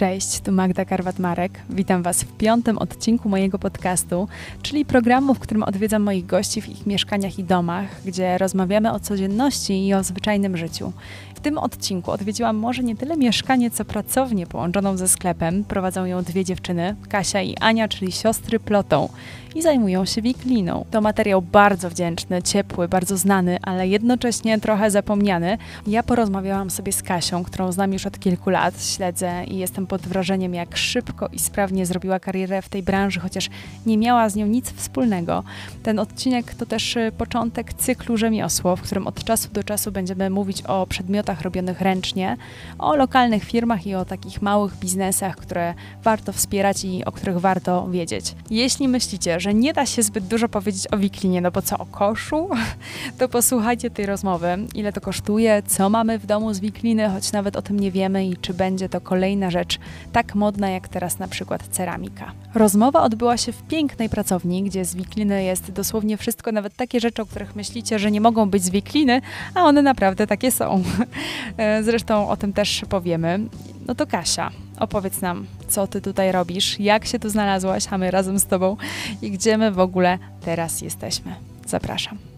Cześć, 0.00 0.40
tu 0.40 0.52
Magda 0.52 0.84
Karwat-Marek. 0.84 1.50
Witam 1.70 2.02
Was 2.02 2.22
w 2.22 2.36
piątym 2.36 2.78
odcinku 2.78 3.28
mojego 3.28 3.58
podcastu, 3.58 4.28
czyli 4.62 4.84
programu, 4.84 5.34
w 5.34 5.38
którym 5.38 5.62
odwiedzam 5.62 6.02
moich 6.02 6.26
gości 6.26 6.62
w 6.62 6.68
ich 6.68 6.86
mieszkaniach 6.86 7.38
i 7.38 7.44
domach, 7.44 7.86
gdzie 8.04 8.38
rozmawiamy 8.38 8.92
o 8.92 9.00
codzienności 9.00 9.86
i 9.86 9.94
o 9.94 10.02
zwyczajnym 10.02 10.56
życiu. 10.56 10.92
W 11.34 11.42
tym 11.42 11.58
odcinku 11.58 12.10
odwiedziłam 12.10 12.56
może 12.56 12.82
nie 12.82 12.96
tyle 12.96 13.16
mieszkanie, 13.16 13.70
co 13.70 13.84
pracownię 13.84 14.46
połączoną 14.46 14.96
ze 14.96 15.08
sklepem. 15.08 15.64
Prowadzą 15.64 16.04
ją 16.04 16.22
dwie 16.22 16.44
dziewczyny, 16.44 16.96
Kasia 17.08 17.42
i 17.42 17.56
Ania, 17.56 17.88
czyli 17.88 18.12
siostry 18.12 18.60
Plotą 18.60 19.08
i 19.54 19.62
zajmują 19.62 20.04
się 20.04 20.22
wikliną. 20.22 20.84
To 20.90 21.00
materiał 21.00 21.42
bardzo 21.42 21.90
wdzięczny, 21.90 22.42
ciepły, 22.42 22.88
bardzo 22.88 23.16
znany, 23.16 23.58
ale 23.62 23.88
jednocześnie 23.88 24.60
trochę 24.60 24.90
zapomniany. 24.90 25.58
Ja 25.86 26.02
porozmawiałam 26.02 26.70
sobie 26.70 26.92
z 26.92 27.02
Kasią, 27.02 27.44
którą 27.44 27.72
znam 27.72 27.92
już 27.92 28.06
od 28.06 28.18
kilku 28.18 28.50
lat, 28.50 28.84
śledzę 28.84 29.44
i 29.44 29.56
jestem 29.56 29.86
pod 29.90 30.00
wrażeniem, 30.02 30.54
jak 30.54 30.76
szybko 30.76 31.28
i 31.32 31.38
sprawnie 31.38 31.86
zrobiła 31.86 32.20
karierę 32.20 32.62
w 32.62 32.68
tej 32.68 32.82
branży, 32.82 33.20
chociaż 33.20 33.50
nie 33.86 33.98
miała 33.98 34.28
z 34.28 34.36
nią 34.36 34.46
nic 34.46 34.72
wspólnego. 34.72 35.44
Ten 35.82 35.98
odcinek 35.98 36.54
to 36.54 36.66
też 36.66 36.96
y, 36.96 37.12
początek 37.18 37.74
cyklu 37.74 38.16
Rzemiosło, 38.16 38.76
w 38.76 38.82
którym 38.82 39.06
od 39.06 39.24
czasu 39.24 39.48
do 39.52 39.64
czasu 39.64 39.92
będziemy 39.92 40.30
mówić 40.30 40.62
o 40.62 40.86
przedmiotach 40.86 41.42
robionych 41.42 41.80
ręcznie, 41.80 42.36
o 42.78 42.96
lokalnych 42.96 43.44
firmach 43.44 43.86
i 43.86 43.94
o 43.94 44.04
takich 44.04 44.42
małych 44.42 44.76
biznesach, 44.76 45.36
które 45.36 45.74
warto 46.02 46.32
wspierać 46.32 46.84
i 46.84 47.04
o 47.04 47.12
których 47.12 47.38
warto 47.38 47.88
wiedzieć. 47.88 48.34
Jeśli 48.50 48.88
myślicie, 48.88 49.40
że 49.40 49.54
nie 49.54 49.72
da 49.72 49.86
się 49.86 50.02
zbyt 50.02 50.26
dużo 50.26 50.48
powiedzieć 50.48 50.92
o 50.92 50.96
wiklinie, 50.96 51.40
no 51.40 51.50
bo 51.50 51.62
co 51.62 51.78
o 51.78 51.86
koszu, 51.86 52.48
to 53.18 53.28
posłuchajcie 53.28 53.90
tej 53.90 54.06
rozmowy, 54.06 54.48
ile 54.74 54.92
to 54.92 55.00
kosztuje, 55.00 55.62
co 55.66 55.90
mamy 55.90 56.18
w 56.18 56.26
domu 56.26 56.54
z 56.54 56.60
wikliny, 56.60 57.08
choć 57.08 57.32
nawet 57.32 57.56
o 57.56 57.62
tym 57.62 57.80
nie 57.80 57.90
wiemy 57.90 58.26
i 58.26 58.36
czy 58.36 58.54
będzie 58.54 58.88
to 58.88 59.00
kolejna 59.00 59.50
rzecz 59.50 59.79
tak 60.12 60.34
modna 60.34 60.70
jak 60.70 60.88
teraz 60.88 61.18
na 61.18 61.28
przykład 61.28 61.68
ceramika. 61.68 62.32
Rozmowa 62.54 63.02
odbyła 63.02 63.36
się 63.36 63.52
w 63.52 63.62
pięknej 63.62 64.08
pracowni, 64.08 64.62
gdzie 64.62 64.84
z 64.84 64.94
wikliny 64.94 65.44
jest 65.44 65.72
dosłownie 65.72 66.16
wszystko, 66.16 66.52
nawet 66.52 66.76
takie 66.76 67.00
rzeczy, 67.00 67.22
o 67.22 67.26
których 67.26 67.56
myślicie, 67.56 67.98
że 67.98 68.10
nie 68.10 68.20
mogą 68.20 68.50
być 68.50 68.64
z 68.64 68.70
wikliny, 68.70 69.20
a 69.54 69.64
one 69.64 69.82
naprawdę 69.82 70.26
takie 70.26 70.50
są. 70.50 70.82
Zresztą 71.82 72.28
o 72.28 72.36
tym 72.36 72.52
też 72.52 72.84
powiemy. 72.88 73.40
No 73.86 73.94
to 73.94 74.06
Kasia, 74.06 74.50
opowiedz 74.78 75.20
nam, 75.20 75.46
co 75.68 75.86
ty 75.86 76.00
tutaj 76.00 76.32
robisz, 76.32 76.80
jak 76.80 77.06
się 77.06 77.18
tu 77.18 77.28
znalazłaś, 77.28 77.86
a 77.90 77.98
my 77.98 78.10
razem 78.10 78.38
z 78.38 78.46
tobą 78.46 78.76
i 79.22 79.30
gdzie 79.30 79.58
my 79.58 79.72
w 79.72 79.78
ogóle 79.78 80.18
teraz 80.40 80.80
jesteśmy. 80.80 81.34
Zapraszam. 81.66 82.29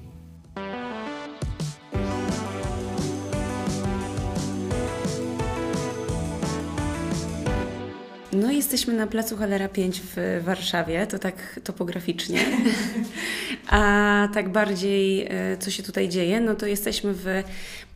No 8.32 8.50
jesteśmy 8.50 8.94
na 8.94 9.06
placu 9.06 9.36
Halera 9.36 9.68
5 9.68 10.00
w 10.16 10.40
Warszawie, 10.44 11.06
to 11.06 11.18
tak 11.18 11.60
topograficznie. 11.64 12.38
A 13.68 14.28
tak 14.34 14.48
bardziej, 14.48 15.26
e, 15.30 15.56
co 15.58 15.70
się 15.70 15.82
tutaj 15.82 16.08
dzieje, 16.08 16.40
no 16.40 16.54
to 16.54 16.66
jesteśmy 16.66 17.12
w 17.14 17.26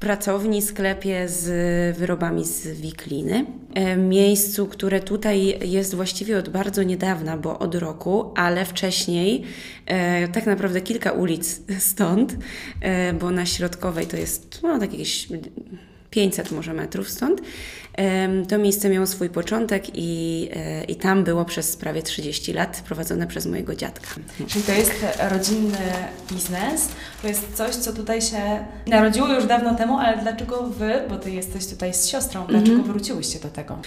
pracowni, 0.00 0.62
sklepie 0.62 1.28
z 1.28 1.96
wyrobami 1.96 2.44
z 2.44 2.80
wikliny. 2.80 3.46
E, 3.74 3.96
miejscu, 3.96 4.66
które 4.66 5.00
tutaj 5.00 5.58
jest 5.68 5.94
właściwie 5.94 6.38
od 6.38 6.48
bardzo 6.48 6.82
niedawna, 6.82 7.36
bo 7.36 7.58
od 7.58 7.74
roku, 7.74 8.32
ale 8.34 8.64
wcześniej, 8.64 9.42
e, 9.86 10.28
tak 10.28 10.46
naprawdę 10.46 10.80
kilka 10.80 11.12
ulic 11.12 11.60
stąd, 11.78 12.36
bo 13.20 13.30
na 13.30 13.46
Środkowej 13.46 14.06
to 14.06 14.16
jest 14.16 14.60
no, 14.62 14.78
tak 14.78 14.92
jakieś 14.92 15.28
500 16.16 16.52
może 16.52 16.72
metrów 16.72 17.10
stąd. 17.10 17.40
To 18.48 18.58
miejsce 18.58 18.88
miało 18.88 19.06
swój 19.06 19.30
początek 19.30 19.84
i, 19.94 20.48
e, 20.52 20.84
i 20.84 20.96
tam 20.96 21.24
było 21.24 21.44
przez 21.44 21.76
prawie 21.76 22.02
30 22.02 22.52
lat 22.52 22.82
prowadzone 22.86 23.26
przez 23.26 23.46
mojego 23.46 23.74
dziadka. 23.74 24.08
Czyli 24.48 24.64
to 24.64 24.72
jest 24.72 24.92
rodzinny 25.30 25.78
biznes, 26.32 26.88
to 27.22 27.28
jest 27.28 27.54
coś, 27.54 27.74
co 27.74 27.92
tutaj 27.92 28.22
się 28.22 28.64
narodziło 28.86 29.28
już 29.28 29.46
dawno 29.46 29.74
temu, 29.74 29.98
ale 29.98 30.18
dlaczego 30.22 30.62
Wy, 30.62 30.92
bo 31.08 31.16
Ty 31.16 31.30
jesteś 31.30 31.66
tutaj 31.66 31.94
z 31.94 32.06
siostrą, 32.06 32.46
dlaczego 32.46 32.76
mhm. 32.76 32.92
wróciłyście 32.92 33.38
do 33.38 33.48
tego? 33.48 33.78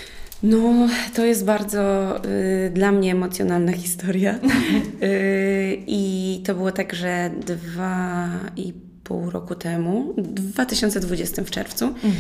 No, 0.44 0.88
to 1.16 1.26
jest 1.26 1.46
bardzo 1.46 2.16
y, 2.26 2.72
dla 2.74 2.92
mnie 2.92 3.12
emocjonalna 3.12 3.72
historia. 3.72 4.36
y, 5.04 5.84
I 5.88 6.42
to 6.46 6.56
było 6.56 6.72
tak, 6.72 6.94
że 6.94 7.30
dwa 7.46 8.30
i 8.56 8.89
pół 9.10 9.30
roku 9.30 9.56
temu, 9.56 10.14
w 10.18 10.22
2020 10.22 11.44
w 11.44 11.52
czerwcu, 11.52 11.86
mhm. 11.86 12.14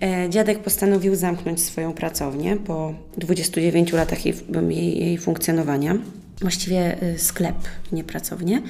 E, 0.00 0.30
dziadek 0.30 0.58
postanowił 0.58 1.14
zamknąć 1.14 1.60
swoją 1.60 1.92
pracownię 1.92 2.56
po 2.56 2.94
29 3.16 3.92
latach 3.92 4.26
jej, 4.26 4.34
jej, 4.68 4.98
jej 4.98 5.18
funkcjonowania. 5.18 5.98
Właściwie 6.40 7.02
e, 7.02 7.18
sklep, 7.18 7.56
nie 7.92 8.04
pracownię. 8.04 8.62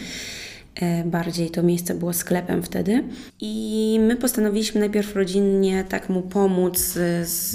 E, 0.75 1.05
bardziej 1.05 1.51
to 1.51 1.63
miejsce 1.63 1.95
było 1.95 2.13
sklepem 2.13 2.63
wtedy. 2.63 3.05
I 3.41 3.99
my 4.01 4.17
postanowiliśmy 4.17 4.81
najpierw 4.81 5.17
rodzinnie 5.17 5.85
tak 5.89 6.09
mu 6.09 6.23
pomóc 6.23 6.99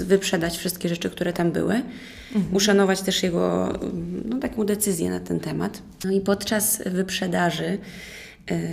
wyprzedać 0.05 0.57
wszystkie 0.57 0.89
rzeczy, 0.89 1.09
które 1.09 1.33
tam 1.33 1.51
były. 1.51 1.81
Mhm. 2.35 2.55
Uszanować 2.55 3.01
też 3.01 3.23
jego 3.23 3.73
no, 4.25 4.39
taką 4.39 4.63
decyzję 4.63 5.09
na 5.09 5.19
ten 5.19 5.39
temat. 5.39 5.81
No 6.05 6.11
i 6.11 6.21
podczas 6.21 6.81
wyprzedaży 6.85 7.77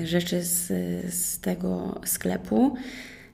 rzeczy 0.05 0.43
z, 0.45 0.67
z 1.15 1.41
tego 1.41 2.01
sklepu, 2.05 2.77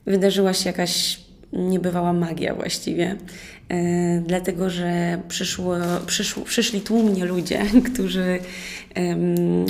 wydarzyła 0.05 0.53
się 0.53 0.69
jakaś 0.69 1.19
niebywała 1.53 2.13
magia 2.13 2.55
właściwie. 2.55 3.15
E, 3.69 4.21
dlatego, 4.27 4.69
że 4.69 5.21
przyszło, 5.27 5.75
przyszło, 6.05 6.43
przyszli 6.43 6.81
tłumnie 6.81 7.25
ludzie, 7.25 7.65
którzy 7.93 8.39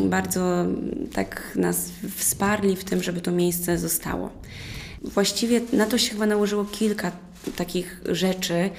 bardzo 0.03 0.65
tak 1.13 1.51
nas 1.55 1.91
wsparli 2.15 2.75
w 2.75 2.83
tym, 2.83 3.03
żeby 3.03 3.21
to 3.21 3.31
miejsce 3.31 3.77
zostało. 3.77 4.29
Właściwie 5.01 5.61
na 5.73 5.85
to 5.85 5.97
się 5.97 6.11
chyba 6.11 6.25
nałożyło 6.25 6.65
kilka 6.65 7.11
takich 7.55 8.01
rzeczy, 8.09 8.69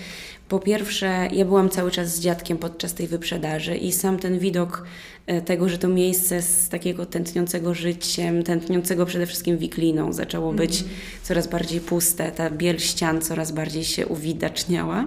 po 0.48 0.58
pierwsze, 0.58 1.28
ja 1.32 1.44
byłam 1.44 1.70
cały 1.70 1.90
czas 1.90 2.14
z 2.14 2.20
dziadkiem 2.20 2.58
podczas 2.58 2.94
tej 2.94 3.06
wyprzedaży 3.06 3.76
i 3.76 3.92
sam 3.92 4.18
ten 4.18 4.38
widok 4.38 4.84
e, 5.26 5.42
tego, 5.42 5.68
że 5.68 5.78
to 5.78 5.88
miejsce 5.88 6.42
z 6.42 6.68
takiego 6.68 7.06
tętniącego 7.06 7.74
życiem, 7.74 8.42
tętniącego 8.42 9.06
przede 9.06 9.26
wszystkim 9.26 9.58
wikliną 9.58 10.12
zaczęło 10.12 10.52
być 10.52 10.80
mm. 10.80 10.94
coraz 11.22 11.46
bardziej 11.46 11.80
puste, 11.80 12.32
ta 12.32 12.50
biel 12.50 12.78
ścian 12.78 13.20
coraz 13.20 13.52
bardziej 13.52 13.84
się 13.84 14.06
uwidaczniała 14.06 15.06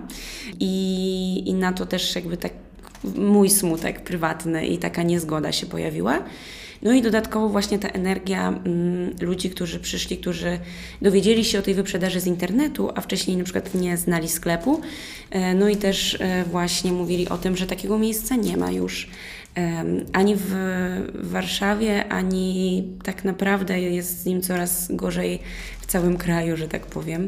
i, 0.59 1.44
i 1.45 1.53
na 1.53 1.73
to 1.73 1.85
też 1.85 2.16
jakby 2.16 2.38
tak 2.38 2.51
mój 3.16 3.50
smutek 3.50 4.03
prywatny 4.03 4.67
i 4.67 4.77
taka 4.77 5.03
niezgoda 5.03 5.51
się 5.51 5.66
pojawiła. 5.66 6.23
No 6.81 6.94
i 6.94 7.01
dodatkowo 7.01 7.50
właśnie 7.50 7.79
ta 7.79 7.88
energia 7.88 8.47
mm, 8.47 9.16
ludzi, 9.22 9.50
którzy 9.50 9.79
przyszli, 9.79 10.17
którzy 10.17 10.59
dowiedzieli 11.01 11.45
się 11.45 11.59
o 11.59 11.62
tej 11.62 11.73
wyprzedaży 11.73 12.19
z 12.19 12.28
internetu, 12.28 12.90
a 12.95 13.01
wcześniej 13.01 13.38
na 13.38 13.44
przykład 13.44 13.73
nie 13.73 13.97
znali 13.97 14.29
sklepu. 14.29 14.81
E, 15.31 15.53
no 15.53 15.69
i 15.69 15.75
też 15.75 16.18
e, 16.19 16.44
właśnie 16.44 16.91
mówili 16.91 17.29
o 17.29 17.38
tym, 17.38 17.57
że 17.57 17.68
takiego 17.68 17.97
miejsca 17.97 18.35
nie 18.35 18.57
ma 18.57 18.72
już 18.72 19.09
ani 20.13 20.35
w 20.35 20.53
Warszawie, 21.13 22.07
ani 22.07 22.84
tak 23.03 23.23
naprawdę 23.23 23.81
jest 23.81 24.22
z 24.22 24.25
nim 24.25 24.41
coraz 24.41 24.91
gorzej 24.91 25.39
w 25.81 25.85
całym 25.85 26.18
kraju, 26.18 26.57
że 26.57 26.68
tak 26.68 26.85
powiem. 26.85 27.28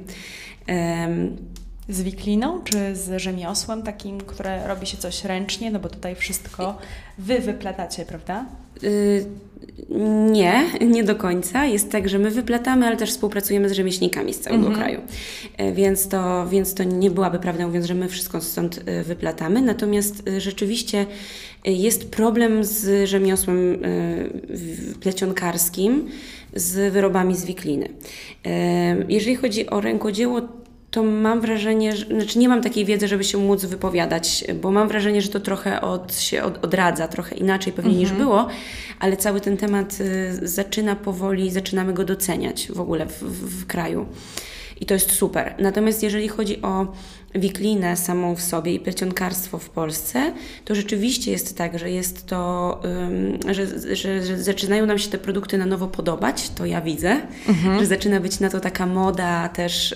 Z 1.90 2.02
wikliną 2.02 2.62
czy 2.64 2.96
z 2.96 3.22
rzemiosłem 3.22 3.84
takim, 3.84 4.22
które 4.22 4.68
robi 4.68 4.88
się 4.88 4.98
coś 4.98 5.24
ręcznie, 5.24 5.72
no 5.72 5.80
bo 5.80 5.90
tutaj 5.90 6.16
wszystko 6.16 6.78
wy 7.18 7.40
wyplatacie, 7.40 8.06
prawda? 8.06 8.46
Y 8.84 9.26
nie, 10.32 10.64
nie 10.82 11.04
do 11.04 11.16
końca. 11.16 11.66
Jest 11.66 11.92
tak, 11.92 12.10
że 12.10 12.20
my 12.20 12.32
wyplatamy, 12.32 12.88
ale 12.88 12.98
też 12.98 13.10
współpracujemy 13.10 13.70
z 13.70 13.72
rzemieślnikami 13.72 14.34
z 14.34 14.40
całego 14.40 14.68
mhm. 14.68 14.80
kraju. 14.80 15.02
E, 15.58 15.72
więc 15.72 16.08
to, 16.08 16.48
więc 16.48 16.74
to 16.74 16.84
nie 16.84 17.12
byłaby 17.12 17.40
prawda 17.40 17.68
mówiąc, 17.68 17.86
że 17.86 17.96
my 17.96 18.08
wszystko 18.10 18.42
stąd 18.42 18.80
e, 18.86 19.04
wyplatamy. 19.04 19.62
Natomiast 19.62 20.24
rzeczywiście 20.38 21.06
jest 21.66 22.12
problem 22.12 22.64
z 22.64 23.10
rzemiosłem 23.10 23.78
plecionkarskim, 25.02 26.10
z 26.56 26.94
wyrobami 26.94 27.36
z 27.36 27.46
wikliny. 27.46 27.90
Jeżeli 29.10 29.36
chodzi 29.36 29.70
o 29.70 29.82
rękodzieło, 29.82 30.42
to 30.92 31.04
mam 31.04 31.42
wrażenie, 31.42 31.96
że, 31.96 32.06
znaczy 32.06 32.40
nie 32.40 32.50
mam 32.50 32.62
takiej 32.62 32.86
wiedzy, 32.86 33.08
żeby 33.08 33.24
się 33.24 33.38
móc 33.38 33.66
wypowiadać, 33.66 34.44
bo 34.62 34.72
mam 34.72 34.88
wrażenie, 34.88 35.22
że 35.22 35.30
to 35.30 35.40
trochę 35.40 35.82
od, 35.82 36.16
się 36.16 36.44
od, 36.44 36.66
odradza, 36.66 37.08
trochę 37.08 37.36
inaczej 37.36 37.74
pewnie 37.74 37.96
niż 37.96 38.10
mhm. 38.10 38.28
było, 38.28 38.48
ale 39.00 39.18
cały 39.18 39.42
ten 39.42 39.58
temat 39.58 39.98
y, 40.02 40.48
zaczyna 40.48 40.96
powoli, 40.96 41.52
zaczynamy 41.52 41.94
go 41.94 42.06
doceniać 42.06 42.72
w 42.72 42.80
ogóle 42.80 43.06
w, 43.06 43.24
w, 43.24 43.62
w 43.62 43.68
kraju. 43.68 44.06
I 44.82 44.86
to 44.86 44.94
jest 44.94 45.12
super. 45.12 45.56
Natomiast 45.60 46.04
jeżeli 46.04 46.28
chodzi 46.28 46.62
o 46.62 46.88
wiklinę 47.36 47.98
samą 47.98 48.36
w 48.36 48.42
sobie 48.42 48.74
i 48.74 48.80
plecionkarstwo 48.80 49.58
w 49.58 49.70
Polsce, 49.70 50.34
to 50.66 50.76
rzeczywiście 50.76 51.32
jest 51.32 51.58
tak, 51.58 51.80
że 51.80 51.92
jest 51.92 52.26
to, 52.26 52.82
że, 53.52 53.96
że, 53.96 54.24
że, 54.26 54.44
zaczynają 54.44 54.86
nam 54.86 55.00
się 55.00 55.10
te 55.10 55.18
produkty 55.18 55.58
na 55.58 55.66
nowo 55.66 55.88
podobać, 55.88 56.50
to 56.50 56.66
ja 56.66 56.82
widzę, 56.82 57.22
mhm. 57.48 57.80
że 57.80 57.86
zaczyna 57.86 58.20
być 58.20 58.40
na 58.40 58.50
to 58.50 58.60
taka 58.60 58.86
moda 58.86 59.50
też 59.50 59.96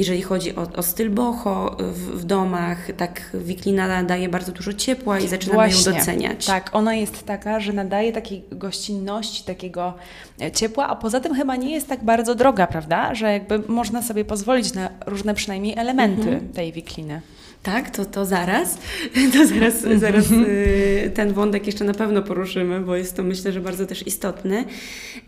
jeżeli 0.00 0.22
chodzi 0.22 0.56
o, 0.56 0.66
o 0.76 0.82
styl 0.82 1.10
boho 1.10 1.76
w, 1.78 2.20
w 2.20 2.24
domach, 2.24 2.88
tak 2.96 3.30
wiklina 3.34 4.02
daje 4.02 4.28
bardzo 4.28 4.52
dużo 4.52 4.72
ciepła 4.72 5.18
i 5.18 5.28
zaczynamy 5.28 5.56
Właśnie. 5.56 5.92
ją 5.92 5.98
doceniać. 5.98 6.46
Tak, 6.46 6.70
ona 6.72 6.94
jest 6.94 7.26
taka, 7.26 7.60
że 7.60 7.72
nadaje 7.72 8.12
takiej 8.12 8.44
gościnności, 8.52 9.44
takiego 9.44 9.94
e, 10.42 10.52
ciepła, 10.52 10.86
a 10.86 10.96
poza 10.96 11.20
tym 11.20 11.34
chyba 11.34 11.56
nie 11.56 11.70
jest 11.72 11.88
tak 11.88 12.04
bardzo 12.04 12.34
droga, 12.34 12.66
prawda? 12.66 13.14
Że 13.14 13.32
jakby 13.32 13.58
można 13.68 14.02
sobie 14.02 14.24
pozwolić 14.24 14.74
na 14.74 14.90
różne 15.06 15.34
przynajmniej 15.34 15.78
elementy 15.78 16.19
Mhm. 16.28 16.48
tej 16.52 16.72
wikliny. 16.72 17.20
Tak, 17.62 17.90
to, 17.90 18.04
to 18.04 18.24
zaraz. 18.26 18.78
To 19.32 19.46
zaraz, 19.46 19.82
zaraz 19.96 20.30
y, 20.30 21.10
ten 21.14 21.32
wątek 21.32 21.66
jeszcze 21.66 21.84
na 21.84 21.94
pewno 21.94 22.22
poruszymy, 22.22 22.80
bo 22.80 22.96
jest 22.96 23.16
to 23.16 23.22
myślę, 23.22 23.52
że 23.52 23.60
bardzo 23.60 23.86
też 23.86 24.06
istotny. 24.06 24.64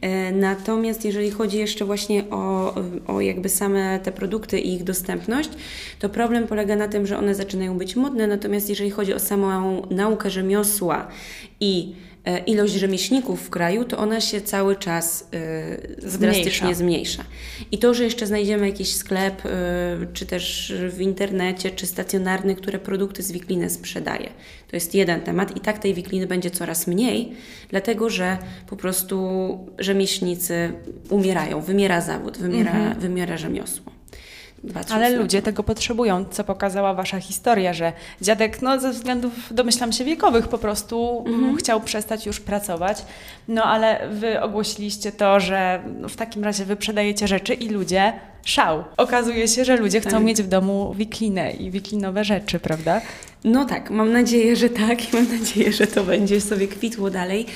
E, 0.00 0.32
Natomiast 0.32 1.04
jeżeli 1.04 1.30
chodzi 1.30 1.58
jeszcze 1.58 1.84
właśnie 1.84 2.24
o, 2.30 2.74
o 3.06 3.20
jakby 3.20 3.48
same 3.48 4.00
te 4.02 4.12
produkty 4.12 4.60
i 4.60 4.74
ich 4.74 4.84
dostępność, 4.84 5.50
to 5.98 6.08
problem 6.08 6.46
polega 6.46 6.76
na 6.76 6.88
tym, 6.88 7.06
że 7.06 7.18
one 7.18 7.34
zaczynają 7.34 7.78
być 7.78 7.96
modne, 7.96 8.26
natomiast 8.26 8.68
jeżeli 8.68 8.90
chodzi 8.90 9.14
o 9.14 9.18
samą 9.18 9.82
naukę 9.90 10.30
rzemiosła 10.30 11.08
i 11.60 11.94
ilość 12.46 12.74
rzemieślników 12.74 13.46
w 13.46 13.50
kraju, 13.50 13.84
to 13.84 13.98
ona 13.98 14.20
się 14.20 14.40
cały 14.40 14.76
czas 14.76 15.28
y, 16.04 16.18
drastycznie 16.18 16.74
zmniejsza. 16.74 17.24
I 17.72 17.78
to, 17.78 17.94
że 17.94 18.04
jeszcze 18.04 18.26
znajdziemy 18.26 18.66
jakiś 18.66 18.94
sklep, 18.94 19.46
y, 19.46 19.48
czy 20.12 20.26
też 20.26 20.72
w 20.88 21.00
internecie, 21.00 21.70
czy 21.70 21.86
stacjonarny, 21.86 22.54
które 22.54 22.78
produkty 22.78 23.22
z 23.22 23.32
wikliny 23.32 23.70
sprzedaje, 23.70 24.28
to 24.68 24.76
jest 24.76 24.94
jeden 24.94 25.20
temat. 25.20 25.56
I 25.56 25.60
tak 25.60 25.78
tej 25.78 25.94
wikliny 25.94 26.26
będzie 26.26 26.50
coraz 26.50 26.86
mniej, 26.86 27.32
dlatego 27.68 28.10
że 28.10 28.38
po 28.66 28.76
prostu 28.76 29.58
rzemieślnicy 29.78 30.72
umierają, 31.10 31.60
wymiera 31.60 32.00
zawód, 32.00 32.38
wymiera, 32.38 32.94
wymiera 32.94 33.36
rzemiosło. 33.36 34.01
Ale 34.90 35.10
ludzie 35.10 35.42
tego 35.42 35.62
potrzebują, 35.62 36.24
co 36.24 36.44
pokazała 36.44 36.94
Wasza 36.94 37.20
historia, 37.20 37.72
że 37.72 37.92
dziadek, 38.20 38.62
no 38.62 38.80
ze 38.80 38.90
względów, 38.90 39.32
domyślam 39.50 39.92
się, 39.92 40.04
wiekowych 40.04 40.48
po 40.48 40.58
prostu 40.58 41.24
mm, 41.26 41.56
chciał 41.56 41.80
przestać 41.80 42.26
już 42.26 42.40
pracować. 42.40 43.04
No 43.48 43.64
ale 43.64 44.08
Wy 44.08 44.40
ogłosiliście 44.40 45.12
to, 45.12 45.40
że 45.40 45.82
w 46.08 46.16
takim 46.16 46.44
razie 46.44 46.64
Wy 46.64 46.76
przedajecie 46.76 47.28
rzeczy 47.28 47.54
i 47.54 47.68
ludzie 47.68 48.12
szał. 48.44 48.84
Okazuje 48.96 49.48
się, 49.48 49.64
że 49.64 49.76
ludzie 49.76 50.00
chcą 50.00 50.10
Tak. 50.10 50.22
mieć 50.24 50.42
w 50.42 50.48
domu 50.48 50.94
wiklinę 50.96 51.50
i 51.52 51.70
wiklinowe 51.70 52.24
rzeczy, 52.24 52.58
prawda? 52.58 53.00
No 53.44 53.64
tak, 53.64 53.90
mam 53.90 54.12
nadzieję, 54.12 54.56
że 54.56 54.68
tak 54.68 55.12
i 55.12 55.16
mam 55.16 55.38
nadzieję, 55.38 55.72
że 55.72 55.86
to 55.86 56.04
będzie 56.04 56.40
sobie 56.40 56.68
kwitło 56.68 57.10
dalej. 57.10 57.46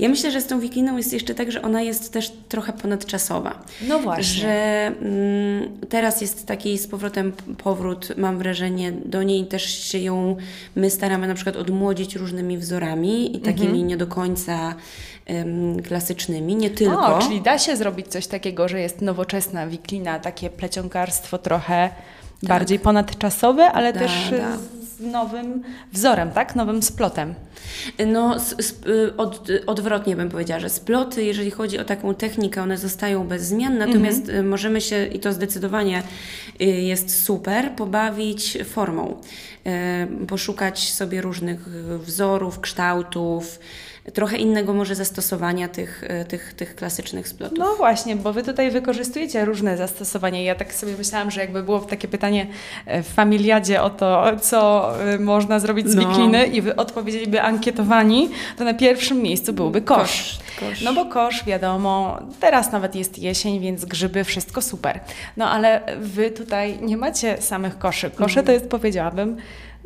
Ja 0.00 0.08
myślę, 0.08 0.30
że 0.30 0.40
z 0.40 0.46
tą 0.46 0.60
wikliną 0.60 0.96
jest 0.96 1.12
jeszcze 1.12 1.34
tak, 1.34 1.52
że 1.52 1.62
ona 1.62 1.82
jest 1.82 2.12
też 2.12 2.32
trochę 2.48 2.72
ponadczasowa. 2.72 3.62
No 3.88 3.98
właśnie. 3.98 4.24
Że 4.24 4.86
mm, 5.02 5.68
teraz 5.88 6.20
jest 6.20 6.46
taki 6.46 6.78
z 6.78 6.86
powrotem 6.86 7.32
powrót, 7.62 8.12
mam 8.16 8.38
wrażenie, 8.38 8.92
do 9.04 9.22
niej 9.22 9.46
też 9.46 9.78
się 9.78 9.98
ją 9.98 10.36
my 10.76 10.90
staramy 10.90 11.28
na 11.28 11.34
przykład 11.34 11.56
odmłodzić 11.56 12.16
różnymi 12.16 12.58
wzorami 12.58 13.36
i 13.36 13.40
takimi 13.40 13.66
Mhm. 13.68 13.86
nie 13.86 13.96
do 13.96 14.06
końca 14.06 14.74
klasycznymi, 15.88 16.56
nie 16.56 16.70
tylko. 16.70 17.16
O, 17.16 17.18
czyli 17.18 17.40
da 17.40 17.58
się 17.58 17.76
zrobić 17.76 18.06
coś 18.08 18.26
takiego, 18.26 18.68
że 18.68 18.80
jest 18.80 19.00
nowoczesna 19.00 19.66
wiklina, 19.66 20.18
takie 20.34 20.50
plecionkarstwo 20.50 21.38
trochę 21.38 21.90
bardziej 22.42 22.78
ponadczasowe, 22.78 23.72
ale 23.72 23.92
Tak. 23.92 24.02
Da, 24.02 24.08
też 24.08 24.30
da. 24.30 24.56
z 24.96 25.00
nowym 25.00 25.62
wzorem, 25.92 26.30
tak? 26.30 26.56
Nowym 26.56 26.82
splotem. 26.82 27.34
No, 28.06 28.36
y, 28.86 29.16
od, 29.16 29.48
odwrotnie 29.66 30.16
bym 30.16 30.28
powiedziała, 30.28 30.60
że 30.60 30.70
sploty, 30.70 31.24
jeżeli 31.24 31.50
chodzi 31.50 31.78
o 31.78 31.84
taką 31.84 32.14
technikę, 32.14 32.62
one 32.62 32.78
zostają 32.78 33.26
bez 33.28 33.42
zmian, 33.42 33.78
natomiast 33.78 34.28
y, 34.28 34.42
możemy 34.42 34.80
się, 34.80 35.06
i 35.06 35.18
to 35.18 35.32
zdecydowanie 35.32 36.02
y, 36.60 36.64
jest 36.64 37.24
super, 37.24 37.70
pobawić 37.76 38.58
formą. 38.64 39.20
Poszukać 40.28 40.92
sobie 40.92 41.20
różnych 41.20 41.68
wzorów, 41.98 42.60
kształtów, 42.60 43.58
trochę 44.12 44.36
innego 44.36 44.74
może 44.74 44.94
zastosowania 44.94 45.68
tych, 45.68 46.02
y, 46.22 46.24
tych, 46.24 46.54
tych 46.54 46.74
klasycznych 46.76 47.28
splotów. 47.28 47.58
No 47.58 47.74
właśnie, 47.76 48.16
bo 48.16 48.32
wy 48.32 48.42
tutaj 48.42 48.70
wykorzystujecie 48.70 49.44
różne 49.44 49.76
zastosowania. 49.76 50.42
Ja 50.42 50.54
tak 50.54 50.74
sobie 50.74 50.92
myślałam, 50.98 51.30
że 51.30 51.40
jakby 51.40 51.62
było 51.62 51.80
takie 51.80 52.08
pytanie 52.08 52.46
e, 52.86 53.02
w 53.02 53.06
familiadzie 53.08 53.82
o 53.82 53.90
to, 53.90 54.24
co 54.40 54.90
e, 55.14 55.18
można 55.18 55.58
zrobić 55.58 55.88
z 55.90 55.94
No. 55.94 56.08
wikliny 56.08 56.46
i 56.46 56.62
wy 56.62 56.76
odpowiedzieliby 56.76 57.42
ankietowani, 57.42 58.28
to 58.58 58.64
na 58.64 58.74
pierwszym 58.74 59.22
miejscu 59.22 59.52
byłby 59.52 59.82
kosz. 59.82 59.98
Kosz, 60.00 60.38
kosz. 60.70 60.82
No 60.82 60.94
bo 60.94 61.04
kosz, 61.06 61.44
wiadomo, 61.44 62.18
teraz 62.40 62.72
nawet 62.72 62.94
jest 62.94 63.18
jesień, 63.18 63.60
więc 63.60 63.84
grzyby, 63.84 64.24
wszystko 64.24 64.62
super. 64.62 65.00
No 65.36 65.50
ale 65.50 65.80
wy 66.00 66.30
tutaj 66.30 66.78
nie 66.82 66.96
macie 66.96 67.42
samych 67.42 67.78
koszy. 67.78 68.10
Kosze 68.10 68.42
to 68.42 68.52
jest, 68.52 68.68
powiedziałabym, 68.68 69.36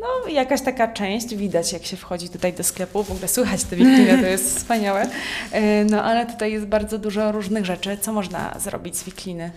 no 0.00 0.28
jakaś 0.28 0.62
taka 0.62 0.88
część, 0.88 1.34
widać 1.36 1.72
jak 1.72 1.84
się 1.86 1.96
wchodzi 1.96 2.28
tutaj 2.28 2.52
do 2.52 2.64
sklepu, 2.64 3.02
w 3.04 3.10
ogóle 3.10 3.28
słychać 3.28 3.64
te 3.64 3.76
wikliny, 3.76 4.18
to 4.22 4.26
jest 4.26 4.56
wspaniałe. 4.58 5.06
E, 5.52 5.84
No 5.84 6.04
ale 6.04 6.26
tutaj 6.26 6.52
jest 6.52 6.66
bardzo 6.66 6.98
dużo 6.98 7.32
różnych 7.32 7.64
rzeczy, 7.64 7.98
co 8.00 8.12
można 8.12 8.54
zrobić 8.58 8.96
z 8.96 9.04
wikliny. 9.04 9.50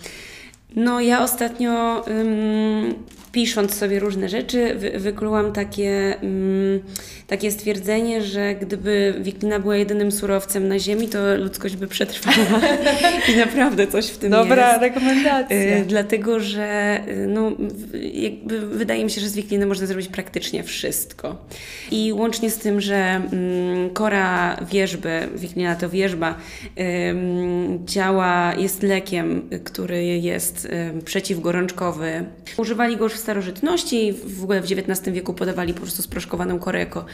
No, 0.76 1.02
ja 1.02 1.24
ostatnio 1.24 2.04
ym, 2.08 2.94
pisząc 3.32 3.76
sobie 3.76 4.00
różne 4.00 4.30
rzeczy, 4.30 4.76
wy, 4.76 4.92
wyklułam 5.00 5.54
takie, 5.54 6.16
ym, 6.24 6.82
takie 7.28 7.52
stwierdzenie, 7.52 8.22
że 8.22 8.56
gdyby 8.56 9.14
wiklina 9.20 9.60
była 9.60 9.76
jedynym 9.76 10.12
surowcem 10.12 10.68
na 10.68 10.80
Ziemi, 10.80 11.08
to 11.08 11.36
ludzkość 11.38 11.76
by 11.76 11.88
przetrwała. 11.88 12.62
I 13.34 13.36
naprawdę 13.36 13.88
coś 13.88 14.08
w 14.08 14.18
tym 14.18 14.32
Dobra 14.32 14.70
jest. 14.70 14.82
rekomendacja. 14.82 15.58
Y, 15.58 15.86
dlatego, 15.88 16.40
że 16.40 17.00
y, 17.08 17.28
no, 17.28 17.52
jakby 18.14 18.60
wydaje 18.60 19.04
mi 19.04 19.12
się, 19.12 19.22
że 19.22 19.30
z 19.30 19.36
wikliny 19.36 19.66
można 19.66 19.88
zrobić 19.88 20.08
praktycznie 20.08 20.64
wszystko. 20.64 21.46
I 21.92 22.14
łącznie 22.14 22.50
z 22.50 22.58
tym, 22.58 22.82
że 22.82 23.22
kora 23.94 24.58
wierzby, 24.72 25.28
wiklina 25.36 25.76
to 25.76 25.90
wierzba, 25.90 26.36
działa, 27.86 28.54
jest 28.58 28.84
lekiem, 28.84 29.50
który 29.64 30.06
jest 30.06 30.61
przeciwgorączkowy. 31.06 32.26
Używali 32.58 32.98
go 32.98 33.04
już 33.04 33.14
w 33.14 33.18
starożytności, 33.18 34.14
w 34.14 34.44
ogóle 34.44 34.62
w 34.62 34.66
XIX 34.72 35.16
wieku 35.16 35.34
podawali 35.34 35.74
po 35.74 35.82
prostu 35.82 36.02
sproszkowaną 36.02 36.60
korę 36.60 36.80
jako, 36.80 37.06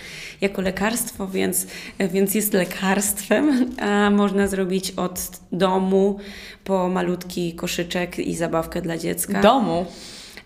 jako 0.41 0.61
lekarstwo, 0.61 1.27
więc, 1.27 1.67
więc 1.99 2.35
jest 2.35 2.53
lekarstwem, 2.53 3.75
a 3.79 4.09
można 4.09 4.47
zrobić 4.47 4.91
od 4.91 5.39
domu 5.51 6.19
po 6.63 6.89
malutki 6.89 7.53
koszyczek 7.53 8.19
i 8.19 8.35
zabawkę 8.35 8.81
dla 8.81 8.97
dziecka. 8.97 9.41
Domu. 9.41 9.85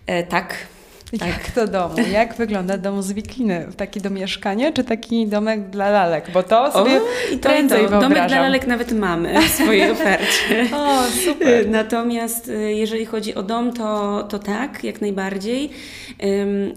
E, 0.06 0.22
tak. 0.22 0.71
Tak. 1.18 1.28
Jak 1.28 1.50
to 1.50 1.66
domu? 1.66 1.94
Jak 2.12 2.34
wygląda 2.34 2.78
dom 2.78 3.02
z 3.02 3.12
wikliny? 3.12 3.66
Taki 3.76 4.00
do 4.00 4.10
mieszkania, 4.10 4.72
czy 4.72 4.84
taki 4.84 5.26
domek 5.26 5.70
dla 5.70 5.90
lalek? 5.90 6.30
Bo 6.34 6.42
to 6.42 6.72
sobie 6.72 7.00
i 7.32 7.38
to, 7.38 7.48
i 7.48 7.52
prędzej 7.52 7.84
to. 7.84 8.00
Domek 8.00 8.28
dla 8.28 8.40
lalek 8.40 8.66
nawet 8.66 8.92
mamy 8.92 9.42
w 9.42 9.48
swojej 9.48 9.90
ofercie. 9.90 10.66
O, 10.76 11.02
super. 11.24 11.68
Natomiast 11.80 12.48
y, 12.48 12.72
jeżeli 12.72 13.06
chodzi 13.06 13.34
o 13.34 13.42
dom, 13.42 13.72
to, 13.72 14.22
to 14.22 14.38
tak, 14.38 14.84
jak 14.84 15.00
najbardziej. 15.00 15.70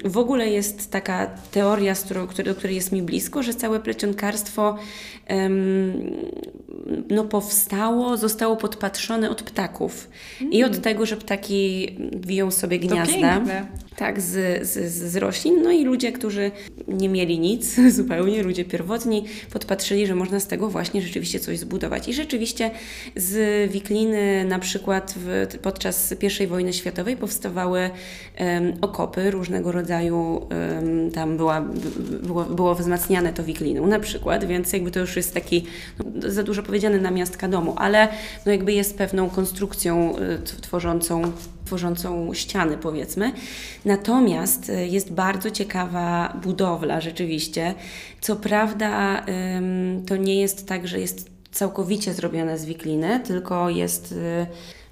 W 0.05 0.17
ogóle 0.17 0.49
jest 0.49 0.91
taka 0.91 1.27
teoria, 1.51 1.93
do 2.45 2.55
której 2.55 2.75
jest 2.75 2.91
mi 2.91 3.01
blisko, 3.01 3.43
że 3.43 3.53
całe 3.53 3.79
plecionkarstwo 3.79 4.77
no, 7.09 7.23
powstało, 7.23 8.17
zostało 8.17 8.55
podpatrzone 8.55 9.29
od 9.29 9.43
ptaków. 9.43 10.09
I 10.51 10.63
od 10.63 10.81
tego, 10.81 11.05
że 11.05 11.17
ptaki 11.17 11.95
wiją 12.25 12.51
sobie 12.51 12.79
gniazda. 12.79 13.41
Tak, 13.95 14.21
z, 14.21 14.67
z, 14.67 14.93
z 15.11 15.15
roślin. 15.15 15.63
No 15.63 15.71
i 15.71 15.85
ludzie, 15.85 16.11
którzy 16.11 16.51
nie 16.87 17.09
mieli 17.09 17.39
nic 17.39 17.75
zupełnie, 17.97 18.43
ludzie 18.43 18.65
pierwotni, 18.65 19.25
podpatrzyli, 19.53 20.07
że 20.07 20.15
można 20.15 20.39
z 20.39 20.47
tego 20.47 20.69
właśnie 20.69 21.01
rzeczywiście 21.01 21.39
coś 21.39 21.59
zbudować. 21.59 22.07
I 22.07 22.13
rzeczywiście 22.13 22.71
z 23.15 23.71
wikliny 23.71 24.45
na 24.45 24.59
przykład 24.59 25.13
w, 25.17 25.47
podczas 25.61 26.15
I 26.43 26.47
wojny 26.47 26.73
światowej 26.73 27.17
powstawały 27.17 27.89
em, 28.35 28.73
okopy 28.81 29.31
różnego 29.31 29.71
rodzaju, 29.71 30.47
em, 30.49 31.11
tam 31.11 31.37
była, 31.37 31.61
było, 32.23 32.43
było 32.43 32.75
wzmacniane 32.75 33.33
to 33.33 33.43
wikliną 33.43 33.87
na 33.87 33.99
przykład, 33.99 34.45
więc 34.45 34.73
jakby 34.73 34.91
to 34.91 34.99
już 34.99 35.14
jest 35.19 35.33
taki, 35.33 35.65
no, 35.99 36.31
za 36.31 36.43
dużo 36.43 36.63
powiedziane 36.63 36.97
namiastka 36.97 37.47
domu, 37.47 37.73
ale 37.77 38.07
no 38.45 38.51
jakby 38.51 38.73
jest 38.73 38.97
pewną 38.97 39.29
konstrukcją 39.29 40.15
y, 40.19 40.61
tworzącą 40.61 41.31
tworzącą 41.65 42.33
ściany, 42.33 42.77
powiedzmy. 42.77 43.31
Natomiast 43.85 44.69
y, 44.69 44.87
jest 44.87 45.11
bardzo 45.11 45.51
ciekawa 45.51 46.37
budowla, 46.43 47.01
rzeczywiście. 47.01 47.73
Co 48.21 48.35
prawda, 48.35 49.25
to 50.07 50.17
nie 50.17 50.41
jest 50.41 50.67
tak, 50.67 50.87
że 50.87 50.99
jest 50.99 51.29
całkowicie 51.51 52.13
zrobione 52.13 52.57
z 52.57 52.65
wikliny, 52.65 53.19
tylko 53.25 53.69
jest 53.69 54.11
y, 54.11 54.45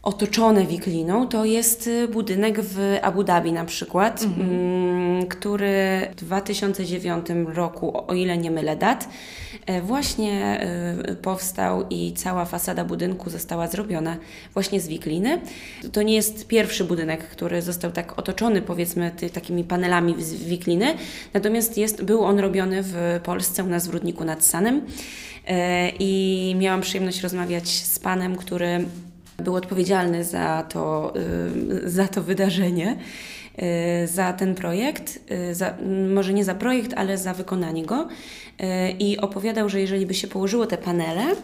otoczone 0.04 0.66
wikliną, 0.66 1.28
to 1.28 1.46
jest 1.46 1.88
y, 1.88 2.08
budynek 2.08 2.62
w 2.62 2.98
Abu 3.02 3.24
Dhabi 3.24 3.52
na 3.52 3.66
przykład, 3.66 4.24
mm, 4.24 5.28
który 5.28 6.08
w 6.12 6.16
2009 6.16 7.26
roku, 7.54 8.04
o 8.08 8.14
ile 8.14 8.38
nie 8.38 8.52
mylę 8.52 8.76
dat, 8.76 9.10
e, 9.66 9.82
właśnie 9.82 10.62
y, 11.10 11.16
powstał 11.16 11.86
i 11.90 12.14
cała 12.14 12.46
fasada 12.46 12.86
budynku 12.86 13.30
została 13.30 13.68
zrobiona 13.68 14.18
właśnie 14.54 14.82
z 14.82 14.88
wikliny. 14.88 15.42
To 15.92 16.02
nie 16.02 16.16
jest 16.16 16.48
pierwszy 16.48 16.84
budynek, 16.84 17.28
który 17.28 17.62
został 17.62 17.92
tak 17.92 18.20
otoczony 18.20 18.62
powiedzmy 18.62 19.12
ty, 19.18 19.30
takimi 19.30 19.64
panelami 19.64 20.24
z 20.24 20.34
wikliny, 20.34 20.94
natomiast 21.34 21.78
jest, 21.78 22.04
był 22.04 22.24
on 22.24 22.40
robiony 22.40 22.84
w 22.84 23.20
Polsce 23.24 23.64
u 23.64 23.68
nas 23.68 23.88
w 23.88 23.90
Rudniku 23.90 24.24
nad 24.24 24.46
Sanem. 24.46 24.82
E, 25.48 25.90
i 25.90 26.56
miałam 26.60 26.82
przyjemność 26.82 27.22
rozmawiać 27.22 27.68
z 27.70 28.00
panem, 28.00 28.36
który 28.36 28.86
był 29.44 29.56
odpowiedzialny 29.56 30.24
za 30.24 30.64
to, 30.70 31.14
y, 31.86 31.90
za 31.90 32.08
to 32.08 32.22
wydarzenie, 32.22 32.98
y, 34.04 34.08
za 34.08 34.34
ten 34.34 34.56
projekt, 34.56 35.20
y, 35.32 35.56
za, 35.56 35.74
może 36.14 36.34
nie 36.34 36.46
za 36.46 36.56
projekt, 36.56 36.94
ale 36.96 37.18
za 37.18 37.34
wykonanie 37.34 37.86
go. 37.86 38.08
I 39.00 39.18
opowiadał, 39.18 39.70
że 39.70 39.82
jeżeli 39.82 40.06
by 40.06 40.14
się 40.14 40.28
położyło 40.28 40.66
te 40.66 40.78
panele, 40.78 41.36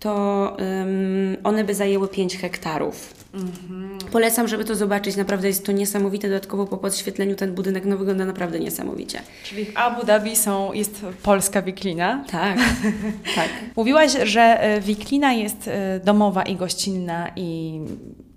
to 0.00 0.56
um, 0.58 1.36
one 1.44 1.64
by 1.64 1.74
zajęły 1.74 2.08
5 2.08 2.36
hektarów. 2.36 3.14
Mhm. 3.34 3.98
Polecam, 4.12 4.48
żeby 4.48 4.64
to 4.64 4.74
zobaczyć. 4.74 5.16
Naprawdę 5.16 5.48
jest 5.48 5.66
to 5.66 5.72
niesamowite. 5.72 6.28
Dodatkowo 6.28 6.66
po 6.66 6.76
podświetleniu 6.76 7.34
ten 7.34 7.54
budynek 7.54 7.84
no, 7.84 7.96
wygląda 7.96 8.24
naprawdę 8.24 8.60
niesamowicie. 8.60 9.20
Czyli 9.44 9.64
w 9.64 9.72
Abu 9.74 10.06
Dhabi 10.06 10.36
są, 10.36 10.72
jest 10.72 11.06
polska 11.22 11.62
wiklina. 11.62 12.24
Tak, 12.30 12.58
tak. 13.36 13.48
Mówiłaś, 13.76 14.12
że 14.22 14.40
e, 14.40 14.80
wiklina 14.80 15.32
jest 15.32 15.68
e, 15.68 16.00
domowa 16.04 16.42
i 16.42 16.56
gościnna 16.56 17.30
i, 17.36 17.80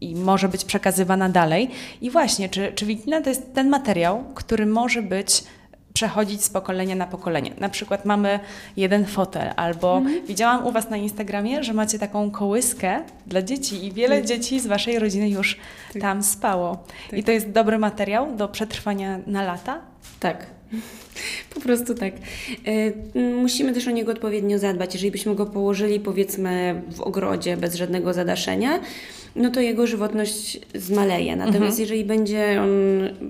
i 0.01 0.15
może 0.15 0.49
być 0.49 0.65
przekazywana 0.65 1.29
dalej. 1.29 1.69
I 2.01 2.09
właśnie, 2.09 2.49
czy, 2.49 2.71
czy 2.75 2.85
wiklina 2.85 3.21
to 3.21 3.29
jest 3.29 3.53
ten 3.53 3.69
materiał, 3.69 4.23
który 4.35 4.65
może 4.65 5.01
być 5.01 5.43
przechodzić 5.99 6.43
z 6.43 6.49
pokolenia 6.49 6.95
na 6.95 7.07
pokolenie. 7.07 7.51
Na 7.59 7.69
przykład 7.69 8.05
mamy 8.05 8.39
jeden 8.77 9.05
fotel, 9.05 9.53
albo 9.55 9.97
mhm. 9.97 10.25
widziałam 10.25 10.67
u 10.67 10.71
Was 10.71 10.89
na 10.89 10.97
Instagramie, 10.97 11.63
że 11.63 11.73
macie 11.73 11.99
taką 11.99 12.31
kołyskę 12.31 13.03
dla 13.27 13.41
dzieci 13.41 13.85
i 13.85 13.91
wiele 13.91 14.17
tak. 14.17 14.25
dzieci 14.25 14.59
z 14.59 14.67
Waszej 14.67 14.99
rodziny 14.99 15.29
już 15.29 15.57
tak. 15.93 16.01
tam 16.01 16.23
spało. 16.23 16.83
Tak. 17.09 17.19
I 17.19 17.23
to 17.23 17.31
jest 17.31 17.51
dobry 17.51 17.79
materiał 17.79 18.35
do 18.35 18.47
przetrwania 18.47 19.19
na 19.27 19.43
lata? 19.43 19.81
Tak. 20.19 20.45
Po 21.53 21.59
prostu 21.61 21.95
tak. 21.95 22.13
E, 23.15 23.21
musimy 23.21 23.73
też 23.73 23.87
o 23.87 23.91
niego 23.91 24.11
odpowiednio 24.11 24.59
zadbać. 24.59 24.93
Jeżeli 24.93 25.11
byśmy 25.11 25.35
go 25.35 25.45
położyli, 25.45 25.99
powiedzmy, 25.99 26.81
w 26.91 27.01
ogrodzie 27.01 27.57
bez 27.57 27.75
żadnego 27.75 28.13
zadaszenia, 28.13 28.79
no 29.35 29.49
to 29.49 29.61
jego 29.61 29.87
żywotność 29.87 30.59
zmaleje. 30.75 31.35
Natomiast 31.35 31.63
mhm. 31.63 31.79
jeżeli 31.79 32.05
będzie 32.05 32.61
on 32.61 32.69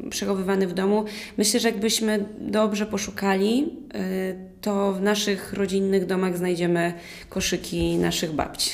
przechowywany 0.09 0.67
w 0.67 0.73
domu, 0.73 1.05
myślę, 1.37 1.59
że 1.59 1.69
jakbyśmy 1.69 2.25
dobrze 2.39 2.85
poszukali, 2.85 3.67
y, 3.95 4.35
to 4.61 4.93
w 4.93 5.01
naszych 5.01 5.53
rodzinnych 5.53 6.05
domach 6.05 6.37
znajdziemy 6.37 6.93
koszyki 7.29 7.97
naszych 7.97 8.31
babci. 8.31 8.71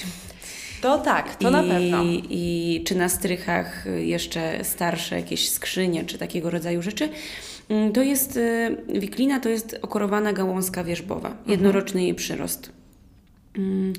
To 0.82 0.98
tak, 0.98 1.36
to 1.36 1.50
I, 1.50 1.52
na 1.52 1.64
pewno. 1.64 2.04
I 2.30 2.84
czy 2.88 2.96
na 2.96 3.10
strychach 3.10 3.86
jeszcze 3.98 4.64
starsze 4.64 5.16
jakieś 5.16 5.50
skrzynie, 5.50 6.06
czy 6.06 6.18
takiego 6.18 6.50
rodzaju 6.50 6.82
rzeczy. 6.82 7.10
Mm, 7.70 7.92
to 7.92 8.04
jest, 8.04 8.38
y, 8.38 8.78
wiklina 8.90 9.40
to 9.40 9.50
jest 9.50 9.80
okorowana 9.82 10.34
gałązka 10.34 10.84
wierzbowa, 10.84 11.30
mhm. 11.30 11.52
jednoroczny 11.52 12.04
jej 12.04 12.16
przyrost. 12.16 12.72
Mm, 13.58 13.94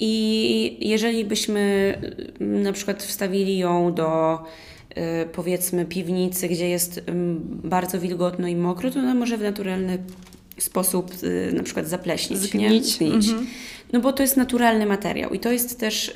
i 0.00 0.88
jeżeli 0.88 1.24
byśmy 1.24 1.94
mm, 2.40 2.62
na 2.62 2.72
przykład 2.72 3.02
wstawili 3.02 3.58
ją 3.58 3.94
do 3.94 4.38
y, 4.90 5.28
powiedzmy 5.32 5.84
piwnicy, 5.84 6.48
gdzie 6.48 6.68
jest 6.68 7.02
bardzo 7.64 8.00
wilgotno 8.00 8.48
i 8.48 8.56
mokro, 8.56 8.90
to 8.90 8.98
ona 8.98 9.14
może 9.14 9.38
w 9.38 9.42
naturalny 9.42 9.98
sposób 10.58 11.10
y, 11.22 11.52
na 11.52 11.62
przykład 11.62 11.88
zapleśnić, 11.88 12.38
Zgnić. 12.38 13.00
nie? 13.00 13.10
Zgnić. 13.10 13.28
Mhm. 13.28 13.46
No 13.92 14.00
bo 14.00 14.12
to 14.12 14.22
jest 14.22 14.36
naturalny 14.36 14.86
materiał 14.86 15.34
i 15.34 15.40
to 15.40 15.52
jest 15.52 15.80
też 15.80 16.12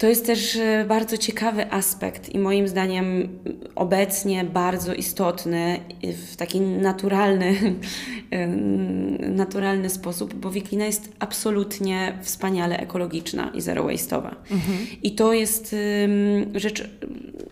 to 0.00 0.06
jest 0.06 0.26
też 0.26 0.56
e, 0.56 0.84
bardzo 0.88 1.18
ciekawy 1.18 1.72
aspekt 1.72 2.34
i 2.34 2.38
moim 2.38 2.68
zdaniem 2.68 3.28
obecnie 3.74 4.44
bardzo 4.44 4.94
istotny 4.94 5.80
w 6.02 6.36
taki 6.36 6.60
naturalny, 6.60 7.54
naturalny 9.42 9.90
sposób, 9.90 10.34
bo 10.34 10.50
wiklina 10.50 10.86
jest 10.86 11.12
absolutnie 11.18 12.18
wspaniale 12.22 12.78
ekologiczna 12.78 13.50
i 13.54 13.60
zero 13.60 13.84
waste'owa. 13.84 14.34
Mhm. 14.50 14.78
I 15.02 15.14
to 15.14 15.32
jest 15.32 15.76
rzecz 16.54 16.84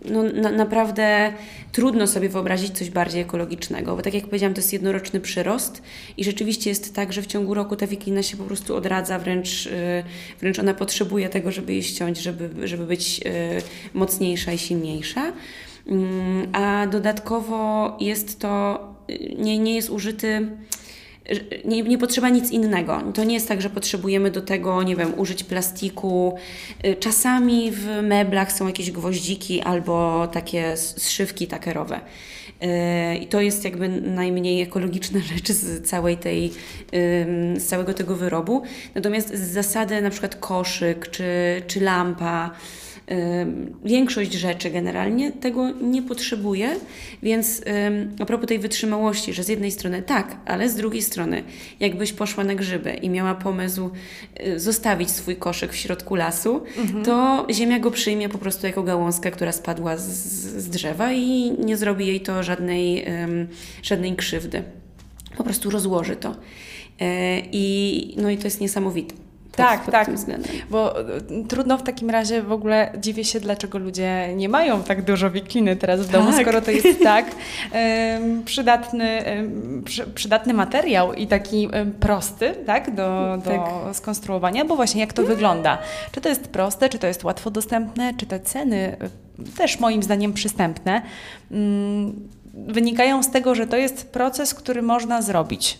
no, 0.05 0.23
na, 0.23 0.51
naprawdę 0.51 1.33
trudno 1.71 2.07
sobie 2.07 2.29
wyobrazić 2.29 2.77
coś 2.77 2.89
bardziej 2.89 3.21
ekologicznego, 3.21 3.95
bo 3.95 4.01
tak 4.01 4.13
jak 4.13 4.25
powiedziałam, 4.25 4.53
to 4.53 4.59
jest 4.59 4.73
jednoroczny 4.73 5.19
przyrost 5.19 5.81
i 6.17 6.23
rzeczywiście 6.23 6.69
jest 6.69 6.95
tak, 6.95 7.13
że 7.13 7.21
w 7.21 7.27
ciągu 7.27 7.53
roku 7.53 7.75
ta 7.75 7.87
wiklina 7.87 8.23
się 8.23 8.37
po 8.37 8.43
prostu 8.43 8.75
odradza, 8.75 9.19
wręcz, 9.19 9.65
y, 9.65 10.03
wręcz 10.39 10.59
ona 10.59 10.73
potrzebuje 10.73 11.29
tego, 11.29 11.51
żeby 11.51 11.73
jej 11.73 11.83
ściąć, 11.83 12.17
żeby, 12.17 12.38
żeby 12.63 12.85
być 12.85 13.19
y, 13.25 13.61
mocniejsza 13.93 14.53
i 14.53 14.57
silniejsza. 14.57 15.33
Mm, 15.87 16.47
a 16.53 16.87
dodatkowo 16.87 17.97
jest 17.99 18.39
to, 18.39 18.79
y, 19.09 19.35
nie, 19.37 19.59
nie 19.59 19.75
jest 19.75 19.89
użyty 19.89 20.47
nie, 21.65 21.81
nie 21.81 21.97
potrzeba 21.97 22.29
nic 22.29 22.51
innego. 22.51 23.01
To 23.13 23.23
nie 23.23 23.33
jest 23.33 23.47
tak, 23.47 23.61
że 23.61 23.69
potrzebujemy 23.69 24.31
do 24.31 24.41
tego, 24.41 24.83
nie 24.83 24.95
wiem, 24.95 25.19
użyć 25.19 25.43
plastiku. 25.43 26.37
Czasami 26.99 27.71
w 27.71 27.87
meblach 28.03 28.51
są 28.51 28.67
jakieś 28.67 28.91
gwoździki 28.91 29.61
albo 29.61 30.27
takie 30.27 30.77
zszywki 30.77 31.47
takerowe. 31.47 31.99
I 33.21 33.27
to 33.27 33.41
jest 33.41 33.63
jakby 33.63 33.89
najmniej 33.89 34.61
ekologiczna 34.61 35.19
rzecz 35.33 35.51
z 35.51 35.89
całej 35.89 36.17
tej, 36.17 36.51
z 37.57 37.67
całego 37.67 37.93
tego 37.93 38.15
wyrobu. 38.15 38.63
Natomiast 38.95 39.33
z 39.33 39.51
zasady 39.51 40.01
na 40.01 40.09
przykład 40.09 40.35
koszyk 40.35 41.09
czy, 41.09 41.61
czy 41.67 41.81
lampa, 41.81 42.51
Większość 43.85 44.33
rzeczy 44.33 44.69
generalnie 44.69 45.31
tego 45.31 45.71
nie 45.71 46.01
potrzebuje, 46.01 46.69
więc 47.23 47.61
a 48.19 48.25
propos 48.25 48.47
tej 48.47 48.59
wytrzymałości, 48.59 49.33
że 49.33 49.43
z 49.43 49.47
jednej 49.47 49.71
strony 49.71 50.01
tak, 50.01 50.37
ale 50.45 50.69
z 50.69 50.75
drugiej 50.75 51.01
strony, 51.01 51.43
jakbyś 51.79 52.13
poszła 52.13 52.43
na 52.43 52.55
grzyby 52.55 52.93
i 52.93 53.09
miała 53.09 53.35
pomysł 53.35 53.89
y, 54.47 54.59
zostawić 54.59 55.11
swój 55.11 55.35
koszyk 55.35 55.73
w 55.73 55.75
środku 55.75 56.15
lasu, 56.15 56.61
mhm. 56.77 57.05
to 57.05 57.47
ziemia 57.51 57.79
go 57.79 57.91
przyjmie 57.91 58.29
po 58.29 58.37
prostu 58.37 58.67
jako 58.67 58.83
gałązkę, 58.83 59.31
która 59.31 59.51
spadła 59.51 59.97
z, 59.97 60.09
z 60.63 60.69
drzewa 60.69 61.11
i 61.13 61.51
nie 61.65 61.77
zrobi 61.77 62.07
jej 62.07 62.21
to 62.21 62.43
żadnej, 62.43 63.05
żadnej 63.83 64.15
krzywdy. 64.15 64.63
Po 65.37 65.43
prostu 65.43 65.69
rozłoży 65.69 66.15
to. 66.15 66.35
E, 66.99 67.39
I, 67.51 68.13
no 68.17 68.29
i 68.29 68.37
to 68.37 68.43
jest 68.43 68.61
niesamowite 68.61 69.28
tak, 69.63 69.81
pod 69.81 69.91
tak. 69.91 70.09
Bo 70.69 70.99
e, 70.99 71.03
trudno 71.47 71.77
w 71.77 71.83
takim 71.83 72.09
razie 72.09 72.41
w 72.41 72.51
ogóle 72.51 72.91
dziwię 72.97 73.23
się, 73.23 73.39
dlaczego 73.39 73.77
ludzie 73.77 74.33
nie 74.35 74.49
mają 74.49 74.83
tak 74.83 75.01
dużo 75.01 75.31
wikliny 75.31 75.75
teraz 75.75 76.01
w 76.01 76.11
domu, 76.11 76.31
tak. 76.31 76.41
skoro 76.41 76.61
to 76.61 76.71
jest 76.71 77.03
tak 77.03 77.25
przydatny, 78.45 79.23
przy, 79.85 80.07
przydatny 80.07 80.53
materiał 80.53 81.13
i 81.13 81.27
taki 81.27 81.69
prosty 81.99 82.55
tak, 82.65 82.95
do, 82.95 83.37
do 83.45 83.51
tak. 83.51 83.95
skonstruowania, 83.95 84.65
bo 84.65 84.75
właśnie 84.75 85.01
jak 85.01 85.13
to 85.13 85.23
wygląda. 85.23 85.77
Czy 86.11 86.21
to 86.21 86.29
jest 86.29 86.47
proste, 86.47 86.89
czy 86.89 86.99
to 86.99 87.07
jest 87.07 87.23
łatwo 87.23 87.51
dostępne, 87.51 88.13
czy 88.17 88.25
te 88.25 88.39
ceny 88.39 88.97
e, 88.99 89.57
też 89.57 89.79
moim 89.79 90.03
zdaniem 90.03 90.33
przystępne. 90.33 91.01
Um, 91.51 92.29
wynikają 92.53 93.23
z 93.23 93.29
tego, 93.29 93.55
że 93.55 93.67
to 93.67 93.77
jest 93.77 94.11
proces, 94.11 94.53
który 94.53 94.81
można 94.81 95.21
zrobić 95.21 95.79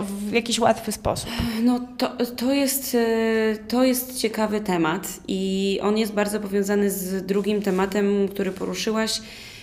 w 0.00 0.32
jakiś 0.32 0.58
łatwy 0.58 0.92
sposób? 0.92 1.30
No 1.62 1.80
to, 1.98 2.26
to, 2.26 2.52
jest, 2.52 2.94
e, 2.94 3.56
to 3.68 3.84
jest 3.84 4.20
ciekawy 4.20 4.60
temat 4.60 5.20
i 5.28 5.78
on 5.82 5.98
jest 5.98 6.12
bardzo 6.12 6.40
powiązany 6.40 6.90
z 6.90 7.26
drugim 7.26 7.62
tematem, 7.62 8.28
który 8.28 8.52
poruszyłaś, 8.52 9.20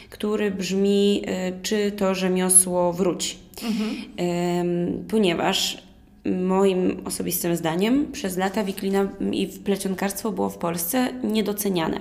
który 0.10 0.52
brzmi, 0.52 1.24
e, 1.26 1.52
czy 1.62 1.92
to 1.92 2.16
rzemiosło 2.16 2.94
wróci. 2.94 3.38
Mhm. 3.64 5.08
Ponieważ 5.08 5.84
moim 6.26 7.02
osobistym 7.06 7.56
zdaniem 7.56 8.12
przez 8.12 8.38
lata 8.38 8.64
wiklina 8.64 9.08
i 9.32 9.48
plecionkarstwo 9.48 10.32
było 10.32 10.50
w 10.50 10.58
Polsce 10.58 11.08
niedoceniane. 11.24 12.00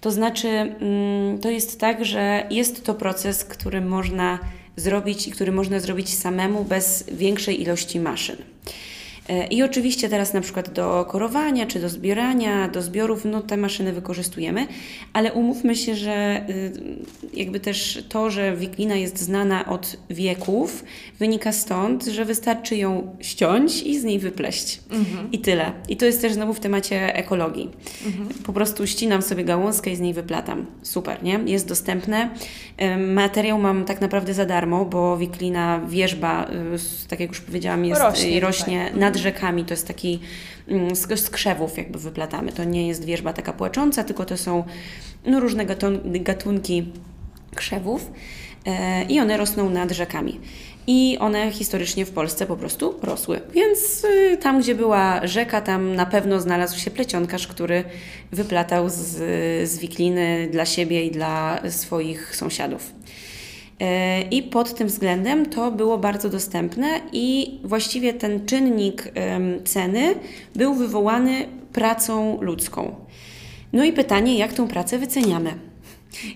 To 0.00 0.10
znaczy, 0.10 0.48
mm, 0.48 1.38
to 1.38 1.50
jest 1.50 1.80
tak, 1.80 2.04
że 2.04 2.46
jest 2.50 2.84
to 2.84 2.94
proces, 2.94 3.44
który 3.44 3.80
można 3.80 4.38
zrobić 4.80 5.28
i 5.28 5.30
który 5.30 5.52
można 5.52 5.80
zrobić 5.80 6.14
samemu 6.14 6.64
bez 6.64 7.04
większej 7.12 7.62
ilości 7.62 8.00
maszyn. 8.00 8.36
E, 9.28 9.46
I 9.46 9.62
oczywiście 9.62 10.08
teraz 10.08 10.32
na 10.32 10.40
przykład 10.40 10.72
do 10.72 11.04
korowania, 11.08 11.66
czy 11.66 11.80
do 11.80 11.88
zbierania, 11.88 12.68
do 12.68 12.82
zbiorów, 12.82 13.24
no 13.24 13.40
te 13.40 13.56
maszyny 13.56 13.92
wykorzystujemy, 13.92 14.66
ale 15.12 15.32
umówmy 15.32 15.76
się, 15.76 15.94
że 15.94 16.44
y, 16.50 16.72
jakby 17.34 17.60
też 17.60 18.04
to, 18.08 18.30
że 18.30 18.56
wiklina 18.56 18.94
jest 18.96 19.18
znana 19.18 19.66
od 19.66 19.96
wieków, 20.10 20.84
wynika 21.18 21.52
stąd, 21.52 22.04
że 22.04 22.24
wystarczy 22.24 22.76
ją 22.76 23.16
ściąć 23.20 23.82
i 23.82 23.98
z 23.98 24.04
niej 24.04 24.18
wypleść. 24.18 24.80
Mhm. 24.90 25.32
I 25.32 25.38
tyle. 25.38 25.72
I 25.88 25.96
to 25.96 26.06
jest 26.06 26.20
też 26.20 26.32
znowu 26.32 26.54
w 26.54 26.60
temacie 26.60 27.14
ekologii. 27.14 27.70
Mhm. 28.06 28.28
Po 28.44 28.52
prostu 28.52 28.86
ścinam 28.86 29.22
sobie 29.22 29.44
gałązkę 29.44 29.90
i 29.90 29.96
z 29.96 30.00
niej 30.00 30.14
wyplatam. 30.14 30.66
Super, 30.82 31.22
nie? 31.22 31.40
Jest 31.46 31.68
dostępne. 31.68 32.30
Materiał 32.98 33.58
mam 33.58 33.84
tak 33.84 34.00
naprawdę 34.00 34.34
za 34.34 34.46
darmo, 34.46 34.84
bo 34.84 35.16
wiklina, 35.16 35.80
wierzba, 35.88 36.50
y, 37.04 37.08
tak 37.08 37.20
jak 37.20 37.28
już 37.28 37.40
powiedziałam, 37.40 37.84
jest 37.84 38.00
rośnie, 38.00 38.40
rośnie 38.40 38.90
nad 39.10 39.16
rzekami. 39.16 39.64
To 39.64 39.74
jest 39.74 39.86
taki 39.86 40.20
mm, 40.68 40.96
z 40.96 41.30
krzewów 41.30 41.76
jakby 41.76 41.98
wyplatamy. 41.98 42.52
To 42.52 42.64
nie 42.64 42.88
jest 42.88 43.04
wierzba 43.04 43.32
taka 43.32 43.52
płacząca, 43.52 44.04
tylko 44.04 44.24
to 44.24 44.36
są 44.36 44.64
no, 45.26 45.40
różne 45.40 45.66
gatunki 46.04 46.92
krzewów 47.54 48.10
e, 48.66 49.04
i 49.04 49.20
one 49.20 49.36
rosną 49.36 49.70
nad 49.70 49.90
rzekami. 49.90 50.40
I 50.86 51.18
one 51.20 51.50
historycznie 51.50 52.06
w 52.06 52.10
Polsce 52.10 52.46
po 52.46 52.56
prostu 52.56 52.94
rosły. 53.02 53.40
Więc 53.54 54.04
y, 54.04 54.36
tam, 54.36 54.60
gdzie 54.60 54.74
była 54.74 55.26
rzeka, 55.26 55.60
tam 55.60 55.94
na 55.94 56.06
pewno 56.06 56.40
znalazł 56.40 56.78
się 56.78 56.90
plecionkarz, 56.90 57.46
który 57.46 57.84
wyplatał 58.32 58.88
z, 58.88 58.98
z 59.70 59.78
wikliny 59.78 60.48
dla 60.52 60.66
siebie 60.66 61.04
i 61.04 61.10
dla 61.10 61.60
swoich 61.70 62.36
sąsiadów. 62.36 62.92
I 64.30 64.42
pod 64.42 64.74
tym 64.74 64.88
względem 64.88 65.46
to 65.46 65.70
było 65.70 65.98
bardzo 65.98 66.30
dostępne, 66.30 66.86
i 67.12 67.58
właściwie 67.64 68.12
ten 68.12 68.46
czynnik 68.46 69.12
ceny 69.64 70.14
był 70.54 70.74
wywołany 70.74 71.46
pracą 71.72 72.38
ludzką. 72.40 72.94
No 73.72 73.84
i 73.84 73.92
pytanie, 73.92 74.38
jak 74.38 74.52
tą 74.52 74.68
pracę 74.68 74.98
wyceniamy? 74.98 75.54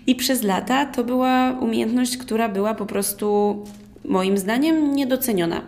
I 0.07 0.15
przez 0.15 0.43
lata 0.43 0.87
to 0.87 1.05
była 1.05 1.59
umiejętność, 1.61 2.17
która 2.17 2.49
była 2.49 2.75
po 2.75 2.87
prostu 2.87 3.57
moim 4.05 4.39
zdaniem 4.39 4.97
niedoceniona, 4.97 5.63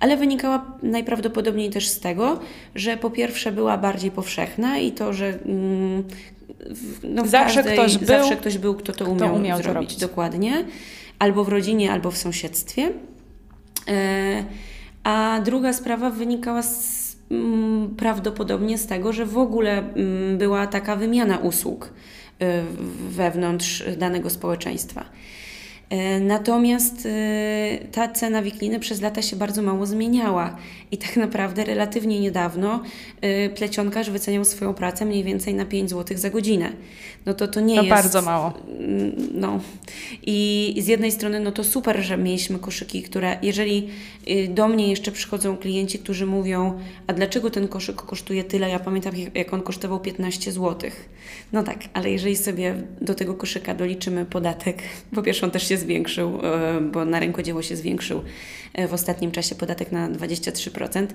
ale 0.00 0.16
wynikała 0.16 0.64
najprawdopodobniej 0.82 1.70
też 1.70 1.88
z 1.88 2.00
tego, 2.00 2.40
że 2.74 2.96
po 2.96 3.10
pierwsze 3.10 3.52
była 3.52 3.78
bardziej 3.78 4.10
powszechna 4.10 4.78
i 4.78 4.92
to, 4.92 5.12
że 5.12 5.26
mm, 5.46 6.04
no, 7.04 7.26
zawsze, 7.26 7.62
każdej, 7.62 7.78
ktoś 7.78 7.98
był, 7.98 8.06
zawsze 8.06 8.36
ktoś 8.36 8.58
był, 8.58 8.74
kto 8.74 8.92
to 8.92 9.04
umiał, 9.04 9.34
umiał 9.34 9.58
zrobić. 9.58 9.72
zrobić. 9.72 9.96
Dokładnie 9.96 10.64
albo 11.22 11.44
w 11.44 11.48
rodzinie, 11.48 11.92
albo 11.92 12.10
w 12.10 12.16
sąsiedztwie. 12.16 12.92
E, 13.88 14.44
a 15.04 15.40
druga 15.44 15.72
sprawa 15.72 16.10
wynikała 16.10 16.62
z, 16.62 17.16
mm, 17.30 17.94
prawdopodobnie 17.96 18.78
z 18.78 18.86
tego, 18.86 19.12
że 19.12 19.26
w 19.26 19.38
ogóle 19.38 19.78
mm, 19.78 20.38
była 20.38 20.66
taka 20.66 20.96
wymiana 20.96 21.38
usług 21.38 21.92
e, 22.40 22.62
wewnątrz 23.08 23.84
danego 23.98 24.30
społeczeństwa. 24.30 25.04
E, 25.92 26.20
natomiast 26.20 27.06
e, 27.06 27.78
ta 27.92 28.08
cena 28.08 28.42
wikliny 28.42 28.80
przez 28.80 29.00
lata 29.00 29.22
się 29.22 29.36
bardzo 29.36 29.62
mało 29.62 29.86
zmieniała 29.86 30.56
i 30.90 30.98
tak 30.98 31.16
naprawdę 31.16 31.64
relatywnie 31.64 32.20
niedawno 32.20 32.82
e, 33.20 33.50
plecionkarz 33.50 34.10
wyceniał 34.10 34.44
swoją 34.44 34.74
pracę 34.74 35.04
mniej 35.04 35.24
więcej 35.24 35.54
na 35.54 35.64
5 35.64 35.90
zł 35.90 36.18
za 36.18 36.30
godzinę. 36.30 36.72
No 37.26 37.34
to 37.34 37.48
to 37.48 37.60
nie 37.60 37.76
to 37.76 37.82
jest... 37.82 37.94
bardzo 37.94 38.22
mało. 38.22 38.52
Mm, 38.78 39.12
no. 39.34 39.60
I 40.22 40.74
z 40.80 40.86
jednej 40.86 41.12
strony 41.12 41.40
no 41.40 41.52
to 41.52 41.64
super, 41.64 42.02
że 42.02 42.16
mieliśmy 42.16 42.58
koszyki, 42.58 43.02
które 43.02 43.38
jeżeli 43.42 43.88
do 44.48 44.68
mnie 44.68 44.88
jeszcze 44.88 45.12
przychodzą 45.12 45.56
klienci, 45.56 45.98
którzy 45.98 46.26
mówią, 46.26 46.78
a 47.06 47.12
dlaczego 47.12 47.50
ten 47.50 47.68
koszyk 47.68 47.96
kosztuje 47.96 48.44
tyle? 48.44 48.70
Ja 48.70 48.78
pamiętam 48.78 49.14
jak 49.34 49.54
on 49.54 49.62
kosztował 49.62 50.00
15 50.00 50.52
zł. 50.52 50.90
No 51.52 51.62
tak, 51.62 51.78
ale 51.92 52.10
jeżeli 52.10 52.36
sobie 52.36 52.74
do 53.00 53.14
tego 53.14 53.34
koszyka 53.34 53.74
doliczymy 53.74 54.24
podatek, 54.24 54.82
po 55.14 55.22
pierwsze 55.22 55.46
on 55.46 55.52
też 55.52 55.68
się 55.68 55.81
zwiększył, 55.82 56.40
e, 56.42 56.80
bo 56.80 57.04
na 57.04 57.20
rynku 57.20 57.42
dzieło 57.42 57.62
się 57.62 57.76
zwiększył 57.76 58.22
e, 58.74 58.88
w 58.88 58.94
ostatnim 58.94 59.30
czasie 59.30 59.54
podatek 59.54 59.92
na 59.92 60.10
23%. 60.10 61.06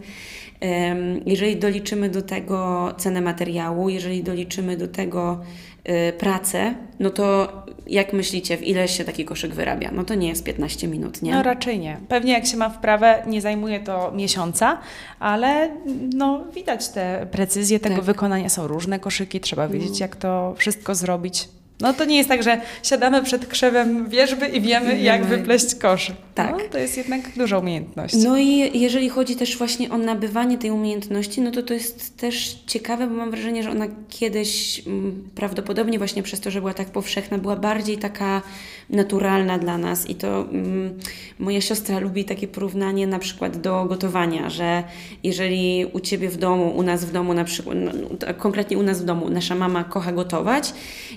Jeżeli 1.26 1.58
doliczymy 1.58 2.10
do 2.10 2.22
tego 2.22 2.94
cenę 2.98 3.22
materiału, 3.22 3.90
jeżeli 3.90 4.24
doliczymy 4.24 4.78
do 4.78 4.88
tego 4.88 5.40
e, 5.84 6.14
pracę, 6.14 6.76
no 7.00 7.10
to 7.10 7.48
jak 7.90 8.14
myślicie, 8.14 8.58
w 8.58 8.64
ile 8.64 8.88
się 8.88 9.04
taki 9.04 9.26
koszyk 9.26 9.54
wyrabia? 9.54 9.92
No 9.94 10.04
to 10.04 10.16
nie 10.16 10.28
jest 10.28 10.44
15 10.44 10.88
minut, 10.88 11.22
nie? 11.22 11.32
No 11.32 11.44
raczej 11.44 11.80
nie. 11.80 11.98
Pewnie 12.08 12.34
jak 12.34 12.46
się 12.46 12.58
ma 12.58 12.70
wprawę, 12.70 13.24
nie 13.28 13.42
zajmuje 13.42 13.80
to 13.80 14.12
miesiąca, 14.12 14.78
ale 15.20 15.70
no 16.14 16.46
widać 16.56 16.90
te 16.90 17.28
precyzje 17.32 17.80
tego 17.80 17.96
tak. 17.96 18.06
wykonania. 18.06 18.50
Są 18.50 18.68
różne 18.68 19.00
koszyki, 19.00 19.40
trzeba 19.40 19.68
wiedzieć, 19.68 19.90
mhm. 19.90 20.02
jak 20.02 20.16
to 20.16 20.56
wszystko 20.58 20.96
zrobić. 20.96 21.50
No 21.80 21.94
to 21.94 22.06
nie 22.06 22.18
jest 22.18 22.30
tak, 22.30 22.44
że 22.44 22.62
siadamy 22.84 23.24
przed 23.24 23.48
krzewem 23.48 24.10
wierzby 24.10 24.48
i 24.48 24.62
wiemy, 24.62 25.00
jak 25.00 25.26
wypleść 25.26 25.76
kosz. 25.76 26.12
Tak. 26.36 26.52
No, 26.52 26.60
to 26.72 26.78
jest 26.78 26.98
jednak 26.98 27.22
duża 27.38 27.58
umiejętność. 27.58 28.16
No 28.24 28.38
i 28.38 28.80
jeżeli 28.80 29.10
chodzi 29.10 29.36
też 29.36 29.58
właśnie 29.58 29.90
o 29.90 29.98
nabywanie 29.98 30.58
tej 30.58 30.72
umiejętności, 30.72 31.42
no 31.42 31.52
to 31.52 31.64
to 31.64 31.74
jest 31.74 32.18
też 32.18 32.64
ciekawe, 32.68 33.08
bo 33.08 33.14
mam 33.14 33.32
wrażenie, 33.32 33.64
że 33.64 33.72
ona 33.72 33.88
kiedyś 34.10 34.82
mm, 34.88 35.30
prawdopodobnie 35.36 35.98
właśnie 35.98 36.24
przez 36.24 36.40
to, 36.40 36.52
że 36.52 36.60
była 36.60 36.74
tak 36.74 36.88
powszechna, 36.88 37.38
była 37.38 37.56
bardziej 37.56 37.98
taka 37.98 38.42
naturalna 38.90 39.58
dla 39.58 39.78
nas 39.78 40.10
i 40.10 40.16
to 40.16 40.42
mm, 40.42 41.00
moja 41.40 41.62
siostra 41.62 42.00
lubi 42.00 42.26
takie 42.26 42.48
porównanie 42.48 43.08
na 43.08 43.20
przykład 43.20 43.58
do 43.58 43.86
gotowania, 43.86 44.50
że 44.50 44.84
jeżeli 45.24 45.86
u 45.94 46.00
Ciebie 46.00 46.30
w 46.30 46.38
domu, 46.38 46.78
u 46.78 46.84
nas 46.84 47.06
w 47.06 47.12
domu 47.12 47.34
na 47.34 47.44
przykład, 47.44 47.78
no, 47.80 47.92
no 47.94 48.34
konkretnie 48.38 48.78
u 48.78 48.84
nas 48.84 49.02
w 49.02 49.06
domu, 49.06 49.30
nasza 49.30 49.56
mama 49.56 49.84
kocha 49.84 50.12
gotować 50.12 50.74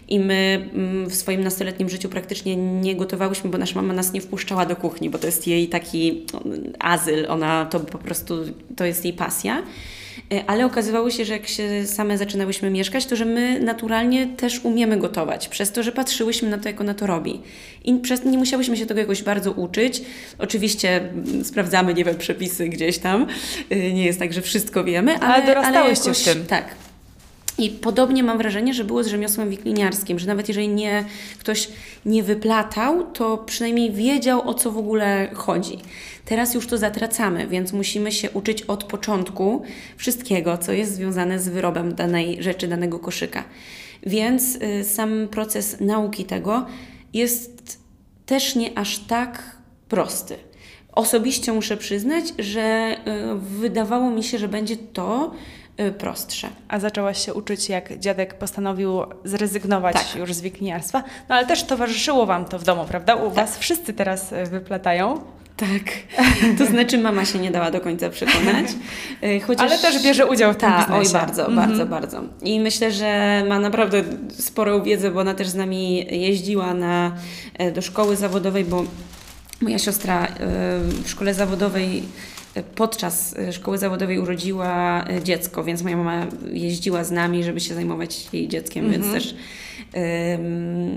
i 0.08 0.20
my 0.20 0.49
mm, 0.54 1.10
w 1.10 1.14
swoim 1.14 1.44
nastoletnim 1.44 1.88
życiu 1.88 2.08
praktycznie 2.08 2.56
nie 2.56 2.96
gotowałyśmy, 2.96 3.50
bo 3.50 3.58
nasza 3.58 3.74
mama 3.74 3.94
nas 3.94 4.12
nie 4.12 4.20
wpuszczała 4.20 4.66
do 4.66 4.76
kuchni, 4.76 5.10
bo 5.10 5.18
to 5.18 5.26
jest 5.26 5.46
jej 5.46 5.68
taki 5.68 6.26
no, 6.34 6.40
azyl, 6.78 7.26
ona 7.28 7.66
to 7.66 7.80
po 7.80 7.98
prostu, 7.98 8.34
to 8.76 8.84
jest 8.84 9.04
jej 9.04 9.14
pasja. 9.14 9.62
E, 10.32 10.44
ale 10.46 10.66
okazywało 10.66 11.10
się, 11.10 11.24
że 11.24 11.32
jak 11.32 11.48
się 11.48 11.86
same 11.86 12.18
zaczynałyśmy 12.18 12.70
mieszkać, 12.70 13.06
to 13.06 13.16
że 13.16 13.24
my 13.24 13.60
naturalnie 13.60 14.26
też 14.26 14.60
umiemy 14.64 14.96
gotować, 14.96 15.48
przez 15.48 15.72
to, 15.72 15.82
że 15.82 15.92
patrzyłyśmy 15.92 16.48
na 16.48 16.58
to, 16.58 16.68
jak 16.68 16.80
ona 16.80 16.94
to 16.94 17.06
robi. 17.06 17.40
I 17.84 17.94
przez, 17.94 18.24
nie 18.24 18.38
musiałyśmy 18.38 18.76
się 18.76 18.86
tego 18.86 19.00
jakoś 19.00 19.22
bardzo 19.22 19.52
uczyć. 19.52 20.02
Oczywiście 20.38 20.96
mm, 20.96 21.44
sprawdzamy, 21.44 21.94
nie 21.94 22.04
wiem, 22.04 22.16
przepisy 22.18 22.68
gdzieś 22.68 22.98
tam. 22.98 23.26
E, 23.70 23.92
nie 23.92 24.04
jest 24.04 24.18
tak, 24.18 24.32
że 24.32 24.42
wszystko 24.42 24.84
wiemy, 24.84 25.18
ale, 25.18 25.34
ale 25.34 25.46
dorastałyście 25.46 26.04
ale 26.04 26.10
jakoś, 26.10 26.28
w 26.28 26.34
tym. 26.34 26.46
Tak, 26.46 26.64
i 27.60 27.70
podobnie 27.70 28.22
mam 28.22 28.38
wrażenie, 28.38 28.74
że 28.74 28.84
było 28.84 29.04
z 29.04 29.06
rzemiosłem 29.06 29.50
wikliniarskim, 29.50 30.18
że 30.18 30.26
nawet 30.26 30.48
jeżeli 30.48 30.68
nie, 30.68 31.04
ktoś 31.38 31.68
nie 32.06 32.22
wyplatał, 32.22 33.12
to 33.12 33.38
przynajmniej 33.38 33.92
wiedział 33.92 34.48
o 34.48 34.54
co 34.54 34.70
w 34.70 34.78
ogóle 34.78 35.30
chodzi. 35.34 35.78
Teraz 36.24 36.54
już 36.54 36.66
to 36.66 36.78
zatracamy, 36.78 37.46
więc 37.46 37.72
musimy 37.72 38.12
się 38.12 38.30
uczyć 38.30 38.62
od 38.62 38.84
początku 38.84 39.62
wszystkiego, 39.96 40.58
co 40.58 40.72
jest 40.72 40.94
związane 40.94 41.38
z 41.38 41.48
wyrobem 41.48 41.94
danej 41.94 42.42
rzeczy, 42.42 42.68
danego 42.68 42.98
koszyka. 42.98 43.44
Więc 44.06 44.56
y, 44.56 44.84
sam 44.84 45.28
proces 45.30 45.80
nauki 45.80 46.24
tego 46.24 46.66
jest 47.14 47.78
też 48.26 48.54
nie 48.56 48.78
aż 48.78 48.98
tak 48.98 49.56
prosty. 49.88 50.36
Osobiście 50.92 51.52
muszę 51.52 51.76
przyznać, 51.76 52.24
że 52.38 52.96
y, 53.34 53.38
wydawało 53.38 54.10
mi 54.10 54.24
się, 54.24 54.38
że 54.38 54.48
będzie 54.48 54.76
to 54.76 55.32
prostsze. 55.98 56.48
A 56.68 56.78
zaczęłaś 56.78 57.24
się 57.26 57.34
uczyć, 57.34 57.68
jak 57.68 57.98
dziadek 57.98 58.34
postanowił 58.34 59.02
zrezygnować 59.24 59.94
tak. 59.94 60.16
już 60.16 60.34
z 60.34 60.40
wikniarstwa, 60.40 61.02
no 61.28 61.34
ale 61.34 61.46
też 61.46 61.64
towarzyszyło 61.64 62.26
Wam 62.26 62.44
to 62.44 62.58
w 62.58 62.64
domu, 62.64 62.84
prawda? 62.88 63.14
U 63.14 63.26
tak. 63.26 63.34
Was 63.34 63.58
wszyscy 63.58 63.92
teraz 63.92 64.32
y, 64.32 64.44
wyplatają. 64.44 65.20
Tak, 65.56 65.92
to 66.58 66.66
znaczy 66.66 66.98
mama 66.98 67.24
się 67.24 67.38
nie 67.38 67.50
dała 67.50 67.70
do 67.70 67.80
końca 67.80 68.10
przekonać. 68.10 68.66
Y, 69.24 69.40
chociaż... 69.40 69.70
Ale 69.70 69.78
też 69.78 70.02
bierze 70.02 70.26
udział 70.26 70.52
w 70.52 70.56
tym 70.56 70.70
Ta, 70.70 70.86
Oj, 70.92 71.08
bardzo, 71.12 71.46
mhm. 71.46 71.68
bardzo, 71.68 71.86
bardzo. 71.86 72.22
I 72.42 72.60
myślę, 72.60 72.92
że 72.92 73.42
ma 73.48 73.58
naprawdę 73.58 74.04
sporą 74.30 74.82
wiedzę, 74.82 75.10
bo 75.10 75.20
ona 75.20 75.34
też 75.34 75.48
z 75.48 75.54
nami 75.54 76.06
jeździła 76.20 76.74
na, 76.74 77.12
e, 77.58 77.72
do 77.72 77.82
szkoły 77.82 78.16
zawodowej, 78.16 78.64
bo 78.64 78.84
moja 79.60 79.78
siostra 79.78 80.28
w 81.04 81.10
szkole 81.10 81.34
zawodowej 81.34 82.02
podczas 82.74 83.36
e, 83.38 83.52
szkoły 83.52 83.78
zawodowej 83.78 84.18
urodziła 84.18 85.04
e, 85.04 85.22
dziecko, 85.22 85.64
więc 85.64 85.82
moja 85.82 85.96
mama 85.96 86.26
jeździła 86.52 87.04
z 87.04 87.10
nami, 87.10 87.44
żeby 87.44 87.60
się 87.60 87.74
zajmować 87.74 88.28
jej 88.32 88.48
dzieckiem, 88.48 88.84
mm 88.84 88.90
-hmm. 88.90 88.94
więc 88.94 89.06
mhm. 89.06 89.22
też 89.22 89.34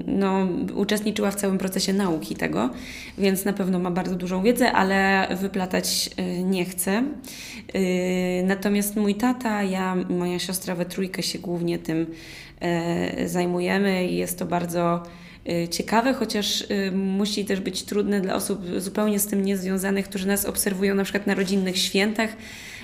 no, 0.08 0.48
uczestniczyła 0.76 1.32
w 1.32 1.36
całym 1.36 1.58
procesie 1.58 1.94
nauki 1.94 2.36
tego, 2.36 2.70
więc 3.18 3.46
na 3.46 3.54
pewno 3.54 3.80
ma 3.80 3.92
bardzo 3.92 4.16
dużą 4.16 4.44
wiedzę, 4.44 4.72
ale 4.72 5.28
wyplatać 5.42 6.10
e, 6.18 6.44
nie 6.44 6.66
chce. 6.66 7.04
Natomiast 8.44 8.96
mój 8.96 9.16
tata, 9.16 9.64
ja, 9.64 9.96
moja 9.96 10.40
siostra 10.40 10.76
we 10.76 10.86
trójkę 10.86 11.24
się 11.24 11.40
głównie 11.40 11.80
tym 11.80 12.06
zajmujemy 13.26 14.08
i 14.08 14.16
jest 14.16 14.40
to 14.40 14.46
bardzo 14.46 15.04
ciekawe, 15.72 16.14
chociaż 16.14 16.62
y, 16.62 16.92
musi 16.92 17.46
też 17.46 17.60
być 17.60 17.84
trudne 17.84 18.22
dla 18.22 18.36
osób 18.36 18.62
zupełnie 18.78 19.20
z 19.20 19.28
tym 19.28 19.46
niezwiązanych, 19.46 20.10
którzy 20.10 20.28
nas 20.28 20.46
obserwują 20.46 20.96
na 20.96 21.04
przykład 21.04 21.28
na 21.28 21.34
rodzinnych 21.34 21.78
świętach, 21.78 22.30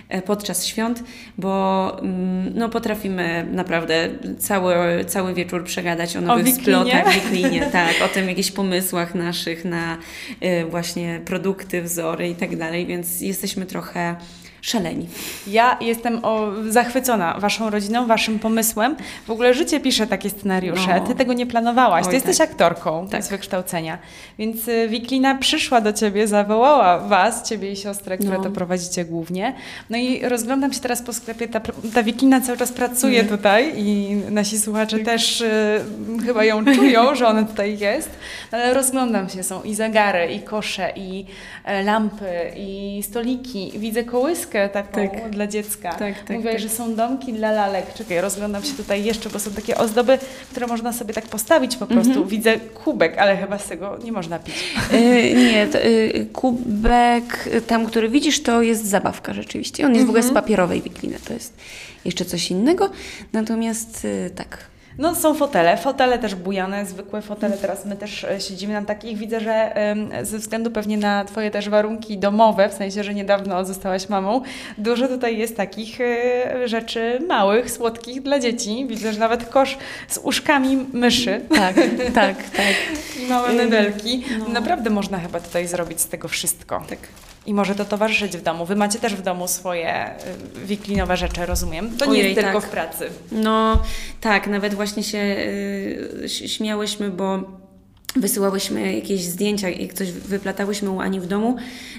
e, 0.09 0.21
podczas 0.21 0.65
świąt, 0.65 1.03
bo 1.37 1.97
mm, 2.01 2.51
no, 2.55 2.69
potrafimy 2.69 3.47
naprawdę 3.51 4.09
cały, 4.39 4.75
cały 5.05 5.33
wieczór 5.33 5.63
przegadać 5.63 6.17
o 6.17 6.21
nowych 6.21 6.45
Wiklinie? 6.45 6.63
splotach, 6.63 7.13
Wiklinie, 7.13 7.61
tak, 7.71 7.95
o 8.05 8.07
tym 8.07 8.29
jakichś 8.29 8.51
pomysłach 8.51 9.15
naszych 9.15 9.65
na 9.65 9.97
y, 10.43 10.65
właśnie 10.69 11.21
produkty, 11.25 11.81
wzory 11.81 12.29
i 12.29 12.35
tak 12.35 12.55
dalej, 12.55 12.85
więc 12.85 13.21
jesteśmy 13.21 13.65
trochę 13.65 14.15
szaleni. 14.61 15.07
Ja 15.47 15.77
jestem 15.81 16.19
o, 16.25 16.47
zachwycona 16.69 17.33
Waszą 17.39 17.69
rodziną, 17.69 18.07
Waszym 18.07 18.39
pomysłem. 18.39 18.95
W 19.27 19.31
ogóle 19.31 19.53
życie 19.53 19.79
pisze 19.79 20.07
takie 20.07 20.29
scenariusze. 20.29 20.99
No. 20.99 21.07
Ty 21.07 21.15
tego 21.15 21.33
nie 21.33 21.45
planowałaś. 21.45 22.03
Ty 22.03 22.09
Oj, 22.09 22.15
jesteś 22.15 22.37
tak. 22.37 22.49
aktorką 22.51 23.07
Tak. 23.07 23.23
z 23.23 23.29
wykształcenia. 23.29 23.97
Więc 24.39 24.67
y, 24.67 24.87
Wiklina 24.89 25.35
przyszła 25.35 25.81
do 25.81 25.93
Ciebie, 25.93 26.27
zawołała 26.27 26.99
Was, 26.99 27.49
Ciebie 27.49 27.71
i 27.71 27.75
siostrę, 27.75 28.17
które 28.17 28.37
No. 28.37 28.43
to 28.43 28.49
prowadzicie 28.49 29.05
głównie. 29.05 29.53
No 29.89 29.97
i 29.97 30.21
rozglądam 30.29 30.73
się 30.73 30.79
teraz 30.79 31.01
po 31.01 31.13
sklepie. 31.13 31.47
Ta, 31.47 31.61
ta 31.93 32.03
Wiklina 32.03 32.41
cały 32.41 32.57
czas 32.57 32.71
pracuje 32.71 33.19
Mhm. 33.19 33.37
tutaj 33.37 33.73
i 33.77 34.15
nasi 34.29 34.59
słuchacze 34.59 34.99
też 34.99 35.41
y, 35.41 35.81
chyba 36.25 36.43
ją 36.43 36.65
czują, 36.65 37.15
że 37.15 37.27
ona 37.27 37.43
tutaj 37.43 37.77
jest. 37.79 38.09
Ale 38.51 38.73
rozglądam 38.73 39.29
się, 39.29 39.43
są 39.43 39.63
i 39.63 39.75
zegary, 39.75 40.25
i 40.33 40.39
kosze, 40.39 40.93
i 40.95 41.25
e, 41.65 41.83
lampy, 41.83 42.51
i 42.55 43.01
stoliki. 43.03 43.71
Widzę 43.75 44.03
taką 44.73 45.09
Tak. 45.09 45.29
dla 45.29 45.47
dziecka. 45.47 45.89
Tak, 45.93 45.99
tak, 45.99 46.29
Mówiłaś, 46.29 46.53
tak. 46.55 46.61
że 46.61 46.69
są 46.69 46.95
domki 46.95 47.33
dla 47.33 47.51
lalek. 47.51 47.93
Czekaj, 47.93 48.21
rozglądam 48.21 48.63
się 48.63 48.73
tutaj 48.73 49.03
jeszcze, 49.03 49.29
bo 49.29 49.39
są 49.39 49.51
takie 49.51 49.77
ozdoby, 49.77 50.17
które 50.51 50.67
można 50.67 50.93
sobie 50.93 51.13
tak 51.13 51.25
postawić 51.25 51.75
po 51.75 51.85
prostu. 51.87 52.09
Mhm. 52.09 52.27
Widzę 52.27 52.59
kubek, 52.59 53.17
ale 53.17 53.37
chyba 53.37 53.57
z 53.57 53.67
tego 53.67 53.97
nie 54.03 54.11
można 54.11 54.39
pić. 54.39 54.55
Y, 54.93 55.33
nie, 55.33 55.67
to, 55.67 55.79
y, 55.79 56.27
kubek 56.33 57.47
y, 57.47 57.61
tam, 57.61 57.85
który 57.85 58.09
widzisz, 58.09 58.43
to 58.43 58.61
jest 58.61 58.85
zabawka 58.85 59.33
rzeczywiście. 59.33 59.85
On 59.85 59.93
jest 59.93 60.05
w 60.05 60.09
ogóle 60.09 60.23
z 60.23 60.31
papierowej 60.31 60.81
wikliny, 60.81 61.17
to 61.27 61.33
jest 61.33 61.53
jeszcze 62.05 62.25
coś 62.25 62.51
innego. 62.51 62.89
Natomiast 63.33 64.05
y, 64.05 64.29
tak. 64.35 64.57
No 64.99 65.15
są 65.15 65.33
fotele, 65.33 65.77
fotele 65.77 66.19
też 66.19 66.35
bujane, 66.35 66.85
zwykłe 66.85 67.21
fotele. 67.21 67.57
Teraz 67.57 67.85
my 67.85 67.95
też 67.95 68.23
e, 68.23 68.41
siedzimy 68.41 68.73
na 68.73 68.85
takich. 68.85 69.17
Widzę, 69.17 69.39
że 69.39 69.75
ze 70.23 70.37
względu 70.37 70.71
pewnie 70.71 70.97
na 70.97 71.25
Twoje 71.25 71.51
też 71.51 71.69
warunki 71.69 72.17
domowe, 72.17 72.69
w 72.69 72.73
sensie, 72.73 73.03
że 73.03 73.13
niedawno 73.13 73.65
zostałaś 73.65 74.09
mamą, 74.09 74.41
dużo 74.77 75.07
tutaj 75.07 75.37
jest 75.37 75.57
takich 75.57 76.01
e, 76.01 76.67
rzeczy 76.67 77.19
małych, 77.27 77.71
słodkich 77.71 78.21
dla 78.21 78.39
dzieci. 78.39 78.85
Widzę, 78.89 79.13
że 79.13 79.19
nawet 79.19 79.45
kosz 79.49 79.77
z 80.07 80.17
uszkami 80.17 80.85
myszy 80.93 81.41
Tak, 81.49 81.75
tak, 82.13 82.49
tak. 82.49 82.75
i 83.23 83.25
małe 83.29 83.53
medelki. 83.53 84.25
no. 84.39 84.47
Naprawdę 84.47 84.89
można 84.89 85.19
chyba 85.19 85.39
tutaj 85.39 85.67
zrobić 85.67 86.01
z 86.01 86.07
tego 86.07 86.27
wszystko. 86.27 86.83
tak. 86.89 86.99
I 87.49 87.53
może 87.53 87.75
to 87.75 87.85
towarzyszyć 87.85 88.37
w 88.37 88.41
domu. 88.41 88.65
Wy 88.65 88.75
macie 88.75 88.99
też 88.99 89.15
w 89.15 89.21
domu 89.21 89.47
swoje 89.47 90.05
y, 90.07 90.65
wiklinowe 90.65 91.17
rzeczy, 91.17 91.45
rozumiem. 91.45 91.97
To 91.97 92.05
nie 92.05 92.11
Ojej, 92.11 92.23
jest 92.23 92.39
tylko 92.41 92.59
tak. 92.61 92.69
w 92.69 92.71
pracy. 92.71 93.05
No 93.31 93.83
tak, 94.21 94.47
nawet 94.47 94.73
właśnie 94.73 95.03
się 95.03 95.17
y, 95.17 96.21
ś- 96.23 96.51
śmiałyśmy, 96.51 97.09
bo 97.09 97.39
wysyłałyśmy 98.15 98.95
jakieś 98.95 99.21
zdjęcia, 99.23 99.69
jak 99.69 99.93
coś 99.93 100.11
wyplatałyśmy 100.11 100.89
u 100.89 100.99
Ani 100.99 101.19
w 101.19 101.27
domu 101.27 101.55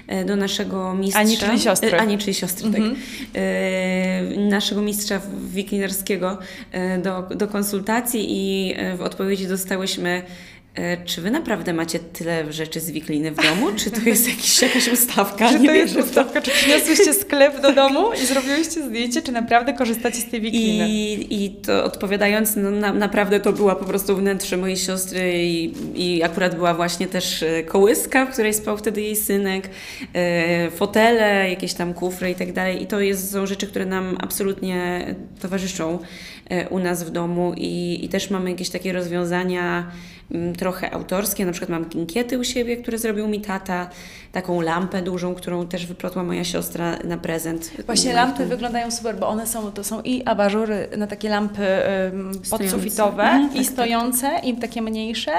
e, 0.07 0.25
do 0.25 0.35
naszego 0.35 0.93
mistrza. 0.93 1.19
Ani, 1.19 1.37
czyli 1.37 1.59
siostry. 1.59 1.91
E, 1.91 1.99
Ani, 2.01 2.17
czyli 2.17 2.33
siostry, 2.33 2.67
Mhm. 2.67 2.95
tak. 2.95 3.01
E, 3.35 4.37
naszego 4.37 4.81
mistrza 4.81 5.21
wiklinerskiego 5.45 6.37
do, 7.03 7.35
do 7.35 7.47
konsultacji 7.47 8.25
i 8.29 8.75
w 8.97 9.01
odpowiedzi 9.01 9.47
dostałyśmy 9.47 10.21
czy 11.05 11.21
wy 11.21 11.31
naprawdę 11.31 11.73
macie 11.73 11.99
tyle 11.99 12.53
rzeczy 12.53 12.79
z 12.79 12.91
wikliny 12.91 13.31
w 13.31 13.35
domu? 13.35 13.67
Czy 13.75 13.91
to 13.91 14.01
jest 14.01 14.29
jakiś, 14.29 14.61
jakaś 14.61 14.87
ustawka? 14.87 15.49
Czy 15.49 15.59
Nie 15.59 15.67
to 15.67 15.73
jest 15.73 15.95
ustawka? 15.95 16.41
Czy 16.41 16.51
przyniosłyście 16.51 17.13
sklep 17.13 17.61
do 17.61 17.73
domu 17.73 18.13
i 18.23 18.25
zrobiłyście 18.25 18.83
zdjęcie? 18.83 19.21
Czy 19.21 19.31
naprawdę 19.31 19.73
korzystacie 19.73 20.21
z 20.21 20.25
tej 20.25 20.41
wikliny? 20.41 20.89
I, 20.89 21.45
I 21.45 21.49
to 21.49 21.83
odpowiadając, 21.83 22.55
no, 22.55 22.71
na, 22.71 22.93
naprawdę 22.93 23.39
to 23.39 23.53
była 23.53 23.75
po 23.75 23.85
prostu 23.85 24.15
wnętrze 24.15 24.57
mojej 24.57 24.77
siostry 24.77 25.45
i, 25.45 25.73
i 25.95 26.23
akurat 26.23 26.55
była 26.55 26.73
właśnie 26.73 27.07
też 27.07 27.43
e, 27.43 27.63
kołyska, 27.63 28.25
w 28.25 28.31
której 28.31 28.53
spał 28.53 28.77
wtedy 28.77 29.01
jej 29.01 29.15
synek, 29.15 29.69
e, 30.13 30.71
fotele, 30.71 31.49
jakieś 31.49 31.73
tam 31.73 31.93
kufry 31.93 32.31
i 32.31 32.35
tak 32.35 32.53
dalej. 32.53 32.83
I 32.83 32.87
to 32.87 32.99
jest, 32.99 33.31
są 33.31 33.45
rzeczy, 33.45 33.67
które 33.67 33.85
nam 33.85 34.17
absolutnie 34.19 35.05
towarzyszą 35.41 35.99
e, 35.99 35.99
u 36.69 36.79
nas 36.79 37.03
w 37.03 37.09
domu 37.09 37.53
i, 37.57 37.99
i 38.05 38.09
też 38.09 38.29
mamy 38.29 38.49
jakieś 38.51 38.69
takie 38.69 38.93
rozwiązania 38.93 39.91
mm, 40.31 40.55
trochę 40.55 40.91
autorskie, 40.93 41.45
na 41.45 41.51
przykład 41.51 41.69
mam 41.69 41.89
kinkiety 41.89 42.39
u 42.39 42.43
siebie, 42.43 42.77
które 42.77 42.97
zrobił 42.97 43.27
mi 43.27 43.41
tata, 43.41 43.89
taką 44.31 44.61
lampę 44.61 45.01
dużą, 45.01 45.35
którą 45.35 45.67
też 45.67 45.85
wyplotła 45.85 46.23
moja 46.23 46.43
siostra 46.43 46.97
na 47.03 47.17
prezent. 47.17 47.71
Właśnie 47.85 48.13
lampy 48.13 48.45
wyglądają 48.45 48.91
super, 48.91 49.15
bo 49.15 49.27
one 49.27 49.47
są, 49.47 49.71
to 49.71 49.83
są 49.83 50.01
i 50.01 50.23
abażury 50.25 50.87
na 50.97 51.07
takie 51.07 51.29
lampy 51.29 51.67
podsufitowe 52.49 53.23
Mhm, 53.23 53.45
i 53.45 53.55
tak, 53.55 53.65
tak. 53.65 53.73
stojące 53.73 54.29
i 54.43 54.53
takie 54.55 54.81
mniejsze, 54.81 55.31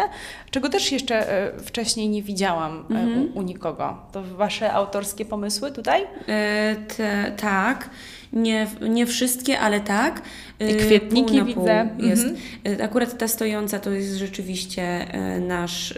czego 0.51 0.69
też 0.69 0.93
jeszcze 0.93 1.47
y, 1.57 1.61
wcześniej 1.61 2.09
nie 2.09 2.23
widziałam 2.23 2.79
y, 2.91 2.95
Mhm. 2.95 3.33
u, 3.35 3.39
u 3.39 3.43
nikogo. 3.43 3.97
To 4.13 4.23
wasze 4.23 4.73
autorskie 4.73 5.25
pomysły 5.25 5.73
tutaj? 5.73 6.03
E, 6.29 6.77
te, 6.97 7.33
tak. 7.37 7.91
Nie, 8.33 8.67
nie 8.91 9.07
wszystkie, 9.07 9.61
ale 9.61 9.81
tak. 9.81 10.23
I 10.61 10.75
kwietniki 10.75 11.29
pół 11.29 11.39
na 11.39 11.45
widzę. 11.45 11.89
Pół 11.97 12.09
jest. 12.09 12.25
Mhm. 12.25 12.81
E, 12.81 12.85
Akurat 12.85 13.19
ta 13.19 13.29
stojąca 13.29 13.79
to 13.79 13.91
jest 13.91 14.17
rzeczywiście 14.17 14.83
e, 14.83 15.41
nasz, 15.41 15.95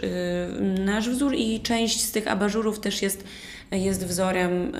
nasz 0.85 1.09
wzór 1.09 1.35
i 1.35 1.59
część 1.59 2.01
z 2.01 2.11
tych 2.11 2.27
abażurów 2.27 2.79
też 2.79 3.01
jest, 3.01 3.23
jest 3.71 4.05
wzorem 4.05 4.71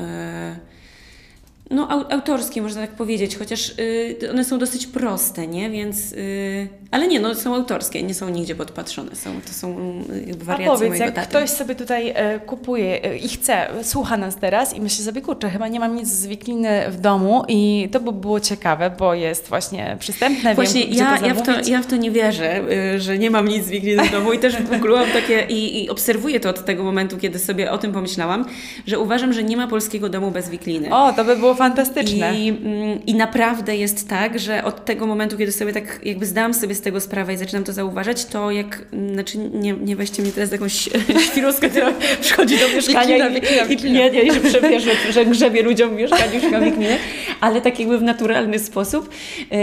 no, 1.69 1.91
au, 1.91 2.03
autorskim, 2.09 2.63
można 2.63 2.81
tak 2.81 2.95
powiedzieć, 2.95 3.37
chociaż 3.37 3.69
y, 3.79 4.29
one 4.31 4.43
są 4.43 4.59
dosyć 4.59 4.87
proste, 4.87 5.47
nie? 5.47 5.69
Więc, 5.69 6.11
y, 6.11 6.67
ale 6.91 7.07
nie, 7.07 7.19
no 7.19 7.35
są 7.35 7.55
autorskie, 7.55 8.03
nie 8.03 8.13
są 8.13 8.29
nigdzie 8.29 8.55
podpatrzone, 8.55 9.15
są, 9.15 9.41
to 9.41 9.53
są 9.53 9.77
y, 10.13 10.25
jakby 10.27 10.43
A 10.43 10.45
wariacje 10.45 10.73
powiedz, 10.73 10.89
mojego 10.89 11.05
jak 11.05 11.29
ktoś 11.29 11.49
sobie 11.49 11.75
tutaj 11.75 12.13
e, 12.15 12.39
kupuje 12.39 13.03
e, 13.03 13.17
i 13.17 13.29
chce, 13.29 13.67
słucha 13.83 14.17
nas 14.17 14.35
teraz 14.35 14.75
i 14.75 14.81
myśli 14.81 15.03
sobie, 15.03 15.21
kurczę, 15.21 15.49
chyba 15.49 15.67
nie 15.67 15.79
mam 15.79 15.95
nic 15.95 16.07
z 16.07 16.27
wikliny 16.27 16.85
w 16.89 16.99
domu 16.99 17.43
i 17.47 17.89
to 17.91 17.99
by 17.99 18.11
było 18.11 18.39
ciekawe, 18.39 18.91
bo 18.99 19.13
jest 19.13 19.47
właśnie 19.47 19.97
przystępne, 19.99 20.55
Właśnie 20.55 20.87
wiem, 20.87 20.93
ja, 20.93 21.17
to 21.17 21.25
ja, 21.25 21.33
w 21.33 21.41
to, 21.41 21.51
ja 21.69 21.81
w 21.81 21.87
to 21.87 21.95
nie 21.95 22.11
wierzę, 22.11 22.61
y, 22.95 22.99
że 22.99 23.17
nie 23.17 23.31
mam 23.31 23.47
nic 23.47 23.65
z 23.65 23.69
Wikliny 23.69 24.03
w 24.03 24.11
domu 24.11 24.33
i 24.33 24.39
też 24.39 24.61
w 24.61 24.73
ogóle 24.73 24.99
mam 24.99 25.09
takie, 25.09 25.45
i, 25.49 25.83
i 25.83 25.89
obserwuję 25.89 26.39
to 26.39 26.49
od 26.49 26.65
tego 26.65 26.83
momentu, 26.83 27.17
kiedy 27.17 27.39
sobie 27.39 27.71
o 27.71 27.77
tym 27.77 27.91
pomyślałam, 27.91 28.45
że 28.87 28.99
uważam, 28.99 29.33
że 29.33 29.43
nie 29.43 29.57
ma 29.57 29.67
polskiego 29.67 30.09
domu 30.09 30.31
bez 30.31 30.49
Wikliny. 30.49 30.93
O, 30.93 31.13
to 31.13 31.25
by 31.25 31.35
było 31.35 31.54
fantastyczne. 31.55 32.39
I, 32.39 32.49
mm, 32.49 33.05
I 33.05 33.15
naprawdę 33.15 33.75
jest 33.77 34.09
tak, 34.09 34.39
że 34.39 34.63
od 34.63 34.85
tego 34.85 35.05
momentu, 35.07 35.37
kiedy 35.37 35.51
sobie 35.51 35.73
tak 35.73 35.99
jakby 36.03 36.25
zdałam 36.25 36.53
sobie 36.53 36.75
z 36.75 36.81
tego 36.81 37.01
sprawę 37.01 37.33
i 37.33 37.37
zaczynam 37.37 37.63
to 37.63 37.73
zauważać, 37.73 38.25
to 38.25 38.51
jak, 38.51 38.81
mm, 38.93 39.13
znaczy 39.13 39.37
nie, 39.37 39.73
nie 39.73 39.95
weźcie 39.95 40.21
mnie 40.23 40.31
teraz 40.31 40.51
jakąś 40.51 40.89
świruskę, 41.31 41.69
która 41.69 41.93
przychodzi 42.21 42.57
do 42.57 42.75
mieszkania 42.75 43.27
i, 43.69 43.91
nie, 43.91 44.11
nie, 44.11 44.33
że, 44.33 44.39
przebie, 44.39 44.79
że, 45.11 45.25
grzebie 45.25 45.63
ludziom 45.63 45.89
w 45.89 45.93
mieszkaniu 45.93 46.39
wikminy, 46.63 46.97
ale 47.41 47.61
tak 47.61 47.79
jakby 47.79 47.97
w 47.97 48.03
naturalny 48.03 48.59
sposób. 48.59 49.09
Yy, 49.51 49.57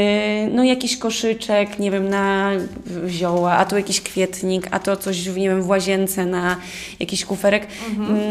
No 0.53 0.65
jakiś 0.65 0.97
koszyczek, 0.97 1.79
nie 1.79 1.91
wiem, 1.91 2.09
na 2.09 2.51
zioła, 3.09 3.53
a 3.53 3.65
to 3.65 3.77
jakiś 3.77 4.01
kwietnik, 4.01 4.69
a 4.71 4.79
to 4.79 4.97
coś, 4.97 5.27
nie 5.27 5.49
wiem, 5.49 5.63
w 5.63 5.69
łazience 5.69 6.27
na 6.27 6.57
jakiś 7.01 7.25
kuferek. 7.25 7.67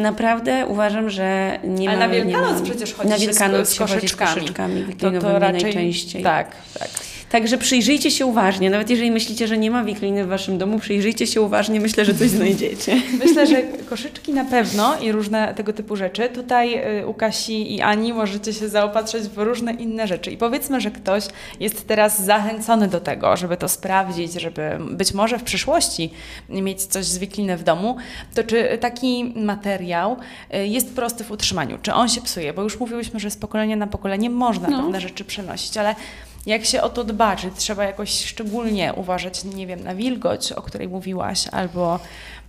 Naprawdę 0.01 0.65
uważam, 0.67 1.09
że 1.09 1.59
nie 1.63 1.89
Mhm. 1.89 1.89
Ale 1.89 1.97
ma... 1.99 2.07
na 2.07 2.07
nie 2.07 2.31
Wielkanoc 2.31 2.59
ma- 2.59 2.65
przecież 2.65 2.93
chodzi 2.93 3.09
na 3.09 3.19
się 3.19 3.25
z- 3.65 3.77
koszyczkami. 3.77 4.41
koszyczkami 4.41 4.95
To, 4.95 5.11
to 5.11 5.39
raczej 5.39 5.63
najczęściej. 5.63 6.23
Tak, 6.23 6.55
tak. 6.79 6.89
Także 7.31 7.57
przyjrzyjcie 7.57 8.11
się 8.11 8.25
uważnie. 8.25 8.69
Nawet 8.69 8.89
jeżeli 8.89 9.11
myślicie, 9.11 9.47
że 9.47 9.57
nie 9.57 9.71
ma 9.71 9.83
wikliny 9.83 10.25
w 10.25 10.27
waszym 10.27 10.57
domu, 10.57 10.79
przyjrzyjcie 10.79 11.27
się 11.27 11.41
uważnie. 11.41 11.79
Myślę, 11.79 12.05
że 12.05 12.13
coś 12.15 12.29
znajdziecie. 12.29 13.01
Myślę, 13.25 13.47
że 13.47 13.61
koszyczki 13.89 14.33
na 14.33 14.45
pewno 14.45 14.99
i 14.99 15.11
różne 15.11 15.53
tego 15.53 15.73
typu 15.73 15.95
rzeczy. 15.95 16.29
Tutaj 16.29 16.97
y, 16.99 17.07
u 17.07 17.13
Kasi 17.13 17.75
i 17.75 17.81
Ani 17.81 18.13
możecie 18.13 18.53
się 18.53 18.69
zaopatrzyć 18.69 19.23
w 19.23 19.37
różne 19.37 19.73
inne 19.73 20.07
rzeczy. 20.07 20.31
I 20.31 20.37
powiedzmy, 20.37 20.81
że 20.81 20.91
ktoś 20.91 21.23
jest 21.59 21.87
teraz 21.87 22.21
zachęcony 22.25 22.87
do 22.87 22.99
tego, 22.99 23.37
żeby 23.37 23.57
to 23.57 23.67
sprawdzić, 23.69 24.33
żeby 24.33 24.77
być 24.91 25.13
może 25.13 25.39
w 25.39 25.43
przyszłości 25.43 26.09
mieć 26.49 26.83
coś 26.83 27.05
z 27.05 27.17
wikliny 27.17 27.57
w 27.57 27.63
domu, 27.63 27.95
to 28.35 28.43
czy 28.43 28.77
taki 28.81 29.33
materiał 29.35 30.17
y, 30.55 30.67
jest 30.67 30.95
prosty 30.95 31.23
w 31.23 31.31
utrzymaniu? 31.31 31.77
Czy 31.81 31.93
on 31.93 32.09
się 32.09 32.21
psuje? 32.21 32.53
Bo 32.53 32.63
już 32.63 32.79
mówiłyśmy, 32.79 33.19
że 33.19 33.31
z 33.31 33.37
pokolenia 33.37 33.75
na 33.75 33.87
pokolenie 33.87 34.29
można 34.29 34.69
No. 34.69 34.77
pewne 34.83 35.01
rzeczy 35.01 35.23
przenosić, 35.23 35.77
ale 35.77 35.95
jak 36.45 36.65
się 36.65 36.81
o 36.81 36.89
to 36.89 37.03
dba? 37.03 37.35
Czy 37.35 37.47
trzeba 37.57 37.83
jakoś 37.83 38.09
szczególnie 38.25 38.93
uważać, 38.95 39.43
nie 39.43 39.67
wiem, 39.67 39.83
na 39.83 39.95
wilgoć, 39.95 40.51
o 40.51 40.61
której 40.61 40.87
mówiłaś, 40.87 41.47
albo 41.51 41.99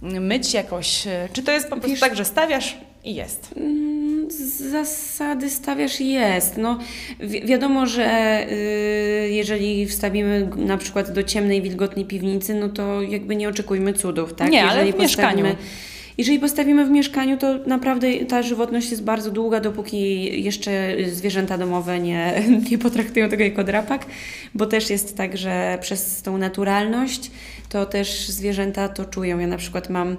myć 0.03 0.55
jakoś? 0.55 1.05
Czy 1.33 1.43
to 1.43 1.53
jest 1.53 1.65
po 1.69 1.77
prostu 1.77 1.91
Wiesz- 1.91 2.01
tak, 2.01 2.17
że 2.17 2.25
stawiasz 2.25 2.77
i 3.05 3.15
jest? 3.15 3.55
Mm, 3.57 4.31
Z 4.31 4.61
zasady 4.71 5.51
stawiasz 5.51 6.01
jest. 6.01 6.57
No, 6.57 6.79
wi- 7.21 7.47
wiadomo, 7.47 7.87
że 7.87 8.39
y, 8.53 9.29
jeżeli 9.31 9.87
wstawimy 9.87 10.49
na 10.57 10.77
przykład 10.77 11.13
do 11.13 11.23
ciemnej, 11.23 11.63
wilgotnej 11.63 12.05
piwnicy, 12.05 12.55
no 12.55 12.69
to 12.69 13.03
jakby 13.03 13.37
nie 13.37 13.49
oczekujmy 13.49 13.93
cudów, 13.93 14.35
tak? 14.35 14.51
Nie, 14.51 14.63
ale 14.65 14.71
jeżeli 14.87 14.93
w 14.93 14.99
mieszkaniu. 15.03 15.45
Jeżeli 16.23 16.39
postawimy 16.39 16.87
w 16.87 16.91
mieszkaniu, 16.91 17.37
to 17.37 17.59
naprawdę 17.67 18.25
ta 18.25 18.43
żywotność 18.43 18.91
jest 18.91 19.05
bardzo 19.05 19.31
długa, 19.31 19.61
dopóki 19.61 20.43
jeszcze 20.45 20.97
zwierzęta 21.13 21.59
domowe 21.59 22.01
nie, 22.01 22.43
nie 22.71 22.79
potraktują 22.79 23.29
tego 23.29 23.45
jako 23.45 23.65
drapak, 23.65 24.07
bo 24.55 24.67
też 24.67 24.91
jest 24.91 25.17
tak, 25.17 25.37
że 25.37 25.79
przez 25.81 26.23
tą 26.23 26.39
naturalność 26.39 27.31
to 27.73 27.87
też 27.87 28.29
zwierzęta 28.29 28.89
to 28.89 29.05
czują. 29.05 29.39
Ja 29.39 29.47
na 29.47 29.57
przykład 29.57 29.91
mam 29.91 30.17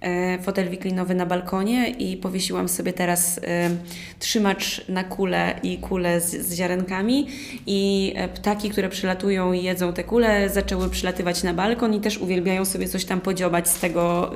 e, 0.00 0.38
fotel 0.42 0.70
wiklinowy 0.70 1.14
na 1.14 1.26
balkonie 1.26 1.90
i 1.90 2.16
powiesiłam 2.16 2.68
sobie 2.68 2.92
teraz 2.92 3.40
e, 3.44 3.70
trzymacz 4.18 4.88
na 4.88 5.04
kulę 5.04 5.54
i 5.62 5.78
kulę 5.78 6.20
z, 6.20 6.46
z 6.46 6.54
ziarenkami 6.54 7.26
i 7.66 8.12
e, 8.16 8.28
ptaki, 8.28 8.70
które 8.70 8.88
przylatują 8.88 9.52
i 9.52 9.62
jedzą 9.62 9.92
te 9.92 10.04
kule, 10.04 10.48
zaczęły 10.48 10.90
przylatywać 10.90 11.42
na 11.42 11.54
balkon 11.54 11.94
i 11.94 12.00
też 12.00 12.18
uwielbiają 12.18 12.64
sobie 12.64 12.88
coś 12.88 13.04
tam 13.04 13.20
podziobać 13.20 13.68
z 13.68 13.80
tego, 13.80 14.34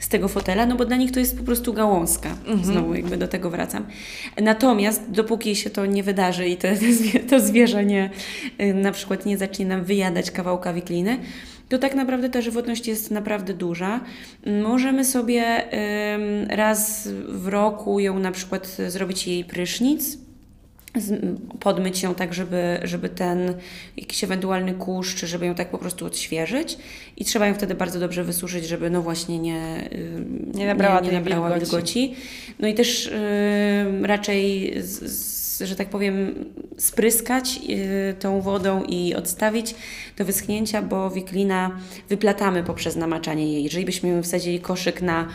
z 0.00 0.08
tego 0.08 0.28
fotela, 0.28 0.66
no 0.66 0.76
bo 0.76 0.84
dla 0.84 0.96
nich 0.96 1.12
to 1.12 1.20
jest 1.20 1.38
po 1.38 1.44
prostu 1.44 1.72
gałązka. 1.72 2.30
Mhm. 2.30 2.64
Znowu 2.64 2.94
jakby 2.94 3.16
do 3.16 3.28
tego 3.28 3.50
wracam. 3.50 3.86
Natomiast 4.42 5.10
dopóki 5.10 5.56
się 5.56 5.70
to 5.70 5.86
nie 5.86 6.02
wydarzy 6.02 6.48
i 6.48 6.56
to, 6.56 6.68
to 7.30 7.40
zwierzę 7.40 7.84
nie, 7.84 8.10
na 8.74 8.92
przykład 8.92 9.26
nie 9.26 9.38
zacznie 9.38 9.66
nam 9.66 9.84
wyjadać 9.84 10.30
kawałka 10.30 10.72
wikliny, 10.72 11.18
to 11.68 11.78
tak 11.78 11.94
naprawdę 11.94 12.30
ta 12.30 12.40
żywotność 12.40 12.88
jest 12.88 13.10
naprawdę 13.10 13.54
duża. 13.54 14.00
Możemy 14.62 15.04
sobie 15.04 15.44
raz 16.48 17.08
w 17.28 17.48
roku 17.48 18.00
ją 18.00 18.18
na 18.18 18.32
przykład 18.32 18.76
zrobić 18.88 19.26
jej 19.26 19.44
prysznic, 19.44 20.18
podmyć 21.60 22.02
ją 22.02 22.14
tak, 22.14 22.34
żeby, 22.34 22.80
żeby 22.84 23.08
ten 23.08 23.54
jakiś 23.96 24.24
ewentualny 24.24 24.74
kurz, 24.74 25.14
czy 25.14 25.26
żeby 25.26 25.46
ją 25.46 25.54
tak 25.54 25.70
po 25.70 25.78
prostu 25.78 26.06
odświeżyć 26.06 26.78
i 27.16 27.24
trzeba 27.24 27.46
ją 27.46 27.54
wtedy 27.54 27.74
bardzo 27.74 28.00
dobrze 28.00 28.24
wysuszyć, 28.24 28.68
żeby 28.68 28.90
no 28.90 29.02
właśnie 29.02 29.38
nie, 29.38 29.88
nie 30.54 30.66
nabrała, 30.66 31.00
nie, 31.00 31.08
nie 31.08 31.14
nabrała 31.14 31.48
wilgoci. 31.48 31.70
wilgoci. 31.70 32.14
No 32.58 32.68
i 32.68 32.74
też 32.74 33.10
yy, 34.00 34.06
raczej 34.06 34.74
z, 34.82 35.12
z 35.12 35.35
że 35.60 35.76
tak 35.76 35.88
powiem, 35.88 36.44
spryskać 36.78 37.60
y, 37.68 38.14
tą 38.18 38.40
wodą 38.40 38.82
i 38.82 39.14
odstawić 39.14 39.74
do 40.16 40.24
wyschnięcia, 40.24 40.82
bo 40.82 41.10
wiklina 41.10 41.70
wyplatamy 42.08 42.62
poprzez 42.62 42.96
namaczanie 42.96 43.52
jej. 43.52 43.64
Jeżeli 43.64 43.84
byśmy 43.84 44.22
wsadzili 44.22 44.60
koszyk 44.60 45.02
na 45.02 45.28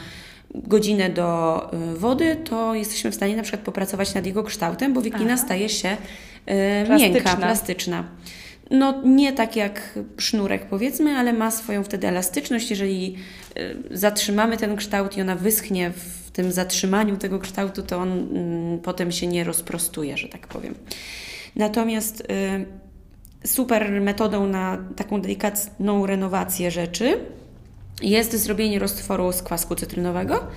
godzinę 0.56 1.10
do 1.10 1.70
y, 1.94 1.98
wody, 1.98 2.36
to 2.36 2.76
jesteśmy 2.76 3.12
w 3.12 3.16
stanie 3.16 3.36
na 3.36 3.44
przykład 3.44 3.62
popracować 3.62 4.14
nad 4.14 4.26
jego 4.26 4.44
kształtem, 4.44 4.94
bo 4.94 5.02
wiklina 5.02 5.34
Aha. 5.34 5.44
staje 5.46 5.70
się 5.70 5.98
y, 6.88 6.98
miękka, 6.98 7.36
plastyczna. 7.36 8.04
No 8.72 9.02
nie 9.06 9.34
tak 9.34 9.56
jak 9.56 10.00
sznurek 10.18 10.66
powiedzmy, 10.66 11.12
ale 11.12 11.34
ma 11.34 11.52
swoją 11.52 11.84
wtedy 11.84 12.08
elastyczność. 12.08 12.70
Jeżeli 12.70 13.16
zatrzymamy 13.92 14.58
ten 14.58 14.76
kształt 14.76 15.18
i 15.18 15.22
ona 15.22 15.36
wyschnie 15.36 15.92
w 15.92 16.32
tym 16.32 16.52
zatrzymaniu 16.52 17.18
tego 17.18 17.40
kształtu, 17.40 17.84
to 17.84 17.98
on 17.98 18.12
mm, 18.12 18.80
potem 18.80 19.12
się 19.12 19.28
nie 19.28 19.44
rozprostuje, 19.44 20.18
że 20.18 20.28
tak 20.28 20.48
powiem. 20.48 20.76
Natomiast 21.56 22.22
y, 22.22 23.48
super 23.48 24.02
metodą 24.02 24.48
na 24.48 24.78
taką 24.96 25.22
delikatną 25.22 26.06
renowację 26.06 26.72
rzeczy 26.72 27.20
jest 28.02 28.36
zrobienie 28.36 28.80
roztworu 28.80 29.32
z 29.32 29.42
kwasku 29.42 29.76
cytrynowego. 29.76 30.48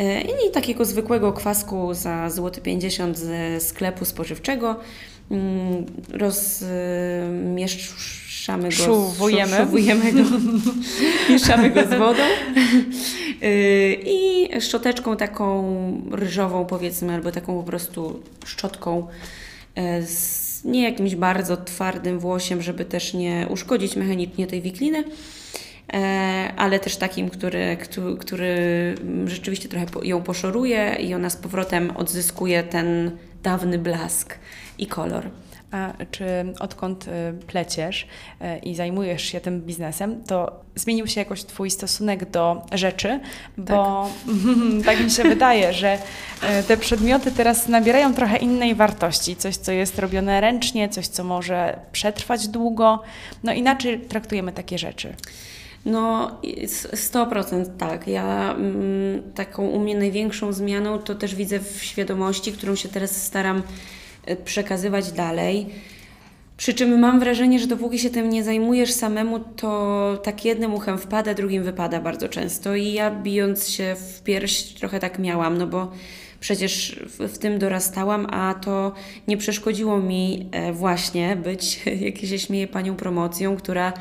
Y, 0.00 0.20
I 0.20 0.50
takiego 0.52 0.84
zwykłego 0.84 1.32
kwasku 1.32 1.94
za 1.94 2.30
złoty 2.30 2.60
50 2.60 3.18
ze 3.18 3.60
sklepu 3.60 4.04
spożywczego. 4.04 4.70
Mm, 4.70 4.80
rozmieszczamy 6.10 8.16
mieszamy 8.46 8.68
go, 8.68 8.74
szuwujemy. 8.74 9.56
szuwujemy 9.56 10.12
go, 10.12 10.22
mieszamy 11.30 11.70
go 11.70 11.84
z 11.84 11.98
wodą 11.98 12.22
y, 13.42 13.96
i 14.04 14.48
szczoteczką 14.60 15.16
taką 15.16 15.64
ryżową 16.10 16.66
powiedzmy, 16.66 17.14
albo 17.14 17.32
taką 17.32 17.56
po 17.56 17.62
prostu 17.62 18.22
szczotką 18.44 19.06
y, 19.78 20.06
z 20.06 20.46
nie 20.64 20.82
jakimś 20.82 21.14
bardzo 21.14 21.56
twardym 21.56 22.18
włosiem, 22.18 22.62
żeby 22.62 22.84
też 22.84 23.14
nie 23.14 23.46
uszkodzić 23.50 23.96
mechanicznie 23.96 24.46
tej 24.46 24.62
wikliny, 24.62 24.98
y, 24.98 25.04
ale 26.56 26.80
też 26.80 26.96
takim, 26.96 27.30
który, 27.30 27.76
który, 27.76 28.16
który 28.16 28.54
rzeczywiście 29.26 29.68
trochę 29.68 29.86
ją 30.02 30.22
poszoruje 30.22 30.96
i 31.00 31.14
ona 31.14 31.30
z 31.30 31.36
powrotem 31.36 31.96
odzyskuje 31.96 32.62
ten 32.62 33.10
dawny 33.46 33.78
blask 33.78 34.38
i 34.78 34.86
kolor. 34.86 35.24
A 35.70 35.92
czy 36.10 36.24
odkąd 36.60 37.08
y, 37.08 37.10
pleciesz 37.46 38.02
y, 38.04 38.58
i 38.58 38.74
zajmujesz 38.74 39.22
się 39.22 39.40
tym 39.40 39.60
biznesem, 39.60 40.24
to 40.24 40.60
zmienił 40.74 41.06
się 41.06 41.20
jakoś 41.20 41.44
Twój 41.44 41.70
stosunek 41.70 42.30
do 42.30 42.62
rzeczy? 42.72 43.20
Bo 43.56 44.10
tak, 44.26 44.84
tak 44.86 45.04
mi 45.04 45.10
się 45.10 45.22
wydaje, 45.22 45.72
że 45.72 45.94
y, 46.60 46.62
te 46.62 46.76
przedmioty 46.76 47.30
teraz 47.32 47.68
nabierają 47.68 48.14
trochę 48.14 48.36
innej 48.36 48.74
wartości. 48.74 49.36
Coś, 49.36 49.56
co 49.56 49.72
jest 49.72 49.98
robione 49.98 50.40
ręcznie, 50.40 50.88
coś, 50.88 51.06
co 51.06 51.24
może 51.24 51.78
przetrwać 51.92 52.48
długo. 52.48 53.02
No 53.42 53.52
inaczej 53.52 54.00
traktujemy 54.00 54.52
takie 54.52 54.78
rzeczy. 54.78 55.14
No, 55.86 56.40
100% 56.94 57.76
tak. 57.78 58.08
Ja 58.08 58.54
mm, 58.54 59.32
taką 59.34 59.66
u 59.68 59.78
mnie 59.78 59.96
największą 59.96 60.52
zmianą 60.52 60.98
to 60.98 61.14
też 61.14 61.34
widzę 61.34 61.58
w 61.58 61.84
świadomości, 61.84 62.52
którą 62.52 62.74
się 62.74 62.88
teraz 62.88 63.22
staram 63.22 63.62
przekazywać 64.44 65.12
dalej. 65.12 65.66
Przy 66.56 66.74
czym 66.74 66.98
mam 66.98 67.20
wrażenie, 67.20 67.58
że 67.58 67.66
dopóki 67.66 67.98
się 67.98 68.10
tym 68.10 68.30
nie 68.30 68.44
zajmujesz 68.44 68.92
samemu, 68.92 69.40
to 69.40 70.20
tak 70.22 70.44
jednym 70.44 70.74
uchem 70.74 70.98
wpada, 70.98 71.34
drugim 71.34 71.62
wypada 71.62 72.00
bardzo 72.00 72.28
często. 72.28 72.74
I 72.74 72.92
ja 72.92 73.10
bijąc 73.10 73.68
się 73.68 73.96
w 73.96 74.22
pierś 74.22 74.62
trochę 74.62 75.00
tak 75.00 75.18
miałam, 75.18 75.58
no 75.58 75.66
bo 75.66 75.92
przecież 76.40 77.00
w, 77.18 77.38
tym 77.38 77.58
dorastałam, 77.58 78.26
a 78.30 78.54
to 78.54 78.92
nie 79.28 79.36
przeszkodziło 79.36 79.98
mi 79.98 80.48
e, 80.52 80.72
właśnie 80.72 81.36
być, 81.36 81.80
jak 82.06 82.16
się 82.16 82.38
śmieje, 82.38 82.68
panią 82.68 82.96
promocją, 82.96 83.56
która 83.56 83.92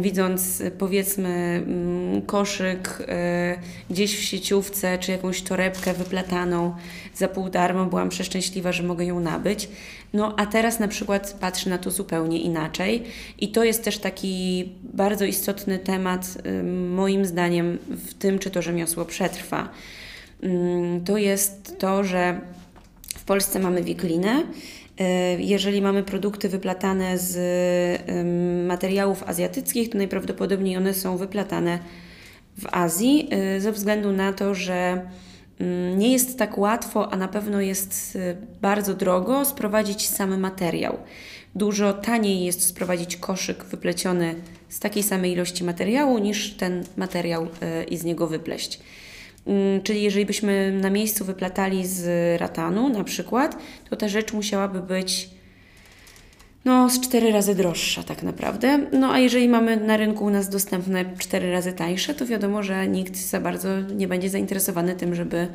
widząc 0.00 0.62
powiedzmy 0.78 1.62
mm, 1.66 2.22
koszyk 2.22 3.02
e, 3.08 3.56
gdzieś 3.90 4.16
w 4.16 4.22
sieciówce, 4.22 4.98
czy 4.98 5.12
jakąś 5.12 5.42
torebkę 5.42 5.94
wyplataną 5.94 6.74
za 7.14 7.28
pół 7.28 7.50
darmo, 7.50 7.86
byłam 7.86 8.08
przeszczęśliwa, 8.08 8.72
że 8.72 8.82
mogę 8.82 9.04
ją 9.04 9.20
nabyć. 9.20 9.68
No 10.12 10.34
a 10.36 10.46
teraz 10.46 10.78
na 10.78 10.88
przykład 10.88 11.36
patrzę 11.40 11.70
na 11.70 11.78
to 11.78 11.90
zupełnie 11.90 12.40
inaczej 12.40 13.02
i 13.38 13.48
to 13.48 13.64
jest 13.64 13.84
też 13.84 13.98
taki 13.98 14.68
bardzo 14.82 15.24
istotny 15.24 15.78
temat 15.78 16.38
moim 16.90 17.26
zdaniem 17.26 17.78
w 17.88 18.14
tym, 18.14 18.38
czy 18.38 18.50
to 18.50 18.62
rzemiosło 18.62 19.04
przetrwa. 19.04 19.68
Mm, 20.42 21.04
to 21.04 21.18
jest 21.18 21.78
to, 21.78 22.04
że 22.04 22.40
w 23.16 23.24
Polsce 23.24 23.58
mamy 23.58 23.82
wiklinę, 23.82 24.42
jeżeli 25.38 25.82
mamy 25.82 26.02
produkty 26.02 26.48
wyplatane 26.48 27.18
z 27.18 27.36
materiałów 28.66 29.22
azjatyckich, 29.22 29.90
to 29.90 29.98
najprawdopodobniej 29.98 30.76
one 30.76 30.94
są 30.94 31.16
wyplatane 31.16 31.78
w 32.58 32.66
Azji, 32.70 33.28
e, 33.30 33.60
ze 33.60 33.72
względu 33.72 34.12
na 34.12 34.32
to, 34.32 34.54
że 34.54 35.10
nie 35.96 36.12
jest 36.12 36.38
tak 36.38 36.58
łatwo, 36.58 37.12
a 37.12 37.16
na 37.16 37.28
pewno 37.28 37.60
jest 37.60 38.16
e, 38.16 38.36
bardzo 38.60 38.94
drogo 38.94 39.44
sprowadzić 39.44 40.08
sam 40.08 40.40
materiał. 40.40 40.98
Dużo 41.54 41.92
taniej 41.92 42.44
jest 42.44 42.66
sprowadzić 42.66 43.16
koszyk 43.16 43.64
wypleciony 43.64 44.34
z 44.68 44.80
takiej 44.80 45.02
samej 45.02 45.32
ilości 45.32 45.64
materiału, 45.64 46.18
niż 46.18 46.54
ten 46.54 46.84
materiał 46.96 47.48
i 47.88 47.96
z 47.96 48.04
niego 48.04 48.26
wypleść. 48.26 48.80
Mm, 49.50 49.82
czyli 49.82 50.02
jeżeli 50.02 50.26
byśmy 50.26 50.72
na 50.80 50.90
miejscu 50.90 51.24
wyplatali 51.24 51.86
z 51.86 52.40
ratanu 52.40 52.88
na 52.88 53.04
przykład, 53.04 53.58
to 53.90 53.96
ta 53.96 54.08
rzecz 54.08 54.32
musiałaby 54.32 54.80
być 54.82 55.30
no, 56.64 56.90
z 56.90 57.00
cztery 57.00 57.32
razy 57.32 57.54
droższa 57.54 58.02
tak 58.02 58.22
naprawdę. 58.22 58.78
No 58.92 59.12
a 59.12 59.18
jeżeli 59.18 59.48
mamy 59.48 59.76
na 59.76 59.96
rynku 59.96 60.24
u 60.24 60.30
nas 60.30 60.48
dostępne 60.48 61.04
cztery 61.18 61.52
razy 61.52 61.72
tańsze, 61.72 62.14
to 62.14 62.26
wiadomo, 62.26 62.62
że 62.62 62.88
nikt 62.88 63.16
za 63.16 63.40
bardzo 63.40 63.80
nie 63.80 64.08
będzie 64.08 64.30
zainteresowany 64.30 64.94
tym, 64.94 65.14
żeby, 65.14 65.48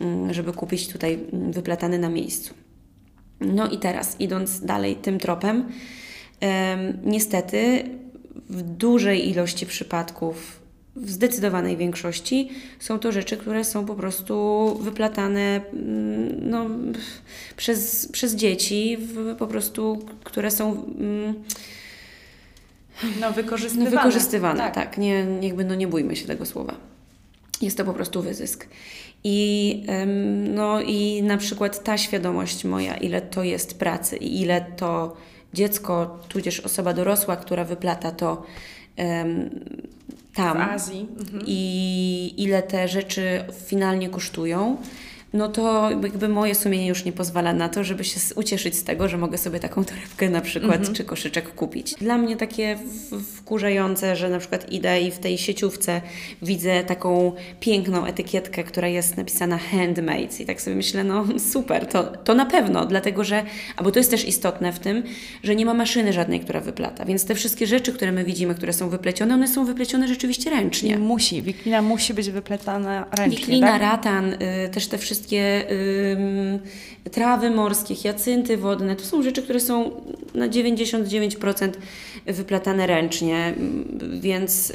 mm, 0.00 0.34
żeby 0.34 0.52
kupić 0.52 0.88
tutaj 0.88 1.18
wyplatany 1.32 1.98
na 1.98 2.08
miejscu. 2.08 2.54
No 3.40 3.68
i 3.68 3.78
teraz, 3.78 4.16
idąc 4.18 4.60
dalej 4.60 4.96
tym 4.96 5.18
tropem, 5.18 5.64
niestety 7.04 7.84
w 8.50 8.62
dużej 8.62 9.30
ilości 9.30 9.66
przypadków 9.66 10.59
w 10.96 11.10
zdecydowanej 11.10 11.76
większości 11.76 12.50
są 12.78 12.98
to 12.98 13.12
rzeczy, 13.12 13.36
które 13.36 13.64
są 13.64 13.86
po 13.86 13.94
prostu 13.94 14.78
wyplatane 14.80 15.60
mm, 15.72 16.50
no, 16.50 16.66
przez, 17.56 18.08
przez 18.12 18.34
dzieci, 18.34 18.96
w, 19.00 19.36
po 19.36 19.46
prostu, 19.46 19.98
które 20.24 20.50
są. 20.50 20.84
Mm, 20.98 21.34
no, 23.20 23.32
wykorzystywane. 23.32 23.90
No, 23.90 23.96
wykorzystywane, 23.96 24.60
tak. 24.60 24.74
tak. 24.74 24.98
Nie, 24.98 25.26
jakby, 25.40 25.64
no, 25.64 25.74
nie 25.74 25.86
bójmy 25.86 26.16
się 26.16 26.26
tego 26.26 26.46
słowa. 26.46 26.74
Jest 27.62 27.76
to 27.76 27.84
po 27.84 27.94
prostu 27.94 28.22
wyzysk. 28.22 28.66
I, 29.24 29.82
no, 30.54 30.80
I 30.80 31.22
na 31.22 31.36
przykład 31.36 31.82
ta 31.82 31.98
świadomość 31.98 32.64
moja, 32.64 32.96
ile 32.96 33.20
to 33.20 33.44
jest 33.44 33.78
pracy 33.78 34.16
i 34.16 34.40
ile 34.40 34.66
to 34.76 35.16
dziecko, 35.54 36.18
tudzież 36.28 36.60
osoba 36.60 36.92
dorosła, 36.92 37.36
która 37.36 37.64
wyplata 37.64 38.12
to, 38.12 38.42
tam 40.34 40.58
W 40.58 40.60
Azji. 40.60 41.08
Mhm. 41.18 41.42
i 41.46 42.34
ile 42.36 42.62
te 42.62 42.88
rzeczy 42.88 43.44
finalnie 43.66 44.08
kosztują, 44.08 44.76
no 45.32 45.48
to 45.48 45.90
jakby 45.90 46.28
moje 46.28 46.54
sumienie 46.54 46.86
już 46.86 47.04
nie 47.04 47.12
pozwala 47.12 47.52
na 47.52 47.68
to, 47.68 47.84
żeby 47.84 48.04
się 48.04 48.20
ucieszyć 48.34 48.76
z 48.76 48.84
tego, 48.84 49.08
że 49.08 49.18
mogę 49.18 49.38
sobie 49.38 49.60
taką 49.60 49.84
torebkę 49.84 50.30
na 50.30 50.40
przykład 50.40 50.76
Mhm. 50.76 50.94
czy 50.94 51.04
koszyczek 51.04 51.54
kupić. 51.54 51.94
Dla 51.94 52.18
mnie 52.18 52.36
takie 52.36 52.78
wkurzające, 53.36 54.16
że 54.16 54.30
na 54.30 54.38
przykład 54.38 54.72
idę 54.72 55.00
i 55.00 55.10
w 55.10 55.18
tej 55.18 55.38
sieciówce 55.38 56.00
widzę 56.42 56.84
taką 56.84 57.32
piękną 57.60 58.04
etykietkę, 58.06 58.64
która 58.64 58.88
jest 58.88 59.16
napisana 59.16 59.58
handmade 59.58 60.40
i 60.40 60.46
tak 60.46 60.62
sobie 60.62 60.76
myślę, 60.76 61.04
no 61.04 61.24
super, 61.52 61.86
to, 61.86 62.02
to 62.04 62.34
na 62.34 62.46
pewno, 62.46 62.86
dlatego 62.86 63.24
że, 63.24 63.42
albo 63.76 63.90
to 63.90 63.98
jest 63.98 64.10
też 64.10 64.24
istotne 64.24 64.72
w 64.72 64.78
tym, 64.78 65.02
że 65.42 65.56
nie 65.56 65.66
ma 65.66 65.74
maszyny 65.74 66.12
żadnej, 66.12 66.40
która 66.40 66.60
wyplata, 66.60 67.04
więc 67.04 67.24
te 67.24 67.34
wszystkie 67.34 67.66
rzeczy, 67.66 67.92
które 67.92 68.12
my 68.12 68.24
widzimy, 68.24 68.54
które 68.54 68.72
są 68.72 68.88
wyplecione, 68.88 69.34
one 69.34 69.48
są 69.48 69.64
wyplecione 69.64 70.08
rzeczywiście 70.08 70.50
ręcznie. 70.50 70.98
Musi, 70.98 71.42
wiklina 71.42 71.82
musi 71.82 72.14
być 72.14 72.30
wypletana 72.30 73.06
ręcznie, 73.18 73.38
Wiklina, 73.38 73.66
tak? 73.66 73.82
ratan, 73.82 74.32
y, 74.32 74.68
też 74.72 74.86
te 74.88 74.98
wszystkie 74.98 75.19
ym, 76.12 76.58
trawy 77.12 77.50
morskie, 77.50 77.94
hiacynty 77.94 78.56
wodne, 78.56 78.96
to 78.96 79.04
są 79.04 79.22
rzeczy, 79.22 79.42
które 79.42 79.60
są 79.60 79.90
na 80.34 80.48
99% 80.48 81.70
wyplatane 82.26 82.86
ręcznie, 82.86 83.54
więc 84.20 84.70
y, 84.70 84.74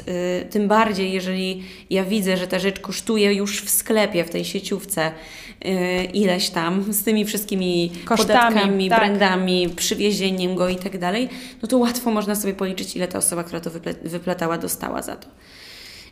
tym 0.50 0.68
bardziej, 0.68 1.12
jeżeli 1.12 1.62
ja 1.90 2.04
widzę, 2.04 2.36
że 2.36 2.46
ta 2.46 2.58
rzecz 2.58 2.80
kosztuje 2.80 3.34
już 3.34 3.62
w 3.62 3.70
sklepie, 3.70 4.24
w 4.24 4.30
tej 4.30 4.44
sieciówce 4.44 5.10
y, 5.10 6.04
ileś 6.04 6.50
tam, 6.50 6.92
z 6.92 7.02
tymi 7.02 7.24
wszystkimi 7.24 7.92
Kosztami, 8.04 8.28
podatkami, 8.28 8.88
tak. 8.88 8.98
brandami, 8.98 9.68
przywiezieniem 9.76 10.54
go 10.54 10.68
i 10.68 10.76
tak 10.76 10.98
dalej, 10.98 11.28
no 11.62 11.68
to 11.68 11.78
łatwo 11.78 12.10
można 12.10 12.34
sobie 12.34 12.54
policzyć, 12.54 12.96
ile 12.96 13.08
ta 13.08 13.18
osoba, 13.18 13.44
która 13.44 13.60
to 13.60 13.70
wyplatała, 14.02 14.58
dostała 14.58 15.02
za 15.02 15.16
to. 15.16 15.28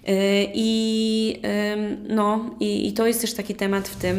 Y, 0.08 0.50
I, 0.54 1.40
no, 2.08 2.50
i, 2.60 2.88
I 2.88 2.92
to 2.92 3.06
jest 3.06 3.20
też 3.20 3.34
taki 3.34 3.54
temat 3.54 3.88
w 3.88 3.96
tym, 3.96 4.16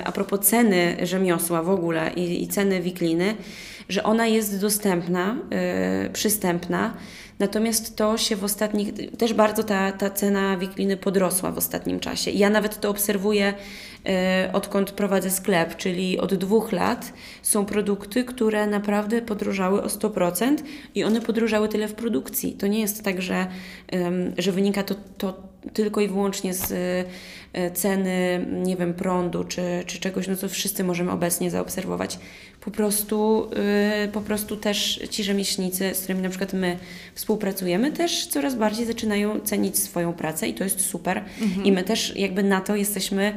y, 0.00 0.04
a 0.04 0.12
propos 0.12 0.40
ceny 0.40 0.96
rzemiosła 1.02 1.62
w 1.62 1.70
ogóle 1.70 2.10
i, 2.16 2.42
i 2.42 2.48
ceny 2.48 2.80
wikliny, 2.80 3.34
że 3.88 4.02
ona 4.02 4.26
jest 4.26 4.60
dostępna, 4.60 5.36
y, 6.06 6.10
przystępna, 6.10 6.94
natomiast 7.38 7.96
to 7.96 8.18
się 8.18 8.36
w 8.36 8.44
ostatnich, 8.44 8.92
też 9.18 9.34
bardzo 9.34 9.64
ta, 9.64 9.92
ta 9.92 10.10
cena 10.10 10.56
wikliny 10.56 10.96
podrosła 10.96 11.52
w 11.52 11.58
ostatnim 11.58 12.00
czasie. 12.00 12.30
Ja 12.30 12.50
nawet 12.50 12.80
to 12.80 12.90
obserwuję, 12.90 13.54
y, 14.48 14.52
odkąd 14.52 14.90
prowadzę 14.90 15.30
sklep, 15.30 15.76
czyli 15.76 16.18
od 16.18 16.34
dwóch 16.34 16.72
lat 16.72 17.12
są 17.42 17.66
produkty, 17.66 18.24
które 18.24 18.66
naprawdę 18.66 19.22
podrożały 19.22 19.82
o 19.82 19.86
100% 19.86 20.56
i 20.94 21.04
one 21.04 21.20
podrożały 21.20 21.68
tyle 21.68 21.88
w 21.88 21.94
produkcji. 21.94 22.52
To 22.52 22.66
nie 22.66 22.80
jest 22.80 23.04
tak, 23.04 23.22
że, 23.22 23.46
że 24.38 24.52
wynika 24.52 24.82
to, 24.82 24.94
to 25.18 25.48
tylko 25.72 26.00
i 26.00 26.08
wyłącznie 26.08 26.54
z 26.54 26.70
y, 26.70 27.04
ceny, 27.74 28.46
nie 28.64 28.76
wiem, 28.76 28.94
prądu 28.94 29.44
czy, 29.44 29.62
czy 29.86 29.98
czegoś, 30.00 30.28
no 30.28 30.36
co 30.36 30.48
wszyscy 30.48 30.84
możemy 30.84 31.10
obecnie 31.10 31.50
zaobserwować. 31.50 32.18
Po 32.60 32.70
prostu, 32.70 33.50
y, 34.04 34.08
po 34.08 34.20
prostu 34.20 34.56
też 34.56 35.00
ci 35.10 35.24
rzemieślnicy, 35.24 35.94
z 35.94 35.98
którymi 35.98 36.22
na 36.22 36.28
przykład 36.28 36.52
my 36.52 36.78
współpracujemy, 37.14 37.92
też 37.92 38.26
coraz 38.26 38.54
bardziej 38.54 38.86
zaczynają 38.86 39.40
cenić 39.40 39.78
swoją 39.78 40.12
pracę 40.12 40.48
i 40.48 40.54
to 40.54 40.64
jest 40.64 40.80
super. 40.80 41.24
I 41.64 41.72
my 41.72 41.84
też 41.84 42.16
jakby 42.16 42.42
na 42.42 42.60
to 42.60 42.76
jesteśmy 42.76 43.32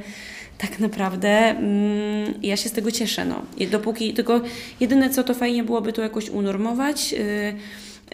tak 0.62 0.80
naprawdę 0.80 1.30
mm, 1.30 2.34
ja 2.44 2.58
się 2.58 2.70
z 2.70 2.72
tego 2.72 2.92
cieszę, 2.92 3.26
no. 3.26 3.42
I 3.58 3.68
dopóki, 3.68 4.14
tylko 4.14 4.42
jedyne 4.80 5.10
co 5.10 5.24
to 5.24 5.34
fajnie 5.34 5.64
byłoby 5.64 5.94
to 5.94 6.02
jakoś 6.02 6.30
unormować, 6.30 7.12
yy, 7.12 7.20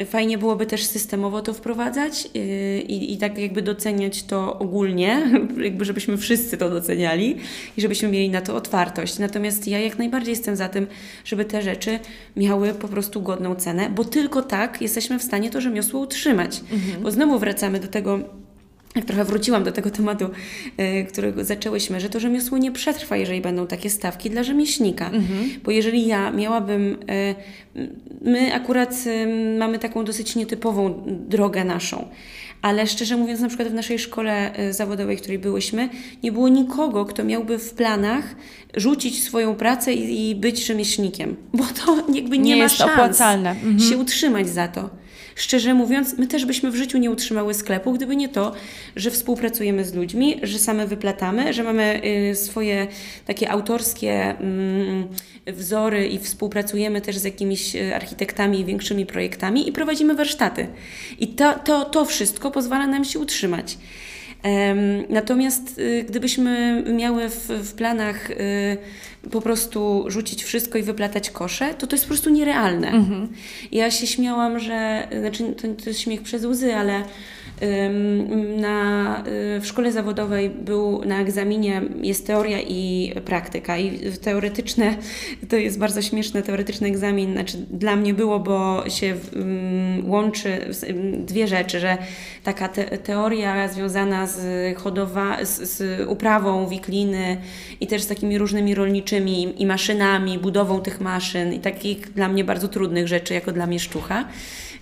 fajnie 0.06 0.38
byłoby 0.38 0.66
też 0.66 0.84
systemowo 0.84 1.42
to 1.42 1.54
wprowadzać 1.54 2.30
yy, 2.34 2.82
i, 2.82 3.14
i 3.14 3.18
tak 3.18 3.38
jakby 3.38 3.62
doceniać 3.62 4.24
to 4.24 4.60
ogólnie, 4.60 5.32
jakby 5.58 5.86
żebyśmy 5.86 6.18
wszyscy 6.18 6.58
to 6.58 6.70
doceniali 6.70 7.38
i 7.78 7.82
żebyśmy 7.82 8.10
mieli 8.10 8.30
na 8.30 8.42
to 8.42 8.56
otwartość. 8.56 9.20
Natomiast 9.20 9.68
ja 9.68 9.80
jak 9.80 9.98
najbardziej 9.98 10.32
jestem 10.32 10.56
za 10.56 10.70
tym, 10.70 10.88
żeby 11.26 11.46
te 11.46 11.62
rzeczy 11.62 12.00
miały 12.36 12.74
po 12.74 12.88
prostu 12.88 13.22
godną 13.22 13.56
cenę, 13.56 13.90
bo 13.90 14.06
tylko 14.06 14.42
tak 14.42 14.82
jesteśmy 14.82 15.20
w 15.20 15.24
stanie 15.24 15.50
to 15.50 15.62
rzemiosło 15.62 16.00
utrzymać. 16.00 16.62
Bo 17.02 17.12
znowu 17.12 17.40
wracamy 17.40 17.80
do 17.80 17.88
tego, 17.88 18.20
jak 18.98 19.06
trochę 19.06 19.24
wróciłam 19.24 19.64
do 19.64 19.72
tego 19.72 19.92
tematu, 19.92 20.30
y, 20.80 21.06
którego 21.06 21.44
zaczęłyśmy, 21.44 22.00
że 22.00 22.10
to 22.10 22.20
rzemiosło 22.20 22.58
nie 22.58 22.72
przetrwa, 22.72 23.18
jeżeli 23.18 23.42
będą 23.42 23.68
takie 23.68 23.90
stawki 23.90 24.30
dla 24.30 24.44
rzemieślnika. 24.44 25.12
Bo 25.64 25.72
jeżeli 25.72 26.08
ja 26.08 26.32
miałabym, 26.32 26.98
y, 27.76 27.86
my 28.22 28.54
akurat 28.54 28.96
y, 29.08 29.58
mamy 29.60 29.80
taką 29.80 30.06
dosyć 30.06 30.36
nietypową 30.36 31.04
drogę 31.08 31.66
naszą, 31.66 32.08
ale 32.62 32.88
szczerze 32.88 33.18
mówiąc, 33.18 33.40
na 33.40 33.48
przykład 33.48 33.70
w 33.70 33.74
naszej 33.74 34.00
szkole 34.00 34.52
zawodowej, 34.72 35.18
w 35.18 35.20
której 35.20 35.40
byłyśmy, 35.40 35.90
nie 36.24 36.32
było 36.32 36.50
nikogo, 36.50 37.06
kto 37.06 37.24
miałby 37.24 37.60
w 37.60 37.74
planach 37.74 38.36
rzucić 38.76 39.24
swoją 39.24 39.56
pracę 39.56 39.94
i, 39.94 40.30
i 40.30 40.36
być 40.36 40.66
rzemieślnikiem, 40.66 41.36
bo 41.54 41.64
to 41.64 41.96
jakby 42.14 42.38
nie, 42.38 42.44
Nie 42.44 42.56
ma 42.56 42.64
jest 42.64 42.76
szans 42.78 42.92
opłacalne. 42.92 43.50
Mhm. 43.50 43.80
się 43.80 43.98
utrzymać 43.98 44.50
za 44.50 44.68
to. 44.68 44.90
Szczerze 45.38 45.74
mówiąc, 45.74 46.18
my 46.18 46.28
też 46.28 46.46
byśmy 46.46 46.72
w 46.72 46.76
życiu 46.76 46.98
nie 46.98 47.12
utrzymały 47.12 47.54
sklepu, 47.54 47.94
gdyby 47.94 48.16
nie 48.16 48.30
to, 48.30 48.54
że 48.96 49.12
współpracujemy 49.12 49.86
z 49.86 49.94
ludźmi, 49.94 50.40
że 50.44 50.60
same 50.60 50.88
wyplatamy, 50.88 51.54
że 51.54 51.64
mamy 51.64 52.02
y, 52.32 52.36
swoje 52.36 52.88
takie 53.26 53.52
autorskie 53.52 54.38
mm, 54.40 55.08
wzory 55.48 56.08
i 56.08 56.20
współpracujemy 56.20 57.02
też 57.02 57.18
z 57.18 57.24
jakimiś 57.24 57.76
y, 57.76 57.96
architektami 57.96 58.60
i 58.60 58.66
większymi 58.66 59.06
projektami 59.06 59.70
i 59.70 59.72
prowadzimy 59.72 60.16
warsztaty. 60.16 60.68
I 61.20 61.28
to, 61.28 61.54
to, 61.54 61.86
to 61.86 62.06
wszystko 62.06 62.52
pozwala 62.52 62.88
nam 62.88 63.06
się 63.06 63.20
utrzymać. 63.20 63.78
Natomiast 65.10 65.80
y, 65.80 66.06
gdybyśmy 66.10 66.84
miały 66.94 67.30
w, 67.30 67.48
w 67.48 67.74
planach 67.74 68.32
y, 68.32 68.78
po 69.32 69.42
prostu 69.42 70.06
rzucić 70.08 70.44
wszystko 70.44 70.78
i 70.78 70.84
wyplatać 70.84 71.30
kosze, 71.30 71.74
to 71.74 71.88
to 71.88 71.96
jest 71.96 72.06
po 72.06 72.10
prostu 72.10 72.30
nierealne. 72.30 72.92
Ja 73.72 73.92
się 73.92 74.08
śmiałam, 74.08 74.60
że, 74.60 75.08
znaczy 75.20 75.44
to, 75.44 75.84
to 75.84 75.90
jest 75.90 76.00
śmiech 76.00 76.22
przez 76.22 76.46
łzy, 76.46 76.76
ale 76.76 77.04
na, 78.58 79.24
y, 79.58 79.60
w 79.62 79.68
szkole 79.68 79.92
zawodowej 79.92 80.50
był 80.50 81.06
na 81.06 81.22
egzaminie 81.22 81.82
jest 82.02 82.28
teoria 82.28 82.62
i 82.62 83.14
praktyka 83.26 83.78
i 83.78 84.00
teoretyczne, 84.22 84.96
to 85.50 85.56
jest 85.56 85.80
bardzo 85.80 86.02
śmieszne, 86.02 86.42
teoretyczny 86.42 86.88
egzamin, 86.88 87.34
znaczy 87.34 87.58
dla 87.72 87.96
mnie 87.96 88.14
było, 88.14 88.40
bo 88.40 88.90
się 88.90 89.16
łączy 90.04 90.70
dwie 91.18 91.48
rzeczy, 91.48 91.80
że 91.80 91.98
taka 92.44 92.68
te, 92.68 92.98
teoria 92.98 93.68
związana 93.68 94.28
z, 94.28 94.78
hodowa, 94.78 95.46
z, 95.46 95.78
z 95.78 96.08
uprawą 96.10 96.68
wikliny 96.68 97.38
i 97.80 97.88
też 97.88 98.02
z 98.02 98.08
takimi 98.08 98.38
różnymi 98.38 98.76
rolniczymi 98.76 99.62
i 99.62 99.66
maszynami, 99.66 100.40
budową 100.40 100.82
tych 100.82 101.02
maszyn 101.02 101.54
i 101.54 101.60
takich 101.60 102.14
dla 102.14 102.28
mnie 102.28 102.44
bardzo 102.44 102.68
trudnych 102.68 103.08
rzeczy, 103.08 103.34
jako 103.34 103.52
dla 103.52 103.68
mnie 103.68 103.80
sztucha. 103.80 104.26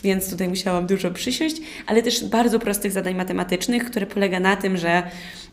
Więc 0.05 0.29
tutaj 0.29 0.47
musiałam 0.47 0.88
dużo 0.88 1.11
przysiąść, 1.11 1.55
ale 1.85 2.01
też 2.01 2.25
bardzo 2.25 2.59
prostych 2.65 2.91
zadań 2.91 3.15
matematycznych, 3.15 3.86
które 3.86 4.06
polega 4.06 4.39
na 4.39 4.56
tym, 4.56 4.78
że 4.78 5.04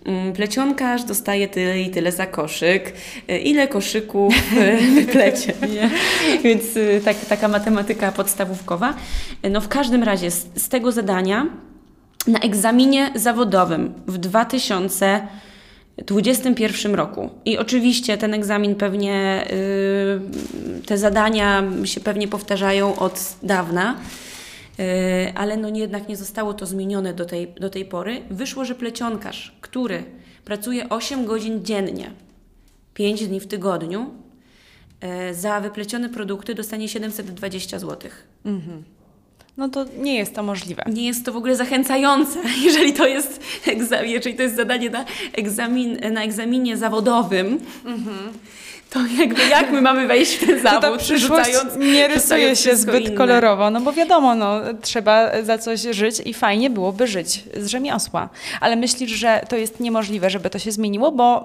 mm, 0.05 0.33
plecionkarz 0.33 1.05
dostaje 1.05 1.49
tyle 1.49 1.81
i 1.81 1.91
tyle 1.91 2.13
za 2.13 2.27
koszyk, 2.27 2.93
y, 3.31 3.39
ile 3.39 3.69
koszyków 3.69 4.35
y, 4.35 4.79
wyplecie. 5.01 5.53
Więc 6.45 6.77
y, 6.77 7.01
tak, 7.05 7.17
taka 7.29 7.49
matematyka 7.49 8.13
podstawówkowa. 8.13 8.95
No 9.51 9.61
w 9.61 9.69
każdym 9.69 10.03
razie 10.03 10.31
z, 10.31 10.47
z 10.55 10.69
tego 10.69 10.93
zadania 10.93 11.47
na 12.27 12.39
egzaminie 12.39 13.11
zawodowym 13.15 13.95
w 14.07 14.19
2021 14.19 16.95
roku. 16.95 17.31
I 17.45 17.59
oczywiście 17.59 18.19
ten 18.19 18.35
egzamin 18.35 18.75
pewnie, 18.75 19.45
y, 19.53 20.21
te 20.87 20.99
zadania 20.99 21.63
się 21.85 22.01
pewnie 22.01 22.29
powtarzają 22.29 22.97
od 22.97 23.37
dawna, 23.43 23.97
ale 25.35 25.57
no 25.57 25.69
jednak 25.69 26.09
nie 26.09 26.17
zostało 26.17 26.55
to 26.55 26.67
zmienione 26.67 27.15
do 27.15 27.25
tej, 27.25 27.49
do 27.61 27.71
tej 27.71 27.85
pory. 27.85 28.23
Wyszło, 28.31 28.65
że 28.65 28.75
plecionkarz, 28.75 29.57
który 29.61 30.05
pracuje 30.45 30.89
8 30.89 31.25
godzin 31.27 31.65
dziennie, 31.65 32.11
5 32.95 33.29
dni 33.29 33.41
w 33.41 33.47
tygodniu, 33.47 34.11
y, 35.31 35.35
za 35.35 35.61
wyplecione 35.61 36.09
produkty 36.09 36.55
dostanie 36.55 36.89
720 36.89 37.79
złotych. 37.79 38.27
No 39.57 39.69
to 39.69 39.85
nie 39.99 40.17
jest 40.17 40.35
to 40.35 40.43
możliwe. 40.43 40.85
Nie 40.93 41.07
jest 41.07 41.25
to 41.25 41.33
w 41.33 41.37
ogóle 41.37 41.57
zachęcające, 41.57 42.39
jeżeli 42.65 42.93
to 42.93 43.07
jest, 43.07 43.41
egza- 43.67 44.05
jeżeli 44.05 44.37
to 44.37 44.43
jest 44.43 44.57
zadanie 44.57 44.91
na, 44.91 45.05
egzamin, 45.33 45.99
na 46.13 46.23
egzaminie 46.25 46.77
zawodowym, 46.77 47.59
to 48.93 48.99
jakby 49.19 49.49
jak 49.49 49.73
my 49.73 49.81
mamy 49.83 50.07
wejść 50.07 50.35
w 50.37 50.47
ten 50.47 50.61
zawód, 50.63 50.81
to 50.83 50.91
ta 50.93 50.99
przyszłość 50.99 51.51
nie 51.79 52.09
rysuje 52.09 52.57
się 52.57 52.77
zbyt 52.77 53.05
inne. 53.05 53.17
kolorowo, 53.17 53.71
no 53.71 53.81
bo 53.81 53.93
wiadomo, 53.93 54.35
no, 54.35 54.61
trzeba 54.83 55.43
za 55.43 55.59
coś 55.59 55.81
żyć 55.81 56.15
i 56.25 56.35
fajnie 56.35 56.71
byłoby 56.71 57.07
żyć 57.07 57.45
z 57.57 57.67
rzemiosła. 57.67 58.29
Ale 58.61 58.77
myślisz, 58.77 59.11
że 59.11 59.41
to 59.49 59.57
jest 59.57 59.81
niemożliwe, 59.81 60.31
żeby 60.31 60.51
to 60.51 60.59
się 60.59 60.73
zmieniło, 60.73 61.13
bo... 61.13 61.45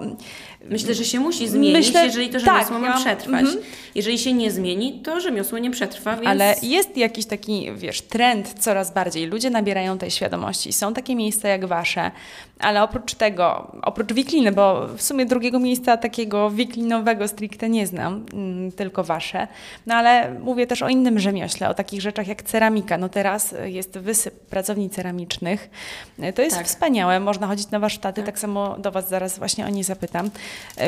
Myślę, 0.70 0.94
że 0.94 1.04
się 1.04 1.20
musi 1.20 1.48
zmienić, 1.48 1.76
Myślę- 1.86 2.04
jeżeli 2.06 2.28
to 2.28 2.40
tak, 2.40 2.44
rzemiosło 2.44 2.78
ma 2.78 2.86
ja- 2.88 2.96
przetrwać. 2.96 3.46
Jeżeli 3.94 4.18
się 4.18 4.32
nie 4.32 4.50
zmieni, 4.50 5.00
to 5.04 5.20
rzemiosło 5.20 5.58
nie 5.58 5.70
przetrwa, 5.70 6.16
więc... 6.16 6.26
Ale 6.28 6.54
jest 6.62 6.96
jakiś 6.96 7.26
taki, 7.26 7.68
wiesz, 7.76 8.02
trend 8.02 8.54
coraz 8.58 8.94
bardziej. 8.94 9.26
Ludzie 9.26 9.50
nabierają 9.50 9.98
tej 9.98 10.10
świadomości. 10.10 10.72
Są 10.72 10.94
takie 10.94 11.14
miejsca 11.16 11.48
jak 11.48 11.66
wasze, 11.66 12.10
ale 12.60 12.82
oprócz 12.82 13.14
tego, 13.14 13.72
oprócz 13.82 14.12
wikliny, 14.12 14.52
bo 14.52 14.86
w 14.96 15.02
sumie 15.02 15.26
drugiego 15.26 15.58
miejsca 15.58 15.96
takiego 15.96 16.50
wiklinowego 16.50 17.28
stricte 17.28 17.68
nie 17.68 17.86
znam, 17.86 18.26
mm, 18.32 18.72
tylko 18.72 19.04
wasze. 19.04 19.48
No 19.86 19.94
ale 19.94 20.34
mówię 20.40 20.66
też 20.66 20.82
o 20.82 20.88
innym 20.88 21.18
rzemiośle, 21.18 21.68
o 21.68 21.74
takich 21.74 22.00
rzeczach 22.00 22.28
jak 22.28 22.42
ceramika. 22.42 22.98
No 22.98 23.08
teraz 23.08 23.54
jest 23.64 23.98
wysyp 23.98 24.34
pracowni 24.40 24.90
ceramicznych. 24.90 25.70
To 26.34 26.42
jest 26.42 26.56
Tak. 26.56 26.66
wspaniałe. 26.66 27.20
Można 27.20 27.46
chodzić 27.46 27.70
na 27.70 27.78
warsztaty, 27.78 28.22
tak 28.22 28.38
samo 28.38 28.76
do 28.78 28.90
was 28.90 29.08
zaraz 29.08 29.38
właśnie 29.38 29.66
o 29.66 29.68
nie 29.68 29.84
zapytam. 29.84 30.30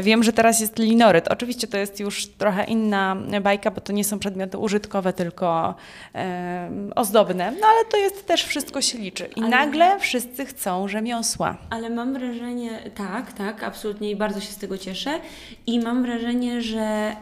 Wiem, 0.02 0.22
że 0.24 0.32
teraz 0.32 0.60
jest 0.60 0.78
linoryt. 0.78 1.28
Oczywiście 1.28 1.66
to 1.66 1.78
jest 1.78 2.00
już 2.00 2.26
trochę 2.26 2.64
inna 2.64 3.16
bajka, 3.42 3.70
bo 3.70 3.80
to 3.80 3.92
nie 3.92 4.04
są 4.04 4.18
przedmioty 4.18 4.58
użytkowe, 4.58 5.12
tylko 5.12 5.74
em, 6.12 6.92
ozdobne. 6.96 7.50
No 7.60 7.66
ale 7.66 7.84
to 7.90 7.96
jest 7.96 8.26
też 8.26 8.44
wszystko 8.44 8.82
się 8.82 8.98
liczy. 8.98 9.28
I 9.36 9.40
Ale- 9.40 9.48
nagle 9.50 9.98
wszyscy 10.00 10.46
chcą 10.46 10.88
rzemiosła. 10.88 11.56
Ale 11.70 11.90
mam 11.90 12.12
wrażenie, 12.12 12.70
tak, 12.94 13.32
tak, 13.32 13.62
absolutnie 13.62 14.10
i 14.10 14.16
bardzo 14.16 14.40
się 14.40 14.52
z 14.52 14.56
tego 14.56 14.78
cieszę. 14.78 15.20
I 15.66 15.80
mam 15.80 16.02
wrażenie, 16.02 16.62
że 16.62 17.16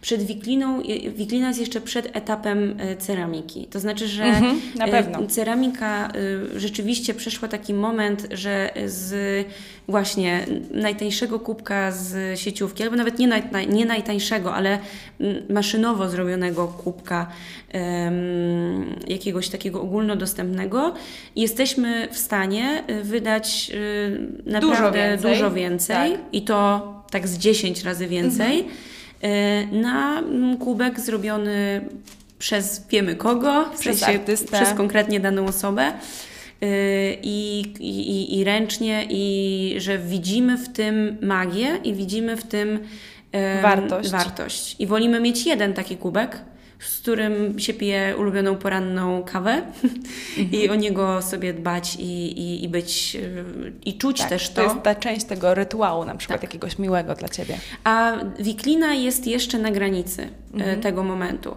przed 0.00 0.22
wikliną, 0.22 0.82
wiklina 1.16 1.48
jest 1.48 1.60
jeszcze 1.60 1.80
przed 1.80 2.16
etapem 2.16 2.80
y, 2.80 2.96
ceramiki. 2.96 3.66
To 3.66 3.80
znaczy, 3.80 4.08
że 4.08 4.24
Mhm, 4.24 4.60
na 4.76 4.86
y, 4.86 4.90
pewno. 4.90 5.26
ceramika 5.26 6.08
y, 6.56 6.60
rzeczywiście 6.60 7.14
przeszła 7.14 7.48
taki 7.48 7.74
moment, 7.74 8.26
że 8.30 8.70
z 8.86 9.46
właśnie 9.88 10.46
najtańszego 10.70 11.40
kubka 11.40 11.90
z 11.92 12.40
sieciówki, 12.40 12.82
albo 12.82 12.96
nawet 12.96 13.18
nie, 13.18 13.26
naj, 13.28 13.42
nie 13.68 13.86
najtańszego, 13.86 14.54
ale 14.54 14.78
mm, 15.20 15.42
maszynowo 15.50 16.08
zrobionego 16.08 16.68
kubka 16.68 17.26
em, 17.72 18.96
jakiegoś 19.08 19.48
takiego 19.48 19.82
ogólnodostępnego, 19.82 20.94
jesteśmy 21.36 22.08
w 22.12 22.18
stanie 22.18 22.84
y, 22.90 23.02
wydać 23.04 23.70
y, 23.74 24.50
naprawdę 24.50 25.08
więcej. 25.10 25.32
dużo 25.32 25.50
więcej 25.50 25.96
Tak. 25.96 26.06
Mhm. 26.06 26.32
i 26.32 26.42
to 26.42 26.88
tak 27.10 27.28
z 27.28 27.38
10 27.38 27.82
razy 27.82 28.06
więcej 28.08 28.60
y, 28.60 29.26
na 29.76 30.18
mm, 30.18 30.56
kubek 30.56 31.00
zrobiony 31.00 31.80
przez 32.38 32.86
wiemy 32.90 33.14
kogo, 33.16 33.64
w 33.64 33.80
Przez 33.80 33.98
sensie 33.98 34.18
artystę. 34.20 34.56
przez 34.56 34.74
konkretnie 34.74 35.20
daną 35.20 35.46
osobę. 35.46 35.92
Y, 36.62 37.18
I, 37.22 37.60
i, 37.80 38.38
i 38.38 38.44
ręcznie, 38.44 39.06
i 39.10 39.74
że 39.78 39.98
widzimy 39.98 40.58
w 40.58 40.68
tym 40.68 41.16
magię 41.22 41.76
i 41.84 41.94
widzimy 41.94 42.36
w 42.36 42.44
tym 42.44 42.78
Wartość. 43.62 44.10
wartość. 44.10 44.76
I 44.78 44.86
wolimy 44.86 45.20
mieć 45.20 45.46
jeden 45.46 45.74
taki 45.74 45.96
kubek, 45.96 46.38
z 46.78 47.00
którym 47.00 47.58
się 47.58 47.74
pije 47.74 48.14
ulubioną 48.18 48.56
poranną 48.56 49.22
kawę 49.22 49.62
i 50.52 50.68
o 50.68 50.74
niego 50.74 51.22
sobie 51.22 51.52
dbać 51.54 51.96
i, 51.98 52.02
i, 52.40 52.64
i 52.64 52.68
być 52.68 53.16
y, 53.16 53.72
i 53.84 53.98
czuć 53.98 54.18
Tak, 54.18 54.28
też 54.28 54.48
to 54.48 54.54
to. 54.54 54.62
jest 54.62 54.82
ta 54.82 54.94
część 54.94 55.26
tego 55.26 55.54
rytuału, 55.54 56.04
na 56.04 56.14
przykład 56.14 56.40
Tak. 56.40 56.50
jakiegoś 56.50 56.78
miłego 56.78 57.14
dla 57.14 57.28
ciebie. 57.28 57.58
A 57.84 58.12
wiklina 58.38 58.94
jest 58.94 59.26
jeszcze 59.26 59.58
na 59.58 59.70
granicy 59.70 60.28
e, 60.58 60.76
tego 60.76 61.04
momentu. 61.04 61.54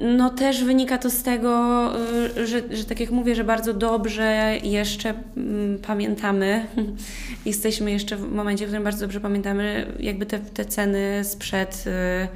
No 0.00 0.30
też 0.30 0.64
wynika 0.64 0.98
to 0.98 1.10
z 1.10 1.22
tego, 1.22 1.92
y, 2.36 2.46
że, 2.46 2.62
że 2.70 2.84
tak 2.84 3.00
jak 3.00 3.10
mówię, 3.10 3.34
że 3.34 3.44
bardzo 3.44 3.74
dobrze 3.74 4.58
jeszcze 4.62 5.14
mm, 5.36 5.78
pamiętamy, 5.78 6.66
jesteśmy 7.46 7.90
jeszcze 7.90 8.16
w 8.16 8.32
momencie, 8.32 8.64
w 8.64 8.68
którym 8.68 8.84
bardzo 8.84 9.00
dobrze 9.00 9.20
pamiętamy 9.20 9.86
jakby 10.00 10.26
te, 10.26 10.38
te 10.38 10.64
ceny 10.64 11.20
sprzed 11.24 11.84
y, 11.86 12.28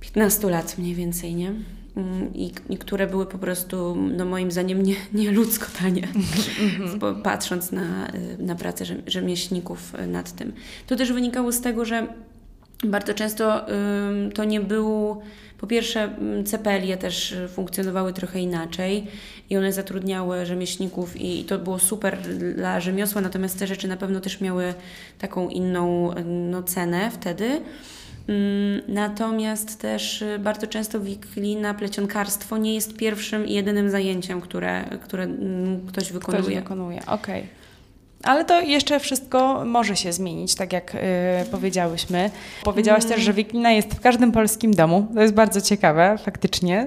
15 0.00 0.50
lat 0.50 0.78
mniej 0.78 0.94
więcej, 0.94 1.34
nie? 1.34 1.52
Mm, 1.96 2.34
I, 2.34 2.52
I 2.68 2.78
które 2.78 3.06
były 3.06 3.26
po 3.26 3.38
prostu, 3.38 3.96
no 4.16 4.24
moim 4.24 4.50
zdaniem, 4.50 4.82
nie, 4.82 4.94
nieludzko 5.12 5.66
tanie, 5.78 6.08
Bo 7.00 7.14
patrząc 7.14 7.72
na, 7.72 8.08
y, 8.08 8.36
na 8.38 8.54
pracę 8.54 8.84
rzem- 8.84 9.02
rzemieślników 9.06 9.94
y, 9.94 10.06
nad 10.06 10.32
tym. 10.32 10.52
To 10.86 10.96
też 10.96 11.12
wynikało 11.12 11.52
z 11.52 11.60
tego, 11.60 11.84
że 11.84 12.06
bardzo 12.84 13.14
często 13.14 13.66
to 14.34 14.44
nie 14.44 14.60
był, 14.60 15.22
po 15.62 15.66
pierwsze 15.66 16.14
cepelie 16.44 16.96
też 16.96 17.32
y, 17.32 17.48
funkcjonowały 17.48 18.12
trochę 18.12 18.40
inaczej 18.40 19.06
i 19.50 19.56
one 19.56 19.72
zatrudniały 19.72 20.46
rzemieślników 20.46 21.20
i, 21.20 21.44
to 21.44 21.58
było 21.58 21.78
super 21.78 22.18
dla 22.54 22.80
rzemiosła, 22.80 23.20
natomiast 23.20 23.58
te 23.58 23.66
rzeczy 23.66 23.88
na 23.88 23.96
pewno 23.96 24.20
też 24.20 24.40
miały 24.40 24.74
taką 25.18 25.48
inną 25.48 26.14
no, 26.24 26.62
cenę 26.62 27.10
wtedy. 27.10 27.60
Natomiast 28.88 29.80
też 29.80 30.22
y, 30.22 30.38
bardzo 30.38 30.66
często 30.66 31.00
wiklina, 31.00 31.74
plecionkarstwo 31.74 32.58
nie 32.58 32.74
jest 32.74 32.96
pierwszym 32.96 33.46
i 33.46 33.52
jedynym 33.52 33.90
zajęciem, 33.90 34.40
które, 34.40 34.84
które 35.02 35.24
ym, 35.24 35.80
ktoś 35.88 36.04
Ktoś 36.04 36.12
wykonuje. 36.12 36.60
wykonuje, 36.60 37.00
okej. 37.06 37.61
Ale 38.22 38.44
to 38.44 38.60
jeszcze 38.60 39.00
wszystko 39.00 39.64
może 39.64 39.96
się 39.96 40.12
zmienić, 40.12 40.54
tak 40.54 40.72
jak 40.72 40.94
y, 40.94 40.98
powiedziałyśmy. 41.50 42.30
Powiedziałaś 42.64 43.04
też, 43.04 43.20
że 43.20 43.32
wiklina 43.32 43.70
jest 43.70 43.94
w 43.94 44.00
każdym 44.00 44.32
polskim 44.32 44.74
domu. 44.74 45.06
To 45.14 45.22
jest 45.22 45.34
bardzo 45.34 45.60
ciekawe, 45.60 46.18
faktycznie. 46.24 46.86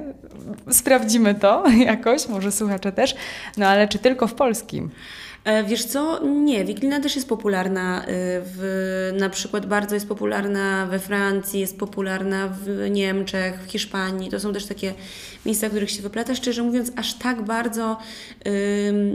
Sprawdzimy 0.71 1.35
to 1.35 1.63
jakoś, 1.91 2.27
może 2.27 2.51
słuchacze 2.51 2.91
też. 2.91 3.15
No 3.57 3.67
ale 3.67 3.87
czy 3.87 3.99
tylko 3.99 4.27
w 4.27 4.33
polskim? 4.33 4.89
E, 5.45 5.63
Wiesz 5.63 5.85
co? 5.85 6.19
Nie, 6.25 6.65
wiklina 6.65 6.99
też 6.99 7.15
jest 7.15 7.29
popularna. 7.29 8.03
y, 8.03 8.05
W, 8.45 9.11
na 9.19 9.29
przykład 9.29 9.65
bardzo 9.65 9.95
jest 9.95 10.07
popularna 10.07 10.85
we 10.85 10.99
Francji, 10.99 11.59
jest 11.59 11.79
popularna 11.79 12.47
w 12.47 12.89
Niemczech, 12.89 13.59
w 13.59 13.71
Hiszpanii. 13.71 14.29
To 14.29 14.39
są 14.39 14.53
też 14.53 14.65
takie 14.65 14.93
miejsca, 15.45 15.67
w 15.67 15.69
których 15.69 15.91
się 15.91 16.01
wyplata. 16.01 16.35
Szczerze 16.35 16.63
mówiąc, 16.63 16.91
aż 16.95 17.13
tak 17.13 17.41
bardzo 17.41 17.97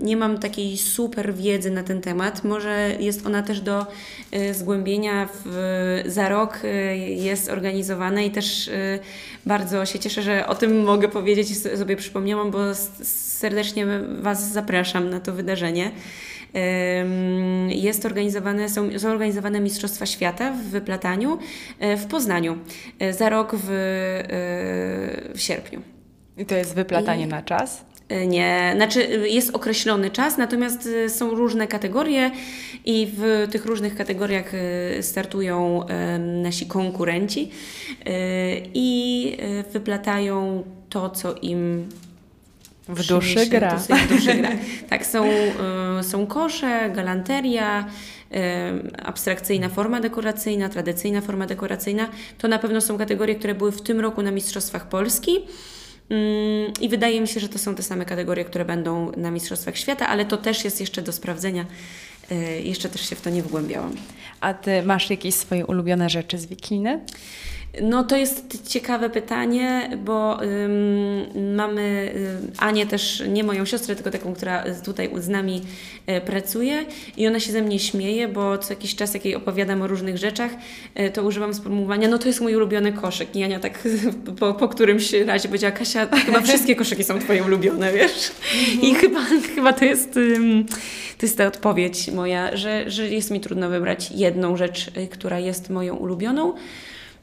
nie 0.03 0.17
mam 0.17 0.39
takiej 0.39 0.79
super 0.79 1.35
wiedzy 1.35 1.71
na 1.71 1.83
ten 1.83 2.01
temat. 2.01 2.45
Może 2.45 2.91
jest 3.01 3.27
ona 3.27 3.43
też 3.43 3.61
do 3.61 3.87
y, 4.35 4.55
zgłębienia. 4.55 5.29
W, 5.45 6.03
za 6.07 6.29
rok 6.29 6.59
jest 7.09 7.49
organizowana 7.51 8.23
i 8.23 8.31
też 8.31 8.71
bardzo 9.47 9.87
się 9.87 9.99
cieszę, 9.99 10.23
że 10.23 10.47
o 10.47 10.55
tym 10.55 10.85
mogę 10.85 11.09
powiedzieć 11.09 11.51
i 11.51 11.55
sobie 11.55 11.97
przypomniałam, 11.97 12.51
bo 12.51 12.59
serdecznie 13.03 13.87
Was 14.21 14.53
zapraszam 14.53 15.11
na 15.11 15.21
to 15.21 15.33
wydarzenie. 15.33 15.91
Jest 17.69 18.07
organizowane, 18.07 18.69
są, 18.69 18.99
są 18.99 19.11
organizowane 19.11 19.61
Mistrzostwa 19.61 20.07
Świata 20.07 20.53
w 20.53 20.63
wyplataniu 20.63 21.39
e, 21.79 21.97
w 21.97 22.07
Poznaniu 22.07 22.59
e, 22.99 23.13
za 23.13 23.29
rok 23.29 23.55
w, 23.55 23.71
e, 23.71 25.35
w 25.35 25.41
sierpniu. 25.41 25.83
I 26.39 26.47
to 26.47 26.55
jest 26.55 26.75
wyplatanie 26.75 27.25
I- 27.25 27.29
na 27.29 27.43
czas? 27.43 27.85
Nie, 28.27 28.73
znaczy 28.77 29.21
jest 29.29 29.55
określony 29.55 30.11
czas, 30.11 30.39
natomiast 30.39 30.89
są 31.09 31.31
różne 31.31 31.67
kategorie 31.67 32.31
i 32.85 33.13
w 33.17 33.49
tych 33.53 33.67
różnych 33.67 33.95
kategoriach 33.97 34.53
startują 35.01 35.87
nasi 36.43 36.67
konkurenci 36.67 37.51
i 38.75 39.37
wyplatają 39.73 40.65
to, 40.89 41.11
co 41.11 41.35
im 41.35 41.89
W 42.89 43.07
duszy 43.07 43.47
gra. 43.47 43.77
W 43.77 44.09
duszy 44.09 44.35
gra. 44.35 44.51
Tak, 44.89 45.07
są, 45.07 45.25
e, 45.25 46.03
są 46.03 46.27
kosze, 46.27 46.91
galanteria, 46.95 47.87
e, 48.33 48.73
abstrakcyjna 49.03 49.69
forma 49.69 50.01
dekoracyjna, 50.01 50.69
tradycyjna 50.69 51.21
forma 51.21 51.47
dekoracyjna. 51.47 52.09
To 52.39 52.49
na 52.49 52.59
pewno 52.59 52.81
są 52.81 52.99
kategorie, 52.99 53.35
które 53.35 53.55
były 53.55 53.73
w 53.73 53.83
tym 53.83 54.01
roku 54.01 54.23
na 54.23 54.31
Mistrzostwach 54.31 54.89
Polski. 54.89 55.39
Mm, 56.11 56.73
I 56.81 56.89
wydaje 56.89 57.21
mi 57.21 57.29
się, 57.29 57.41
że 57.41 57.49
to 57.49 57.59
są 57.59 57.75
te 57.75 57.83
same 57.83 58.05
kategorie, 58.05 58.45
które 58.45 58.65
będą 58.65 59.13
na 59.17 59.31
Mistrzostwach 59.31 59.77
Świata, 59.77 60.07
ale 60.09 60.25
to 60.25 60.37
też 60.37 60.65
jest 60.65 60.81
jeszcze 60.81 61.03
do 61.03 61.13
sprawdzenia. 61.13 61.67
E, 62.31 62.61
Jeszcze 62.61 62.89
też 62.89 63.09
się 63.09 63.17
w 63.17 63.21
to 63.21 63.31
nie 63.31 63.43
wgłębiałam. 63.43 63.93
A 64.41 64.55
ty 64.55 64.83
masz 64.83 65.11
jakieś 65.11 65.35
swoje 65.35 65.67
ulubione 65.67 66.11
rzeczy 66.11 66.39
z 66.39 66.47
wikliny? 66.47 67.01
No 67.83 68.05
to 68.05 68.17
jest 68.17 68.69
ciekawe 68.69 69.11
pytanie, 69.11 69.91
bo 70.05 70.43
ym, 70.43 71.55
mamy 71.57 72.13
y, 72.17 72.59
Anię 72.59 72.87
też, 72.87 73.23
nie 73.29 73.45
moją 73.45 73.65
siostrę, 73.65 73.95
tylko 73.95 74.11
taką, 74.11 74.35
która 74.35 74.65
tutaj 74.85 75.11
z 75.17 75.29
nami 75.29 75.63
y, 76.09 76.21
pracuje 76.21 76.85
i 77.17 77.27
ona 77.27 77.41
się 77.41 77.53
ze 77.53 77.63
mnie 77.63 77.79
śmieje, 77.79 78.29
bo 78.29 78.59
co 78.59 78.73
jakiś 78.73 78.95
czas, 78.95 79.15
jak 79.15 79.25
jej 79.25 79.35
opowiadam 79.35 79.83
o 79.83 79.87
różnych 79.87 80.19
rzeczach, 80.19 80.51
y, 81.01 81.11
to 81.11 81.23
używam 81.23 81.55
sformułowania, 81.55 82.09
no 82.09 82.19
to 82.19 82.29
jest 82.29 82.41
mój 82.41 82.57
ulubiony 82.57 82.93
koszyk. 82.93 83.37
I 83.37 83.45
Ania 83.45 83.61
tak 83.61 83.89
po, 84.41 84.55
po 84.55 84.69
którymś 84.69 85.13
razie 85.13 85.49
powiedziała, 85.49 85.73
Kasia, 85.73 86.07
chyba 86.27 86.41
wszystkie 86.41 86.77
koszyki 86.77 87.05
są 87.05 87.19
Twoje 87.19 87.45
ulubione, 87.45 87.93
wiesz? 87.93 88.33
I 88.83 88.95
chyba, 88.95 89.21
chyba 89.55 89.73
to 89.73 89.85
jest... 89.85 90.17
Ym, 90.17 90.67
to 91.19 91.27
jest 91.27 91.39
ta 91.39 91.47
odpowiedź 91.47 92.11
moja, 92.11 92.57
że, 92.57 92.91
że 92.91 93.09
jest 93.09 93.31
mi 93.31 93.41
trudno 93.41 93.69
wybrać 93.69 94.11
jedną 94.11 94.57
rzecz, 94.57 94.91
która 95.11 95.39
jest 95.39 95.71
moją 95.71 95.97
ulubioną. 95.97 96.55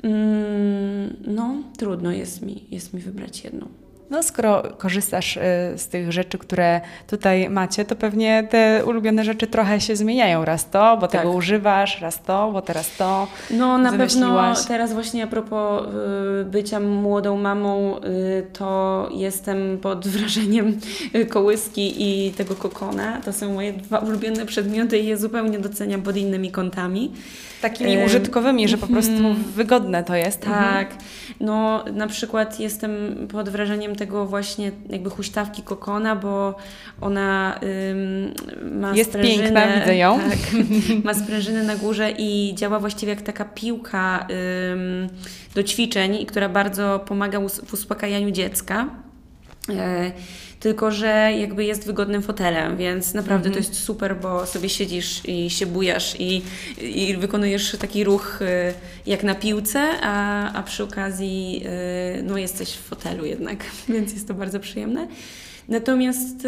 Mm, 0.03 1.15
no, 1.27 1.63
trudno 1.77 2.11
jest 2.11 2.41
mi, 2.41 2.65
jest 2.71 2.93
mi 2.93 3.01
wybrać 3.01 3.43
jedną. 3.43 3.67
No, 4.09 4.23
skoro 4.23 4.63
korzystasz 4.77 5.37
y, 5.37 5.41
z 5.77 5.87
tych 5.87 6.11
rzeczy, 6.11 6.37
które 6.37 6.81
tutaj 7.07 7.49
macie, 7.49 7.85
to 7.85 7.95
pewnie 7.95 8.47
te 8.49 8.85
ulubione 8.85 9.23
rzeczy 9.23 9.47
trochę 9.47 9.81
się 9.81 9.95
zmieniają. 9.95 10.45
Raz 10.45 10.69
to, 10.69 10.97
bo 11.01 11.07
tak. 11.07 11.21
tego 11.21 11.33
używasz, 11.33 12.01
raz 12.01 12.21
to, 12.21 12.49
bo 12.53 12.61
teraz 12.61 12.95
to. 12.97 13.27
No, 13.51 13.77
na 13.77 13.91
pewno 13.91 14.53
teraz 14.67 14.93
właśnie 14.93 15.23
a 15.23 15.27
propos 15.27 15.83
y, 16.41 16.45
bycia 16.45 16.79
młodą 16.79 17.37
mamą, 17.37 17.97
y, 17.97 18.47
to 18.53 19.09
jestem 19.13 19.77
pod 19.77 20.07
wrażeniem 20.17 20.79
kołyski 21.29 21.93
i 21.97 22.31
tego 22.31 22.55
kokona. 22.55 23.21
To 23.21 23.33
są 23.33 23.53
moje 23.53 23.73
dwa 23.73 23.97
ulubione 23.97 24.45
przedmioty 24.45 24.97
i 24.97 25.05
je 25.05 25.17
zupełnie 25.17 25.59
doceniam 25.59 26.01
pod 26.01 26.17
innymi 26.17 26.51
kątami. 26.51 27.11
Takimi 27.61 27.97
użytkowymi, 28.05 28.67
że 28.67 28.77
po 28.77 28.87
prostu 28.87 29.11
mm, 29.11 29.35
wygodne 29.35 30.03
to 30.03 30.15
jest. 30.15 30.41
Tak. 30.41 30.95
No, 31.39 31.85
na 31.93 32.07
przykład 32.07 32.59
jestem 32.59 32.91
pod 33.31 33.49
wrażeniem 33.49 33.95
tego 33.97 34.25
właśnie 34.25 34.71
jakby 34.89 35.09
huśtawki 35.09 35.61
kokona, 35.61 36.15
bo 36.15 36.55
ona 37.01 37.59
ym, 37.91 38.33
ma 38.79 38.95
Jest 38.95 39.09
sprężynę. 39.09 39.43
piękna, 39.43 39.79
widzę 39.79 39.95
ją. 39.95 40.19
Tak, 40.29 40.39
ma 41.03 41.13
sprężynę 41.13 41.63
na 41.63 41.75
górze 41.75 42.11
i 42.17 42.53
działa 42.55 42.79
właściwie 42.79 43.09
jak 43.13 43.21
taka 43.21 43.45
piłka 43.45 44.27
ym, 44.73 45.09
do 45.55 45.63
ćwiczeń, 45.63 46.25
która 46.25 46.49
bardzo 46.49 46.99
pomaga 47.07 47.39
w 47.65 47.73
uspokajaniu 47.73 48.31
dziecka. 48.31 48.89
E, 49.69 50.11
tylko 50.59 50.91
że 50.91 51.31
jakby 51.39 51.65
jest 51.65 51.85
wygodnym 51.85 52.21
fotelem, 52.21 52.77
więc 52.77 53.13
naprawdę 53.13 53.43
to 53.43 53.57
mhm. 53.57 53.65
jest 53.65 53.83
super, 53.83 54.15
bo 54.21 54.45
sobie 54.45 54.69
siedzisz 54.69 55.21
i 55.25 55.49
się 55.49 55.65
bujasz 55.65 56.15
i, 56.19 56.41
i 56.81 57.17
wykonujesz 57.17 57.77
taki 57.79 58.03
ruch 58.03 58.41
y, 58.41 58.73
jak 59.05 59.23
na 59.23 59.35
piłce, 59.35 59.89
a, 60.01 60.53
a 60.53 60.63
przy 60.63 60.83
okazji 60.83 61.63
y, 62.19 62.23
no, 62.23 62.37
jesteś 62.37 62.73
w 62.73 62.81
fotelu 62.81 63.25
jednak, 63.25 63.65
więc 63.89 64.13
jest 64.13 64.27
to 64.27 64.33
bardzo 64.33 64.59
przyjemne. 64.59 65.07
Natomiast 65.67 66.47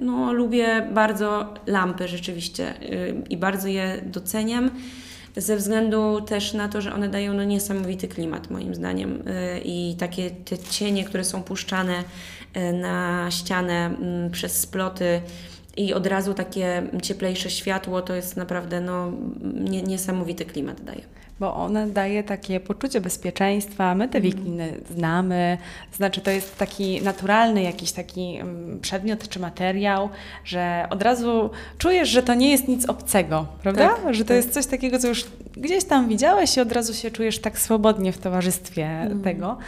no, 0.00 0.32
lubię 0.32 0.88
bardzo 0.94 1.54
lampy 1.66 2.08
rzeczywiście 2.08 2.74
i 3.30 3.36
bardzo 3.36 3.68
je 3.68 4.00
doceniam 4.06 4.70
ze 5.36 5.56
względu 5.56 6.20
też 6.20 6.54
na 6.54 6.68
to, 6.68 6.80
że 6.80 6.94
one 6.94 7.08
dają 7.08 7.34
no, 7.34 7.44
niesamowity 7.44 8.08
klimat 8.08 8.50
moim 8.50 8.74
zdaniem 8.74 9.22
i 9.64 9.96
takie 9.98 10.30
te 10.30 10.58
cienie, 10.58 11.04
które 11.04 11.24
są 11.24 11.42
puszczane 11.42 11.94
E, 11.94 12.37
na 12.72 13.26
ścianę 13.30 13.86
mm, 13.86 14.30
przez 14.30 14.60
sploty 14.60 15.20
i 15.76 15.94
od 15.94 16.06
razu 16.06 16.34
takie 16.34 16.82
cieplejsze 17.02 17.50
światło, 17.50 18.02
to 18.02 18.14
jest 18.14 18.36
naprawdę 18.36 18.80
no, 18.80 19.12
niesamowity 19.64 20.44
klimat 20.44 20.80
daje 20.80 21.02
bo 21.40 21.54
ona 21.54 21.86
daje 21.86 22.22
takie 22.22 22.60
poczucie 22.60 23.00
bezpieczeństwa. 23.00 23.94
My 23.94 24.08
te 24.08 24.20
wikliny 24.20 24.72
znamy, 24.96 25.58
znaczy 25.92 26.20
to 26.20 26.30
jest 26.30 26.58
taki 26.58 27.02
naturalny 27.02 27.62
jakiś 27.62 27.92
taki 27.92 28.36
mm, 28.36 28.80
przedmiot 28.80 29.28
czy 29.28 29.40
materiał, 29.40 30.08
że 30.44 30.86
od 30.90 31.02
razu 31.02 31.50
czujesz, 31.78 32.08
że 32.08 32.22
to 32.22 32.34
nie 32.34 32.50
jest 32.50 32.68
nic 32.68 32.86
obcego, 32.86 33.46
prawda? 33.62 33.88
Tak, 33.88 34.14
że 34.14 34.24
to 34.24 34.28
tak. 34.28 34.36
jest 34.36 34.52
coś 34.52 34.66
takiego, 34.66 34.98
co 34.98 35.08
już 35.08 35.24
gdzieś 35.56 35.84
tam 35.84 36.08
widziałeś 36.08 36.56
i 36.56 36.60
od 36.60 36.72
razu 36.72 36.94
się 36.94 37.10
czujesz 37.10 37.38
tak 37.38 37.58
swobodnie 37.58 38.12
w 38.12 38.18
towarzystwie 38.18 38.86
mm. 38.86 39.22
tego. 39.22 39.58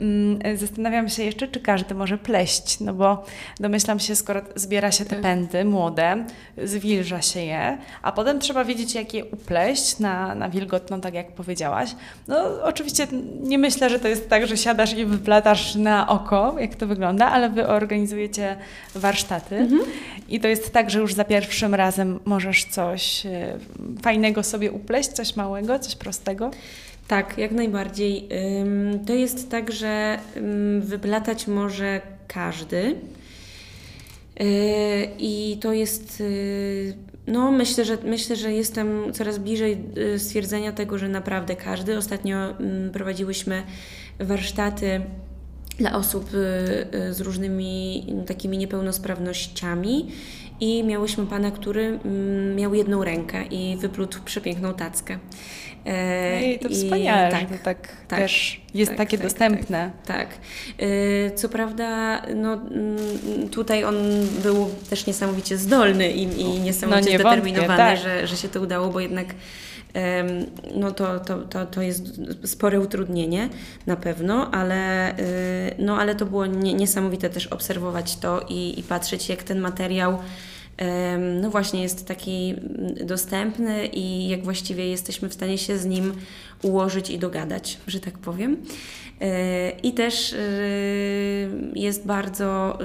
Mm, 0.00 0.56
zastanawiam 0.56 1.08
się 1.08 1.22
jeszcze, 1.22 1.48
czy 1.48 1.60
każdy 1.60 1.94
może 1.94 2.18
pleść, 2.18 2.80
no 2.80 2.94
bo 2.94 3.24
domyślam 3.60 3.98
się, 3.98 4.16
skoro 4.16 4.42
zbiera 4.54 4.92
się 4.92 5.04
te 5.04 5.16
pędy 5.16 5.64
młode, 5.64 6.24
zwilża 6.64 7.22
się 7.22 7.40
je, 7.40 7.78
a 8.02 8.12
potem 8.12 8.40
trzeba 8.40 8.64
wiedzieć, 8.64 8.94
jak 8.94 9.14
je 9.14 9.24
upleść 9.24 9.98
na, 9.98 10.34
na 10.34 10.48
wilgotną, 10.48 11.00
tak 11.00 11.14
jak 11.14 11.32
powiedziałaś. 11.32 11.90
No 12.28 12.36
oczywiście 12.62 13.06
nie 13.40 13.58
myślę, 13.58 13.90
że 13.90 13.98
to 13.98 14.08
jest 14.08 14.28
tak, 14.28 14.46
że 14.46 14.56
siadasz 14.56 14.94
i 14.94 15.04
wyplatasz 15.04 15.74
na 15.74 16.08
oko, 16.08 16.56
jak 16.58 16.74
to 16.74 16.86
wygląda, 16.86 17.26
ale 17.26 17.50
wy 17.50 17.66
organizujecie 17.66 18.56
warsztaty 18.94 19.56
mhm. 19.56 19.82
i 20.28 20.40
to 20.40 20.48
jest 20.48 20.72
tak, 20.72 20.90
że 20.90 20.98
już 20.98 21.14
za 21.14 21.24
pierwszym 21.24 21.74
razem 21.74 22.20
możesz 22.24 22.64
coś 22.64 23.26
e, 23.26 23.58
fajnego 24.02 24.42
sobie 24.42 24.72
upleść, 24.72 25.08
coś 25.08 25.36
małego, 25.36 25.78
coś 25.78 25.96
prostego. 25.96 26.50
Tak, 27.10 27.38
jak 27.38 27.52
najbardziej. 27.52 28.28
To 29.06 29.14
jest 29.14 29.50
tak, 29.50 29.72
że 29.72 30.18
wyplatać 30.80 31.46
może 31.46 32.00
każdy. 32.28 32.94
Y, 34.40 35.08
I 35.18 35.58
to 35.60 35.72
jest, 35.72 36.20
y, 36.20 36.94
no 37.26 37.52
myślę, 37.52 37.84
że 37.84 37.98
myślę, 38.04 38.36
że 38.36 38.52
jestem 38.52 39.12
coraz 39.12 39.38
bliżej 39.38 39.78
y, 40.14 40.18
stwierdzenia 40.18 40.72
tego, 40.72 40.98
że 40.98 41.08
naprawdę 41.08 41.56
każdy. 41.56 41.96
Ostatnio 41.96 42.54
prowadziłyśmy 42.92 43.62
warsztaty 44.18 45.00
dla 45.78 45.92
osób 45.92 46.30
z 47.10 47.20
różnymi 47.20 48.06
takimi 48.26 48.58
niepełnosprawnościami 48.58 50.08
i 50.60 50.84
miałyśmy 50.84 51.26
pana, 51.26 51.50
który 51.50 51.98
miał 52.56 52.74
jedną 52.74 53.04
rękę 53.04 53.44
i 53.44 53.76
wyplótł 53.76 54.18
przepiękną 54.24 54.74
tackę. 54.74 55.18
E, 55.86 56.52
I 56.52 56.58
to 56.58 56.68
I 56.68 56.74
wspaniale, 56.74 57.30
tak, 57.30 57.62
tak, 57.62 57.88
tak 58.08 58.20
też 58.20 58.60
jest 58.74 58.90
tak, 58.90 58.98
takie 58.98 59.18
tak, 59.18 59.26
dostępne. 59.26 59.90
Tak. 60.06 60.16
tak. 60.16 60.28
E, 60.78 61.30
co 61.30 61.48
prawda, 61.48 62.22
no, 62.34 62.52
mm, 62.52 63.48
tutaj 63.48 63.84
on 63.84 63.96
był 64.42 64.70
też 64.90 65.06
niesamowicie 65.06 65.56
zdolny 65.56 66.10
i, 66.10 66.22
i 66.22 66.58
no, 66.58 66.64
niesamowicie 66.64 67.06
no, 67.06 67.12
nie 67.12 67.18
zdeterminowany, 67.18 67.76
wątpię, 67.76 67.96
że, 67.96 68.26
że 68.26 68.36
się 68.36 68.48
to 68.48 68.60
udało, 68.60 68.88
bo 68.88 69.00
jednak 69.00 69.26
no 70.74 70.90
to, 70.90 71.20
to, 71.20 71.38
to, 71.38 71.66
to 71.66 71.82
jest 71.82 72.20
spore 72.44 72.80
utrudnienie 72.80 73.48
na 73.86 73.96
pewno, 73.96 74.50
ale, 74.50 75.12
y, 75.18 75.74
no, 75.78 75.98
ale 75.98 76.14
to 76.14 76.26
było 76.26 76.46
niesamowite 76.46 77.30
też 77.30 77.46
obserwować 77.46 78.16
to 78.16 78.46
i, 78.48 78.80
i 78.80 78.82
patrzeć, 78.82 79.28
jak 79.28 79.42
ten 79.42 79.60
materiał 79.60 80.18
no 81.40 81.50
właśnie 81.50 81.82
jest 81.82 82.06
taki 82.06 82.54
dostępny 83.04 83.86
i 83.86 84.28
jak 84.28 84.44
właściwie 84.44 84.86
jesteśmy 84.86 85.28
w 85.28 85.34
stanie 85.34 85.58
się 85.58 85.78
z 85.78 85.86
nim 85.86 86.12
ułożyć 86.62 87.10
i 87.10 87.18
dogadać, 87.18 87.78
że 87.86 88.00
tak 88.00 88.18
powiem. 88.18 88.56
E, 89.20 89.70
I 89.70 89.92
też 89.92 90.32
e, 90.32 90.36
jest 91.74 92.06
bardzo 92.06 92.78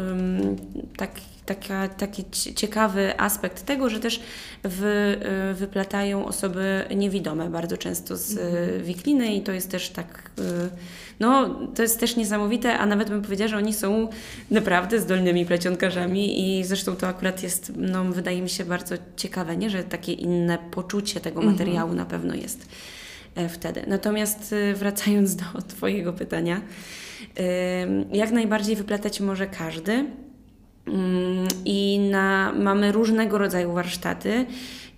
tak, 0.98 1.12
taka, 1.46 1.88
taki 1.88 2.24
ciekawy 2.56 3.20
aspekt 3.20 3.66
tego, 3.66 3.89
że 3.89 4.00
też 4.00 4.22
wy, 4.64 5.20
wyplatają 5.54 6.26
osoby 6.26 6.84
niewidome 6.96 7.50
bardzo 7.50 7.78
często 7.78 8.18
z 8.18 8.32
mhm. 8.32 8.84
wikliny 8.84 9.36
i 9.36 9.41
to 9.41 9.52
jest 9.52 9.72
też 9.72 9.89
tak 9.89 10.32
no, 11.20 11.49
to 11.76 11.82
jest 11.82 11.99
też 11.99 12.16
niesamowite, 12.16 12.78
a 12.78 12.86
nawet 12.86 13.09
bym 13.09 13.22
powiedziała, 13.22 13.49
że 13.49 13.57
oni 13.57 13.74
są 13.74 14.09
naprawdę 14.51 14.99
zdolnymi 14.99 15.45
plecionkarzami 15.45 16.59
i 16.59 16.63
zresztą 16.63 16.95
to 16.95 17.07
akurat 17.07 17.43
jest, 17.43 17.72
no, 17.76 18.03
wydaje 18.03 18.41
mi 18.41 18.49
się 18.49 18.66
bardzo 18.66 18.95
ciekawe, 19.16 19.57
nie? 19.57 19.70
że 19.70 19.84
takie 19.84 20.13
inne 20.13 20.57
poczucie 20.72 21.20
tego 21.20 21.39
mhm. 21.41 21.53
materiału 21.53 21.93
na 21.93 22.05
pewno 22.05 22.36
jest 22.36 22.68
e, 23.36 23.49
wtedy. 23.49 23.84
Natomiast 23.88 24.53
e, 24.53 24.74
wracając 24.74 25.36
do 25.36 25.45
Twojego 25.76 26.13
pytania, 26.13 26.61
jak 28.11 28.32
najbardziej 28.32 28.76
wyplatać 28.76 29.20
może 29.20 29.47
każdy. 29.47 29.91
Mm, 30.88 31.47
I 31.66 31.99
na, 32.11 32.53
mamy 32.59 32.91
różnego 32.91 33.38
rodzaju 33.38 33.74
warsztaty. 33.74 34.45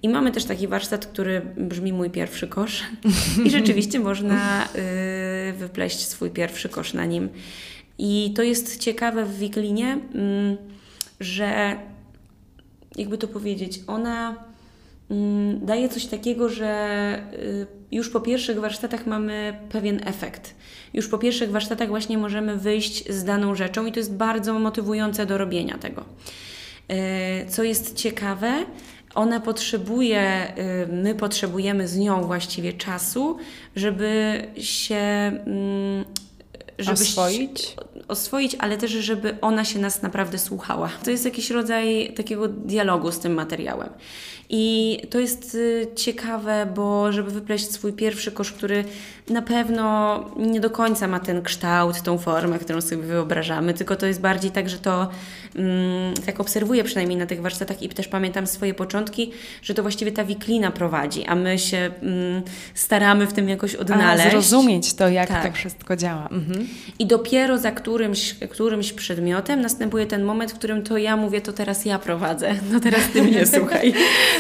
I 0.03 0.09
mamy 0.09 0.31
też 0.31 0.45
taki 0.45 0.67
warsztat, 0.67 1.05
który 1.05 1.41
brzmi 1.57 1.93
mój 1.93 2.09
pierwszy 2.09 2.47
kosz. 2.47 2.83
I 3.45 3.49
rzeczywiście 3.49 3.99
można 3.99 4.67
y, 5.49 5.53
wypleść 5.53 6.07
swój 6.07 6.29
pierwszy 6.29 6.69
kosz 6.69 6.93
na 6.93 7.05
nim. 7.05 7.29
I 7.97 8.33
to 8.35 8.43
jest 8.43 8.79
ciekawe 8.79 9.25
w 9.25 9.37
Wiklinie, 9.37 9.97
y, 10.15 10.57
że 11.19 11.77
jakby 12.95 13.17
to 13.17 13.27
powiedzieć, 13.27 13.79
ona 13.87 14.35
y, 15.11 15.15
daje 15.61 15.89
coś 15.89 16.05
takiego, 16.05 16.49
że 16.49 17.23
y, 17.33 17.67
już 17.91 18.09
po 18.09 18.21
pierwszych 18.21 18.59
warsztatach 18.59 19.07
mamy 19.07 19.59
pewien 19.69 20.07
efekt. 20.07 20.55
Już 20.93 21.07
po 21.07 21.17
pierwszych 21.17 21.51
warsztatach 21.51 21.89
właśnie 21.89 22.17
możemy 22.17 22.57
wyjść 22.57 23.11
z 23.11 23.23
daną 23.23 23.55
rzeczą 23.55 23.85
i 23.85 23.91
to 23.91 23.99
jest 23.99 24.13
bardzo 24.13 24.59
motywujące 24.59 25.25
do 25.25 25.37
robienia 25.37 25.77
tego. 25.77 26.05
Y, 26.91 27.49
co 27.49 27.63
jest 27.63 27.95
ciekawe, 27.95 28.65
ona 29.17 29.39
potrzebuje, 29.39 30.53
y, 30.83 30.87
my 30.93 31.15
potrzebujemy 31.15 31.87
z 31.87 31.97
nią 31.97 32.23
właściwie 32.23 32.73
czasu, 32.73 33.37
żeby 33.75 34.41
się. 34.57 34.95
Mm, 34.95 36.05
żeby 36.79 37.03
oswoić? 37.03 37.75
oswoić, 38.07 38.55
ale 38.59 38.77
też, 38.77 38.91
żeby 38.91 39.37
ona 39.41 39.65
się 39.65 39.79
nas 39.79 40.01
naprawdę 40.01 40.37
słuchała. 40.37 40.89
To 41.03 41.11
jest 41.11 41.25
jakiś 41.25 41.49
rodzaj 41.49 42.13
takiego 42.13 42.47
dialogu 42.47 43.11
z 43.11 43.19
tym 43.19 43.33
materiałem. 43.33 43.89
I 44.49 44.97
to 45.09 45.19
jest 45.19 45.55
y, 45.55 45.87
ciekawe, 45.95 46.67
bo 46.75 47.11
żeby 47.11 47.31
wypleść 47.31 47.71
swój 47.71 47.93
pierwszy 47.93 48.31
kosz, 48.31 48.51
który 48.51 48.85
na 49.29 49.41
pewno 49.41 50.25
nie 50.37 50.59
do 50.59 50.69
końca 50.69 51.07
ma 51.07 51.19
ten 51.19 51.41
kształt, 51.41 52.01
tą 52.01 52.17
formę, 52.17 52.59
którą 52.59 52.81
sobie 52.81 53.03
wyobrażamy, 53.03 53.73
tylko 53.73 53.95
to 53.95 54.05
jest 54.05 54.21
bardziej 54.21 54.51
tak, 54.51 54.69
że 54.69 54.77
to 54.77 55.09
mm, 55.55 56.13
tak 56.25 56.39
obserwuję 56.39 56.83
przynajmniej 56.83 57.17
na 57.17 57.25
tych 57.25 57.41
warsztatach 57.41 57.81
i 57.81 57.89
też 57.89 58.07
pamiętam 58.07 58.47
swoje 58.47 58.73
początki, 58.73 59.31
że 59.61 59.73
to 59.73 59.81
właściwie 59.81 60.11
ta 60.11 60.23
wiklina 60.23 60.71
prowadzi, 60.71 61.25
a 61.25 61.35
my 61.35 61.59
się 61.59 61.91
mm, 62.01 62.43
staramy 62.73 63.27
w 63.27 63.33
tym 63.33 63.49
jakoś 63.49 63.75
odnaleźć. 63.75 64.27
A, 64.27 64.29
zrozumieć 64.29 64.93
to, 64.93 65.09
jak 65.09 65.29
tak. 65.29 65.47
to 65.47 65.51
wszystko 65.53 65.95
działa. 65.95 66.29
Mhm. 66.31 66.67
I 66.99 67.05
dopiero 67.05 67.57
za 67.57 67.71
którymś, 67.71 68.35
którymś 68.49 68.93
przedmiotem 68.93 69.61
następuje 69.61 70.05
ten 70.05 70.23
moment, 70.23 70.51
w 70.51 70.55
którym 70.55 70.83
to 70.83 70.97
ja 70.97 71.17
mówię, 71.17 71.41
to 71.41 71.53
teraz 71.53 71.85
ja 71.85 71.99
prowadzę, 71.99 72.55
no 72.71 72.79
teraz 72.79 73.01
ty 73.13 73.21
mnie 73.21 73.45
słuchaj. 73.57 73.93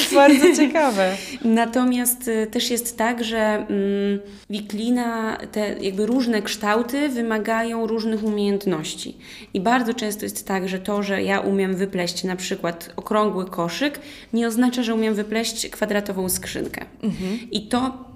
Bardzo 0.15 0.55
ciekawe. 0.55 1.17
Natomiast 1.45 2.27
y, 2.27 2.47
też 2.51 2.69
jest 2.69 2.97
tak, 2.97 3.23
że 3.23 3.37
mm, 3.37 4.19
wiklina, 4.49 5.37
te 5.51 5.75
jakby 5.81 6.05
różne 6.05 6.41
kształty 6.41 7.09
wymagają 7.09 7.87
różnych 7.87 8.23
umiejętności. 8.23 9.17
I 9.53 9.61
bardzo 9.61 9.93
często 9.93 10.25
jest 10.25 10.47
tak, 10.47 10.69
że 10.69 10.79
to, 10.79 11.03
że 11.03 11.23
ja 11.23 11.39
umiem 11.39 11.75
wypleść 11.75 12.23
na 12.23 12.35
przykład 12.35 12.93
okrągły 12.95 13.45
koszyk, 13.45 13.99
nie 14.33 14.47
oznacza, 14.47 14.83
że 14.83 14.95
umiem 14.95 15.15
wypleść 15.15 15.69
kwadratową 15.69 16.29
skrzynkę. 16.29 16.85
Mhm. 17.03 17.39
I 17.51 17.67
to 17.67 18.07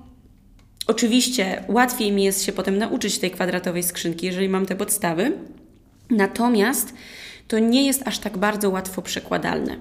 Oczywiście 0.88 1.64
łatwiej 1.68 2.12
mi 2.12 2.24
jest 2.24 2.44
się 2.44 2.52
potem 2.52 2.78
nauczyć 2.78 3.20
tej 3.20 3.32
kwadratowej 3.32 3.84
skrzynki, 3.84 4.26
jeżeli 4.26 4.50
mam 4.50 4.66
te 4.66 4.76
podstawy. 4.76 5.32
Natomiast 6.10 6.94
to 7.52 7.60
nie 7.60 7.86
jest 7.86 8.08
aż 8.08 8.20
tak 8.20 8.38
bardzo 8.38 8.70
łatwo 8.70 9.02
przekładalne. 9.02 9.76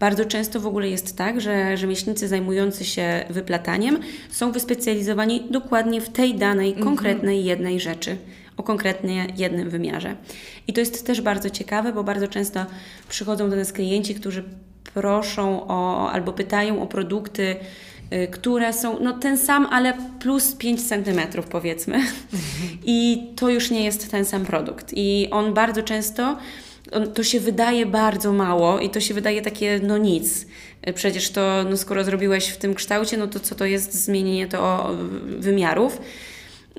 Bardzo 0.00 0.24
często 0.24 0.60
w 0.60 0.66
ogóle 0.66 0.88
jest 0.88 1.16
tak, 1.16 1.40
że 1.40 1.76
rzemieślnicy 1.76 2.28
zajmujący 2.28 2.84
się 2.84 3.24
wyplataniem 3.30 3.98
są 4.30 4.52
wyspecjalizowani 4.52 5.46
dokładnie 5.50 6.00
w 6.00 6.08
tej 6.08 6.34
danej, 6.34 6.68
mhm. 6.68 6.86
konkretnej 6.86 7.44
jednej 7.44 7.80
rzeczy, 7.80 8.16
o 8.56 8.62
konkretnie 8.62 9.26
jednym 9.36 9.70
wymiarze. 9.70 10.16
I 10.66 10.72
to 10.72 10.80
jest 10.80 11.06
też 11.06 11.20
bardzo 11.20 11.50
ciekawe, 11.50 11.92
bo 11.92 12.04
bardzo 12.04 12.28
często 12.28 12.66
przychodzą 13.08 13.50
do 13.50 13.56
nas 13.56 13.72
klienci, 13.72 14.14
którzy 14.14 14.44
proszą 14.94 15.66
o 15.68 16.10
albo 16.10 16.32
pytają 16.32 16.82
o 16.82 16.86
produkty, 16.86 17.56
y, 18.12 18.26
które 18.26 18.72
są 18.72 19.00
no, 19.00 19.12
ten 19.12 19.38
sam, 19.38 19.66
ale 19.70 19.94
plus 20.20 20.54
5 20.54 20.88
cm 20.88 21.20
powiedzmy. 21.50 21.94
Mhm. 21.94 22.78
I 22.84 23.28
to 23.36 23.48
już 23.48 23.70
nie 23.70 23.84
jest 23.84 24.10
ten 24.10 24.24
sam 24.24 24.44
produkt. 24.44 24.92
I 24.96 25.28
on 25.30 25.54
bardzo 25.54 25.82
często 25.82 26.36
to 27.14 27.22
się 27.22 27.40
wydaje 27.40 27.86
bardzo 27.86 28.32
mało 28.32 28.80
i 28.80 28.90
to 28.90 29.00
się 29.00 29.14
wydaje 29.14 29.42
takie, 29.42 29.80
no 29.82 29.98
nic. 29.98 30.46
Przecież 30.94 31.30
to, 31.30 31.64
no 31.70 31.76
skoro 31.76 32.04
zrobiłeś 32.04 32.48
w 32.48 32.56
tym 32.56 32.74
kształcie, 32.74 33.16
no 33.16 33.26
to 33.26 33.40
co 33.40 33.54
to 33.54 33.64
jest 33.64 33.94
zmienienie 33.94 34.46
to 34.46 34.90
wymiarów? 35.38 36.00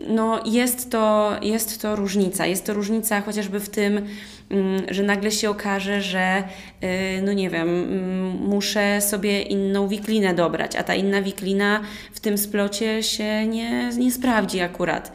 No 0.08 0.44
jest 0.46 0.92
to, 0.92 1.36
jest 1.42 1.82
to 1.82 1.96
różnica. 1.96 2.46
Jest 2.46 2.66
to 2.66 2.74
różnica 2.74 3.22
chociażby 3.22 3.60
w 3.60 3.70
tym, 3.70 4.06
mm, 4.50 4.82
że 4.90 5.04
nagle 5.04 5.32
się 5.32 5.50
okaże, 5.50 6.02
że 6.02 6.44
y, 6.84 7.22
no 7.22 7.34
nie 7.34 7.50
wiem, 7.50 7.70
mm, 7.70 8.32
muszę 8.32 9.02
sobie 9.02 9.42
inną 9.42 9.88
wiklinę 9.88 10.34
dobrać, 10.34 10.76
a 10.76 10.84
ta 10.84 10.96
inna 10.96 11.22
wiklina 11.22 11.82
w 12.14 12.20
tym 12.20 12.38
splocie 12.38 13.04
się 13.04 13.48
nie, 13.48 13.90
nie 13.98 14.12
sprawdzi 14.12 14.62
akurat. 14.62 15.12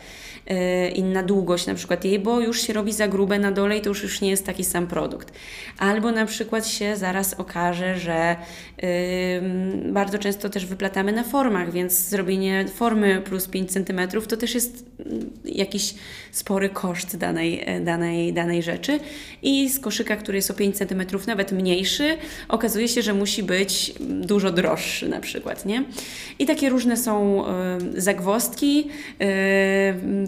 Y, 0.51 0.89
inna 0.91 1.23
długość 1.23 1.67
na 1.67 1.75
przykład 1.75 2.05
jej, 2.05 2.19
bo 2.19 2.41
już 2.41 2.61
się 2.61 2.73
robi 2.73 2.93
za 2.93 3.09
grube 3.09 3.39
na 3.39 3.53
dole 3.53 3.79
i 3.79 3.81
to 3.81 3.89
już, 3.89 4.03
już 4.03 4.21
nie 4.21 4.31
jest 4.31 4.47
taki 4.47 4.65
sam 4.65 4.87
produkt. 4.87 5.33
Albo 5.79 6.13
na 6.13 6.27
przykład 6.27 6.67
się 6.67 6.97
zaraz 6.97 7.35
okaże, 7.35 7.99
że 7.99 8.37
bardzo 9.93 10.19
często 10.19 10.49
też 10.49 10.67
wyplatamy 10.67 11.13
na 11.13 11.25
formach, 11.25 11.73
więc 11.73 12.09
zrobienie 12.09 12.65
formy 12.75 13.23
plus 13.25 13.49
5 13.49 13.73
cm 13.73 14.21
to 14.29 14.37
też 14.37 14.55
jest 14.55 14.85
mm, 15.07 15.31
jakiś 15.45 15.95
spory 16.33 16.69
koszt 16.69 17.17
danej, 17.17 17.67
danej, 17.85 18.33
danej 18.33 18.63
rzeczy. 18.63 19.01
I 19.43 19.71
z 19.71 19.81
koszyka, 19.81 20.17
który 20.17 20.39
jest 20.39 20.51
o 20.51 20.55
5 20.55 20.77
cm 20.77 21.03
nawet 21.27 21.53
mniejszy, 21.53 22.17
okazuje 22.49 22.89
się, 22.89 23.03
że 23.03 23.15
musi 23.15 23.43
być 23.43 23.95
dużo 24.01 24.51
droższy 24.53 25.09
na 25.09 25.21
przykład, 25.21 25.67
nie? 25.67 25.85
I 26.39 26.47
takie 26.47 26.69
różne 26.69 26.97
są 26.97 27.45
yy, 27.95 28.01
zagwozdki, 28.01 28.77
yy, 29.19 29.27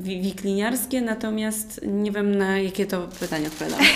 wikliniarskie, 0.05 1.01
natomiast 1.01 1.81
nie 1.87 2.13
wiem 2.13 2.39
na 2.39 2.59
jakie 2.59 2.87
to 2.87 3.09
pytanie 3.21 3.47
odpowiadam. 3.47 3.81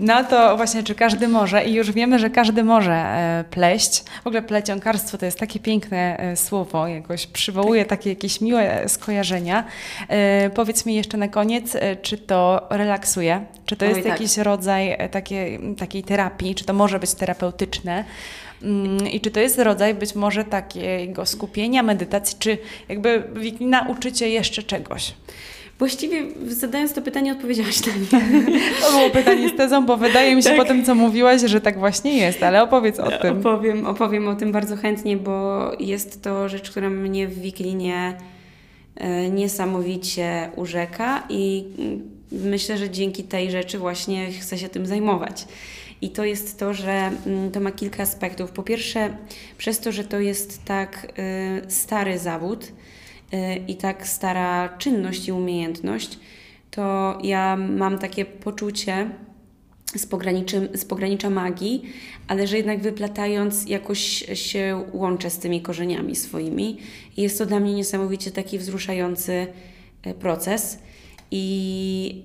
No 0.00 0.24
to 0.24 0.56
właśnie, 0.56 0.82
czy 0.82 0.94
każdy 0.94 1.28
może 1.28 1.64
i 1.64 1.74
już 1.74 1.92
wiemy, 1.92 2.18
że 2.18 2.30
każdy 2.30 2.64
może 2.64 2.92
e, 2.92 3.44
pleść. 3.50 4.04
W 4.24 4.26
ogóle 4.26 4.42
plecionkarstwo 4.42 5.18
to 5.18 5.26
jest 5.26 5.38
takie 5.38 5.60
piękne 5.60 6.18
e, 6.18 6.36
słowo, 6.36 6.88
jakoś 6.88 7.26
przywołuje 7.26 7.84
tak. 7.84 7.98
takie 7.98 8.10
jakieś 8.10 8.40
miłe 8.40 8.88
skojarzenia. 8.88 9.64
E, 10.08 10.50
powiedz 10.50 10.86
mi 10.86 10.94
jeszcze 10.94 11.16
na 11.16 11.28
koniec, 11.28 11.76
czy 12.02 12.18
to 12.18 12.66
relaksuje? 12.70 13.44
Czy 13.66 13.76
to 13.76 13.86
Oj, 13.86 13.90
jest 13.90 14.02
tak. 14.02 14.12
jakiś 14.20 14.36
rodzaj 14.36 14.98
takiej, 15.10 15.60
takiej 15.78 16.02
terapii? 16.02 16.54
Czy 16.54 16.64
to 16.64 16.72
może 16.72 16.98
być 16.98 17.14
terapeutyczne? 17.14 18.04
Mm, 18.64 19.08
I 19.08 19.20
czy 19.20 19.30
to 19.30 19.40
jest 19.40 19.58
rodzaj 19.58 19.94
być 19.94 20.14
może 20.14 20.44
takiego 20.44 21.26
skupienia, 21.26 21.82
medytacji, 21.82 22.36
czy 22.38 22.58
jakby 22.88 23.22
nauczycie 23.60 24.28
jeszcze 24.28 24.62
czegoś? 24.62 25.14
Właściwie 25.78 26.22
zadając 26.48 26.92
to 26.92 27.02
pytanie, 27.02 27.32
odpowiedziałaś 27.32 27.86
na 27.86 27.92
nie. 27.92 28.30
To 28.82 28.92
było 28.92 29.10
pytanie 29.10 29.48
z 29.48 29.56
tezą, 29.56 29.86
bo 29.86 29.96
wydaje 29.96 30.36
mi 30.36 30.42
się 30.42 30.48
tak. 30.48 30.58
po 30.58 30.64
tym, 30.64 30.84
co 30.84 30.94
mówiłaś, 30.94 31.40
że 31.40 31.60
tak 31.60 31.78
właśnie 31.78 32.18
jest, 32.18 32.42
ale 32.42 32.62
opowiedz 32.62 33.00
o 33.00 33.10
tym. 33.10 33.38
Opowiem, 33.38 33.86
opowiem 33.86 34.28
o 34.28 34.34
tym 34.34 34.52
bardzo 34.52 34.76
chętnie, 34.76 35.16
bo 35.16 35.70
jest 35.80 36.22
to 36.22 36.48
rzecz, 36.48 36.70
która 36.70 36.90
mnie 36.90 37.28
w 37.28 37.38
Wiklinie 37.38 38.16
e, 38.96 39.30
niesamowicie 39.30 40.50
urzeka 40.56 41.22
i 41.28 41.64
mm, 41.78 42.02
myślę, 42.32 42.78
że 42.78 42.90
dzięki 42.90 43.24
tej 43.24 43.50
rzeczy 43.50 43.78
właśnie 43.78 44.32
chcę 44.32 44.58
się 44.58 44.68
tym 44.68 44.86
zajmować. 44.86 45.44
I 46.00 46.10
to 46.10 46.24
jest 46.24 46.58
to, 46.58 46.74
że 46.74 47.10
mm, 47.26 47.50
to 47.50 47.60
ma 47.60 47.72
kilka 47.72 48.02
aspektów. 48.02 48.50
Po 48.50 48.62
pierwsze, 48.62 49.16
przez 49.58 49.80
to, 49.80 49.92
że 49.92 50.04
to 50.04 50.20
jest 50.20 50.64
tak 50.64 51.12
y, 51.66 51.70
stary 51.70 52.18
zawód 52.18 52.64
y, 52.64 53.36
i 53.68 53.76
tak 53.76 54.06
stara 54.06 54.68
czynność 54.78 55.28
i 55.28 55.32
umiejętność, 55.32 56.18
to 56.70 57.18
ja 57.22 57.56
mam 57.56 57.98
takie 57.98 58.24
poczucie 58.24 59.10
z, 59.94 60.08
z 60.74 60.84
pogranicza 60.84 61.30
magii, 61.30 61.82
ale 62.28 62.46
że 62.46 62.56
jednak 62.56 62.80
wyplatając 62.80 63.68
jakoś 63.68 64.24
się 64.34 64.84
łączę 64.92 65.30
z 65.30 65.38
tymi 65.38 65.62
korzeniami 65.62 66.16
swoimi. 66.16 66.78
I 67.16 67.22
jest 67.22 67.38
to 67.38 67.46
dla 67.46 67.60
mnie 67.60 67.74
niesamowicie 67.74 68.30
taki 68.30 68.58
wzruszający 68.58 69.46
y, 70.06 70.14
proces. 70.14 70.78
I, 71.30 72.22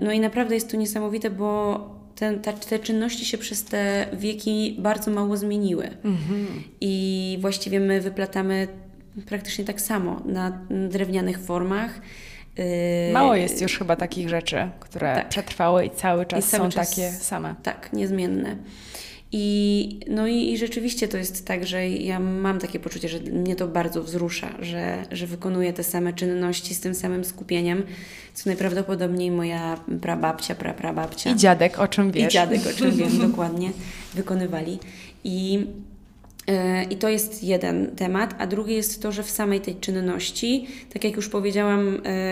no 0.00 0.12
i 0.12 0.20
naprawdę 0.20 0.54
jest 0.54 0.70
to 0.70 0.76
niesamowite, 0.76 1.30
bo 1.30 2.01
te, 2.16 2.36
te, 2.36 2.52
te 2.52 2.78
czynności 2.78 3.24
się 3.24 3.38
przez 3.38 3.64
te 3.64 4.06
wieki 4.12 4.76
bardzo 4.78 5.10
mało 5.10 5.36
zmieniły. 5.36 5.84
Mhm. 5.84 6.46
I 6.80 7.38
właściwie 7.40 7.80
my 7.80 8.00
wyplatamy 8.00 8.68
praktycznie 9.26 9.64
tak 9.64 9.80
samo 9.80 10.22
na 10.24 10.58
drewnianych 10.88 11.38
formach. 11.38 12.00
Y, 12.58 13.12
mało 13.12 13.34
jest 13.34 13.62
już 13.62 13.78
chyba 13.78 13.96
takich 13.96 14.28
rzeczy, 14.28 14.70
które 14.80 15.14
tak. 15.14 15.28
przetrwały 15.28 15.86
i 15.86 15.90
cały 15.90 16.26
czas 16.26 16.46
I 16.46 16.50
cały 16.50 16.64
są 16.64 16.70
czas, 16.70 16.90
takie 16.90 17.10
same. 17.10 17.54
Tak, 17.62 17.92
niezmienne. 17.92 18.56
I, 19.34 20.00
no 20.08 20.26
i, 20.26 20.52
i, 20.52 20.58
rzeczywiście 20.58 21.08
to 21.08 21.16
jest 21.16 21.46
tak, 21.46 21.66
że 21.66 21.88
ja 21.88 22.20
mam 22.20 22.58
takie 22.58 22.80
poczucie, 22.80 23.08
że 23.08 23.20
mnie 23.20 23.56
to 23.56 23.68
bardzo 23.68 24.02
wzrusza, 24.02 24.54
że, 24.60 25.04
że 25.10 25.26
wykonuję 25.26 25.72
te 25.72 25.84
same 25.84 26.12
czynności 26.12 26.74
z 26.74 26.80
tym 26.80 26.94
samym 26.94 27.24
skupieniem, 27.24 27.82
co 28.34 28.50
najprawdopodobniej 28.50 29.30
moja 29.30 29.80
prababcia, 30.00 30.54
praprababcia. 30.54 31.30
I 31.30 31.36
dziadek, 31.36 31.78
o 31.78 31.88
czym 31.88 32.12
wiesz. 32.12 32.26
I 32.26 32.28
dziadek, 32.28 32.60
o 32.66 32.78
czym 32.78 32.96
wiem, 32.96 33.18
dokładnie, 33.28 33.70
wykonywali. 34.14 34.78
I, 35.24 35.52
yy, 36.46 36.54
I 36.90 36.96
to 36.96 37.08
jest 37.08 37.44
jeden 37.44 37.96
temat, 37.96 38.34
a 38.38 38.46
drugi 38.46 38.74
jest 38.74 39.02
to, 39.02 39.12
że 39.12 39.22
w 39.22 39.30
samej 39.30 39.60
tej 39.60 39.76
czynności, 39.76 40.66
tak 40.92 41.04
jak 41.04 41.16
już 41.16 41.28
powiedziałam 41.28 41.86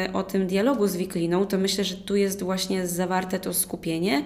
yy, 0.06 0.12
o 0.12 0.22
tym 0.22 0.46
dialogu 0.46 0.86
z 0.86 0.96
wikliną, 0.96 1.46
to 1.46 1.58
myślę, 1.58 1.84
że 1.84 1.96
tu 1.96 2.16
jest 2.16 2.42
właśnie 2.42 2.86
zawarte 2.86 3.38
to 3.38 3.54
skupienie 3.54 4.24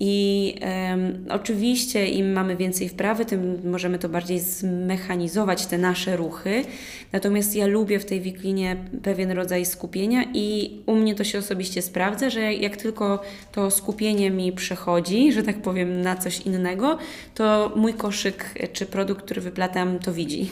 I 0.00 0.54
um, 0.90 1.26
oczywiście 1.28 2.08
im 2.08 2.32
mamy 2.32 2.56
więcej 2.56 2.88
wprawy, 2.88 3.24
tym 3.24 3.70
możemy 3.70 3.98
to 3.98 4.08
bardziej 4.08 4.40
zmechanizować, 4.40 5.66
te 5.66 5.78
nasze 5.78 6.16
ruchy. 6.16 6.64
Natomiast 7.12 7.56
ja 7.56 7.66
lubię 7.66 7.98
w 7.98 8.04
tej 8.04 8.20
wiklinie 8.20 8.76
pewien 9.02 9.30
rodzaj 9.30 9.66
skupienia 9.66 10.24
i 10.34 10.70
u 10.86 10.94
mnie 10.94 11.14
to 11.14 11.24
się 11.24 11.38
osobiście 11.38 11.82
sprawdza, 11.82 12.30
że 12.30 12.54
jak 12.54 12.76
tylko 12.76 13.22
to 13.52 13.70
skupienie 13.70 14.30
mi 14.30 14.52
przechodzi, 14.52 15.32
że 15.32 15.42
tak 15.42 15.62
powiem, 15.62 16.02
na 16.02 16.16
coś 16.16 16.40
innego, 16.40 16.98
to 17.34 17.72
mój 17.76 17.94
koszyk 17.94 18.54
czy 18.72 18.86
produkt, 18.86 19.24
który 19.24 19.40
wyplatam, 19.40 19.98
to 19.98 20.12
widzi. 20.12 20.50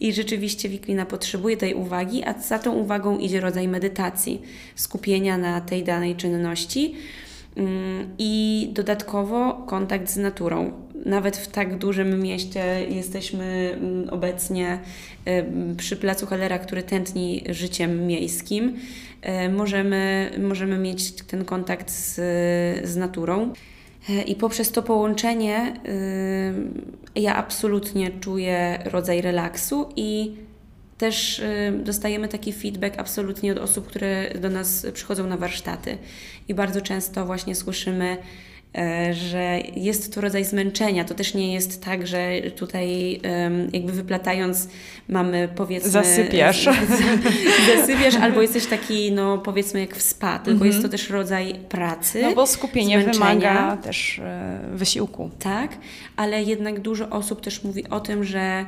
I 0.00 0.12
rzeczywiście 0.12 0.68
wiklina 0.68 1.06
potrzebuje 1.06 1.56
tej 1.56 1.74
uwagi, 1.74 2.24
a 2.24 2.40
za 2.40 2.58
tą 2.58 2.72
uwagą 2.72 3.18
idzie 3.18 3.40
rodzaj 3.40 3.68
medytacji, 3.68 4.42
skupienia 4.74 5.38
na 5.38 5.60
tej 5.60 5.84
danej 5.84 6.16
czynności. 6.16 6.94
Mm, 7.56 8.08
I 8.18 8.68
dodatkowo 8.72 9.52
kontakt 9.66 10.10
z 10.10 10.16
naturą. 10.16 10.72
Nawet 11.06 11.36
w 11.36 11.48
tak 11.48 11.78
dużym 11.78 12.22
mieście 12.22 12.86
jesteśmy 12.88 13.44
mm, 13.74 14.08
obecnie 14.10 14.78
przy 15.76 15.96
Placu 15.96 16.26
Halera, 16.26 16.58
który 16.58 16.82
tętni 16.82 17.44
życiem 17.50 18.06
miejskim. 18.06 18.76
E, 19.22 19.48
możemy, 19.48 20.30
możemy 20.38 20.78
mieć 20.78 21.12
ten 21.12 21.44
kontakt 21.44 21.90
z, 21.90 22.14
z 22.88 22.96
naturą. 22.96 23.52
E, 24.10 24.22
I 24.22 24.36
poprzez 24.36 24.72
to 24.72 24.82
połączenie 24.82 25.80
ja 27.16 27.36
absolutnie 27.36 28.10
czuję 28.20 28.78
rodzaj 28.84 29.20
relaksu 29.20 29.88
i 29.96 30.36
też 31.04 31.42
dostajemy 31.84 32.28
taki 32.28 32.52
feedback 32.52 32.98
absolutnie 32.98 33.52
od 33.52 33.58
osób, 33.58 33.86
które 33.86 34.34
do 34.34 34.50
nas 34.50 34.86
przychodzą 34.92 35.26
na 35.26 35.36
warsztaty. 35.36 35.98
I 36.48 36.54
bardzo 36.54 36.80
często 36.80 37.26
właśnie 37.26 37.54
słyszymy, 37.54 38.16
że 39.12 39.58
jest 39.76 40.14
to 40.14 40.20
rodzaj 40.20 40.44
zmęczenia. 40.44 41.04
To 41.04 41.14
też 41.14 41.34
nie 41.34 41.54
jest 41.54 41.84
tak, 41.84 42.06
że 42.06 42.30
tutaj 42.56 43.20
jakby 43.72 43.92
wyplatając 43.92 44.68
mamy 45.08 45.48
powiedzmy... 45.56 45.90
Zasypiasz. 45.90 46.68
Zasypiasz 47.76 48.14
albo 48.14 48.42
jesteś 48.42 48.66
taki, 48.66 49.12
no 49.12 49.38
powiedzmy 49.38 49.80
jak 49.80 49.96
w 49.96 50.02
spa, 50.02 50.38
tylko 50.38 50.50
mhm. 50.50 50.70
jest 50.70 50.82
to 50.82 50.88
też 50.88 51.10
rodzaj 51.10 51.54
pracy. 51.68 52.22
No 52.22 52.34
bo 52.34 52.46
skupienie 52.46 53.02
zmęczenia. 53.02 53.34
wymaga 53.34 53.76
też 53.76 54.18
e, 54.18 54.60
wysiłku. 54.74 55.30
Tak, 55.38 55.78
ale 56.16 56.42
jednak 56.42 56.80
dużo 56.80 57.10
osób 57.10 57.40
też 57.40 57.64
mówi 57.64 57.88
o 57.88 58.00
tym, 58.00 58.24
że 58.24 58.64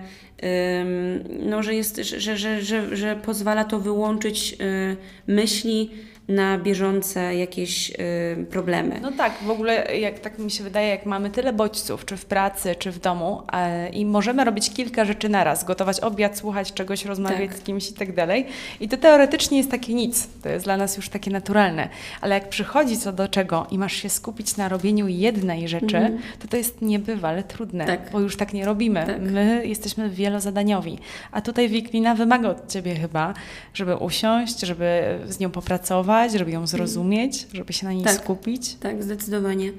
no, 1.46 1.62
że, 1.62 1.74
jest, 1.74 1.96
że, 1.96 2.36
że, 2.36 2.62
że, 2.62 2.96
że 2.96 3.16
pozwala 3.16 3.64
to 3.64 3.80
wyłączyć 3.80 4.56
y, 4.60 4.96
myśli 5.26 5.90
na 6.28 6.58
bieżące 6.58 7.36
jakieś 7.36 7.90
y, 7.90 8.46
problemy. 8.50 8.98
No 9.02 9.12
tak, 9.12 9.32
w 9.42 9.50
ogóle 9.50 9.98
jak 9.98 10.18
tak 10.18 10.38
mi 10.38 10.50
się 10.50 10.64
wydaje, 10.64 10.88
jak 10.88 11.06
mamy 11.06 11.30
tyle 11.30 11.52
bodźców, 11.52 12.04
czy 12.04 12.16
w 12.16 12.24
pracy, 12.24 12.74
czy 12.78 12.92
w 12.92 12.98
domu 12.98 13.42
e, 13.52 13.88
i 13.88 14.06
możemy 14.06 14.44
robić 14.44 14.70
kilka 14.70 15.04
rzeczy 15.04 15.28
naraz, 15.28 15.64
gotować 15.64 16.00
obiad, 16.00 16.38
słuchać 16.38 16.72
czegoś, 16.72 17.04
rozmawiać 17.04 17.50
tak. 17.50 17.58
z 17.58 17.62
kimś 17.62 17.90
i 17.90 17.94
tak 17.94 18.14
dalej 18.14 18.46
i 18.80 18.88
to 18.88 18.96
teoretycznie 18.96 19.58
jest 19.58 19.70
takie 19.70 19.94
nic, 19.94 20.28
to 20.42 20.48
jest 20.48 20.64
dla 20.64 20.76
nas 20.76 20.96
już 20.96 21.08
takie 21.08 21.30
naturalne, 21.30 21.88
ale 22.20 22.34
jak 22.34 22.48
przychodzi 22.48 22.98
co 22.98 23.12
do 23.12 23.28
czego 23.28 23.66
i 23.70 23.78
masz 23.78 23.92
się 23.92 24.08
skupić 24.08 24.56
na 24.56 24.68
robieniu 24.68 25.08
jednej 25.08 25.68
rzeczy, 25.68 25.96
mm. 25.96 26.18
to 26.38 26.48
to 26.48 26.56
jest 26.56 26.82
niebywale 26.82 27.42
trudne, 27.42 27.86
tak. 27.86 28.10
bo 28.12 28.20
już 28.20 28.36
tak 28.36 28.52
nie 28.52 28.64
robimy. 28.64 29.06
Tak. 29.06 29.20
My 29.20 29.62
jesteśmy 29.66 30.10
wielozadaniowi, 30.10 30.98
a 31.32 31.40
tutaj 31.40 31.68
Wiklina 31.68 32.14
wymaga 32.14 32.48
od 32.48 32.72
Ciebie 32.72 32.94
chyba, 32.94 33.34
żeby 33.74 33.96
usiąść, 33.96 34.60
żeby 34.60 35.18
z 35.28 35.40
nią 35.40 35.50
popracować, 35.50 36.15
żeby 36.24 36.50
ją 36.50 36.66
zrozumieć, 36.66 37.46
żeby 37.52 37.72
się 37.72 37.86
na 37.86 37.92
niej 37.92 38.04
tak, 38.04 38.14
skupić. 38.14 38.74
Tak, 38.74 39.02
zdecydowanie. 39.02 39.72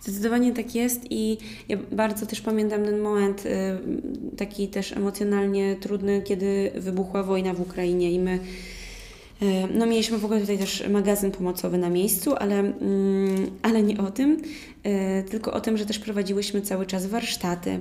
Zdecydowanie 0.00 0.52
tak 0.52 0.74
jest 0.74 1.00
i 1.10 1.38
ja 1.68 1.76
bardzo 1.92 2.26
też 2.26 2.40
pamiętam 2.40 2.84
ten 2.84 3.00
moment 3.00 3.46
y, 3.46 3.50
taki 4.36 4.68
też 4.68 4.92
emocjonalnie 4.92 5.76
trudny, 5.76 6.22
kiedy 6.22 6.70
wybuchła 6.74 7.22
wojna 7.22 7.54
w 7.54 7.60
Ukrainie 7.60 8.12
i 8.12 8.18
my 8.18 8.38
y, 9.42 9.46
no 9.74 9.86
mieliśmy 9.86 10.18
w 10.18 10.24
ogóle 10.24 10.40
tutaj 10.40 10.58
też 10.58 10.88
magazyn 10.88 11.30
pomocowy 11.30 11.78
na 11.78 11.90
miejscu, 11.90 12.34
ale, 12.34 12.58
mm, 12.58 13.50
ale 13.62 13.82
nie 13.82 13.98
o 13.98 14.10
tym, 14.10 14.42
y, 14.86 15.24
tylko 15.30 15.52
o 15.52 15.60
tym, 15.60 15.76
że 15.76 15.86
też 15.86 15.98
prowadziłyśmy 15.98 16.62
cały 16.62 16.86
czas 16.86 17.06
warsztaty. 17.06 17.80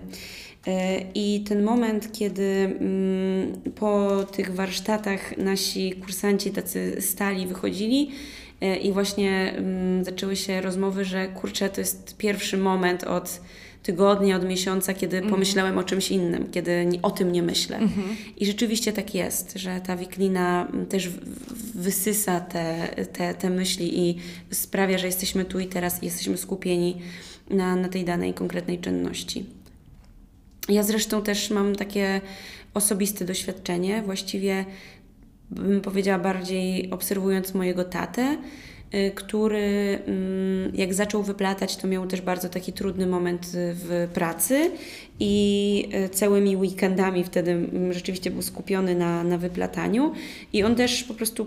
I 1.15 1.43
ten 1.47 1.63
moment, 1.63 2.11
kiedy 2.11 2.77
mm, 2.79 3.53
po 3.75 4.23
tych 4.31 4.55
warsztatach 4.55 5.37
nasi 5.37 5.91
kursanci 5.91 6.51
tacy 6.51 6.97
stali 6.99 7.47
wychodzili 7.47 8.11
e, 8.61 8.77
i 8.77 8.91
właśnie 8.91 9.53
mm, 9.57 10.05
zaczęły 10.05 10.35
się 10.35 10.61
rozmowy, 10.61 11.05
że 11.05 11.27
kurczę, 11.27 11.69
to 11.69 11.81
jest 11.81 12.17
pierwszy 12.17 12.57
moment 12.57 13.03
od 13.03 13.41
tygodnia, 13.83 14.35
od 14.35 14.45
miesiąca, 14.45 14.93
kiedy 14.93 15.17
mm. 15.17 15.29
pomyślałem 15.29 15.77
o 15.77 15.83
czymś 15.83 16.11
innym, 16.11 16.51
kiedy 16.51 16.89
o 17.01 17.11
tym 17.11 17.31
nie 17.31 17.43
myślę. 17.43 17.79
-hmm. 17.79 18.15
I 18.37 18.45
rzeczywiście 18.45 18.93
tak 18.93 19.15
jest, 19.15 19.53
że 19.55 19.81
ta 19.81 19.97
wiklina 19.97 20.67
mm, 20.67 20.85
też 20.85 21.09
wysysa 21.75 22.39
te, 22.39 22.87
te, 23.13 23.33
te 23.33 23.49
myśli 23.49 24.09
i 24.09 24.15
sprawia, 24.51 24.97
że 24.97 25.05
jesteśmy 25.05 25.45
tu 25.45 25.59
i 25.59 25.67
teraz 25.67 26.03
i 26.03 26.05
jesteśmy 26.05 26.37
skupieni 26.37 26.97
na, 27.49 27.75
na 27.75 27.89
tej 27.89 28.05
danej 28.05 28.33
konkretnej 28.33 28.79
czynności. 28.79 29.45
Ja 30.69 30.83
zresztą 30.83 31.21
też 31.21 31.49
mam 31.49 31.75
takie 31.75 32.21
osobiste 32.73 33.25
doświadczenie, 33.25 34.01
właściwie 34.01 34.65
bym 35.51 35.81
powiedziała 35.81 36.19
bardziej 36.19 36.91
obserwując 36.91 37.53
mojego 37.53 37.83
tatę, 37.83 38.37
y, 38.93 39.11
który 39.15 39.99
mm, 40.05 40.75
jak 40.75 40.93
zaczął 40.93 41.23
wyplatać, 41.23 41.77
to 41.77 41.87
miał 41.87 42.07
też 42.07 42.21
bardzo 42.21 42.49
taki 42.49 42.73
trudny 42.73 43.07
moment 43.07 43.51
w 43.53 44.07
pracy 44.13 44.71
i 45.19 45.89
y, 46.05 46.09
całymi 46.09 46.57
weekendami 46.57 47.23
wtedy 47.23 47.51
mm, 47.51 47.93
rzeczywiście 47.93 48.31
był 48.31 48.41
skupiony 48.41 48.95
na, 48.95 49.23
na 49.23 49.37
wyplataniu. 49.37 50.13
I 50.53 50.63
on 50.63 50.75
też 50.75 51.03
po 51.03 51.13
prostu 51.13 51.45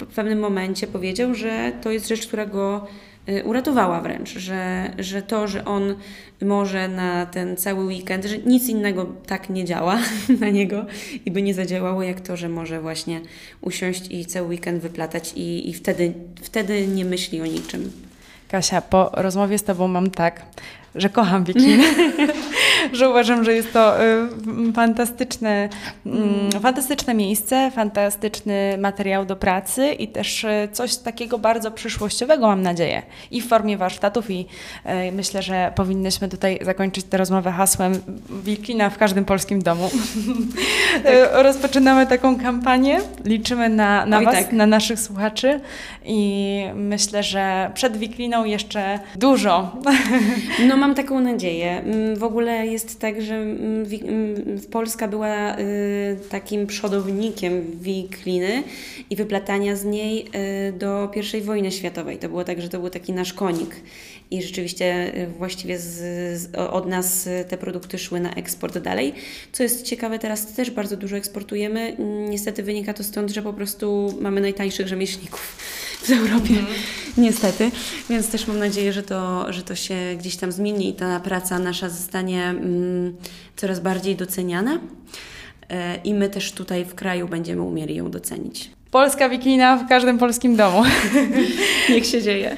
w 0.00 0.14
pewnym 0.14 0.38
momencie 0.38 0.86
powiedział, 0.86 1.34
że 1.34 1.72
to 1.82 1.90
jest 1.90 2.08
rzecz, 2.08 2.26
która 2.26 2.46
go 2.46 2.86
uratowała 3.44 4.00
wręcz, 4.00 4.30
że, 4.30 4.90
że 4.98 5.22
to, 5.22 5.48
że 5.48 5.64
on 5.64 5.94
może 6.40 6.88
na 6.88 7.26
ten 7.26 7.56
cały 7.56 7.84
weekend, 7.84 8.24
że 8.24 8.38
nic 8.38 8.68
innego 8.68 9.06
tak 9.26 9.50
nie 9.50 9.64
działa 9.64 9.98
na 10.40 10.50
niego 10.50 10.86
i 11.26 11.30
by 11.30 11.42
nie 11.42 11.54
zadziałało, 11.54 12.02
jak 12.02 12.20
to, 12.20 12.36
że 12.36 12.48
może 12.48 12.80
właśnie 12.80 13.20
usiąść 13.60 14.10
i 14.10 14.26
cały 14.26 14.48
weekend 14.48 14.82
wyplatać 14.82 15.32
i, 15.36 15.70
i 15.70 15.74
wtedy, 15.74 16.12
wtedy 16.42 16.86
nie 16.86 17.04
myśli 17.04 17.40
o 17.40 17.46
niczym. 17.46 17.92
Kasia, 18.48 18.80
po 18.80 19.10
rozmowie 19.12 19.58
z 19.58 19.64
Tobą 19.64 19.88
mam 19.88 20.10
tak, 20.10 20.42
że 20.94 21.08
kocham 21.08 21.44
Wikliny, 21.44 21.84
że 22.92 23.10
uważam, 23.10 23.44
że 23.44 23.52
jest 23.52 23.72
to 23.72 24.04
y, 24.04 24.72
fantastyczne, 24.74 25.68
mm, 26.06 26.52
fantastyczne 26.62 27.14
miejsce, 27.14 27.70
fantastyczny 27.70 28.78
materiał 28.78 29.24
do 29.24 29.36
pracy 29.36 29.92
i 29.92 30.08
też 30.08 30.44
y, 30.44 30.68
coś 30.72 30.96
takiego 30.96 31.38
bardzo 31.38 31.70
przyszłościowego, 31.70 32.46
mam 32.46 32.62
nadzieję, 32.62 33.02
i 33.30 33.42
w 33.42 33.48
formie 33.48 33.76
warsztatów 33.76 34.30
i 34.30 34.46
y, 35.08 35.12
myślę, 35.12 35.42
że 35.42 35.72
powinnyśmy 35.76 36.28
tutaj 36.28 36.58
zakończyć 36.62 37.06
tę 37.06 37.16
rozmowę 37.16 37.52
hasłem 37.52 37.92
Wiklina 38.44 38.90
w 38.90 38.98
każdym 38.98 39.24
polskim 39.24 39.62
domu. 39.62 39.90
Tak. 41.04 41.12
Rozpoczynamy 41.46 42.06
taką 42.06 42.40
kampanię, 42.40 43.00
liczymy 43.24 43.68
na, 43.68 44.06
na 44.06 44.20
Was, 44.20 44.34
tak. 44.34 44.52
na 44.52 44.66
naszych 44.66 45.00
słuchaczy 45.00 45.60
i 46.04 46.62
myślę, 46.74 47.22
że 47.22 47.70
przed 47.74 47.96
Wikliną 47.96 48.44
jeszcze 48.44 48.98
dużo. 49.16 49.76
No 50.68 50.76
mam 50.76 50.94
taką 50.94 51.20
nadzieję. 51.20 51.78
Mm, 51.78 52.16
w 52.16 52.24
ogóle 52.24 52.66
jest 52.66 52.81
tak, 53.00 53.22
że 53.22 53.44
Polska 54.70 55.08
była 55.08 55.58
y, 55.58 56.18
takim 56.30 56.66
przodownikiem 56.66 57.66
wikliny 57.80 58.62
i 59.10 59.16
wyplatania 59.16 59.76
z 59.76 59.84
niej 59.84 60.28
y, 60.68 60.72
do 60.72 61.10
I 61.38 61.40
wojny 61.40 61.72
światowej. 61.72 62.18
To 62.18 62.28
było 62.28 62.44
tak, 62.44 62.62
że 62.62 62.68
to 62.68 62.78
był 62.78 62.90
taki 62.90 63.12
nasz 63.12 63.32
konik. 63.32 63.76
I 64.30 64.42
rzeczywiście 64.42 65.16
y, 65.16 65.26
właściwie 65.26 65.78
z, 65.78 65.90
z, 66.40 66.54
od 66.54 66.88
nas 66.88 67.28
te 67.48 67.58
produkty 67.58 67.98
szły 67.98 68.20
na 68.20 68.34
eksport 68.34 68.78
dalej. 68.78 69.14
Co 69.52 69.62
jest 69.62 69.82
ciekawe, 69.82 70.18
teraz 70.18 70.52
też 70.52 70.70
bardzo 70.70 70.96
dużo 70.96 71.16
eksportujemy. 71.16 71.96
Niestety 72.28 72.62
wynika 72.62 72.94
to 72.94 73.04
stąd, 73.04 73.30
że 73.30 73.42
po 73.42 73.52
prostu 73.52 74.14
mamy 74.20 74.40
najtańszych 74.40 74.88
rzemieślników 74.88 75.56
w 76.02 76.10
Europie. 76.10 76.54
Mm. 76.54 76.66
Niestety. 77.18 77.70
Więc 78.10 78.30
też 78.30 78.46
mam 78.46 78.58
nadzieję, 78.58 78.92
że 78.92 79.02
to, 79.02 79.52
że 79.52 79.62
to 79.62 79.74
się 79.74 79.94
gdzieś 80.18 80.36
tam 80.36 80.52
zmieni 80.52 80.88
i 80.88 80.94
ta 80.94 81.20
praca 81.20 81.58
nasza 81.58 81.88
zostanie 81.88 82.44
mm, 82.44 83.16
coraz 83.56 83.80
bardziej 83.80 84.16
doceniana. 84.16 84.78
E, 85.70 85.96
I 85.96 86.14
my 86.14 86.30
też 86.30 86.52
tutaj 86.52 86.84
w 86.84 86.94
kraju 86.94 87.28
będziemy 87.28 87.62
umieli 87.62 87.94
ją 87.94 88.10
docenić. 88.10 88.70
Polska 88.90 89.28
wiklina 89.28 89.76
w 89.76 89.88
każdym 89.88 90.18
polskim 90.18 90.56
domu. 90.56 90.82
Niech 91.90 92.06
się 92.06 92.22
dzieje. 92.22 92.56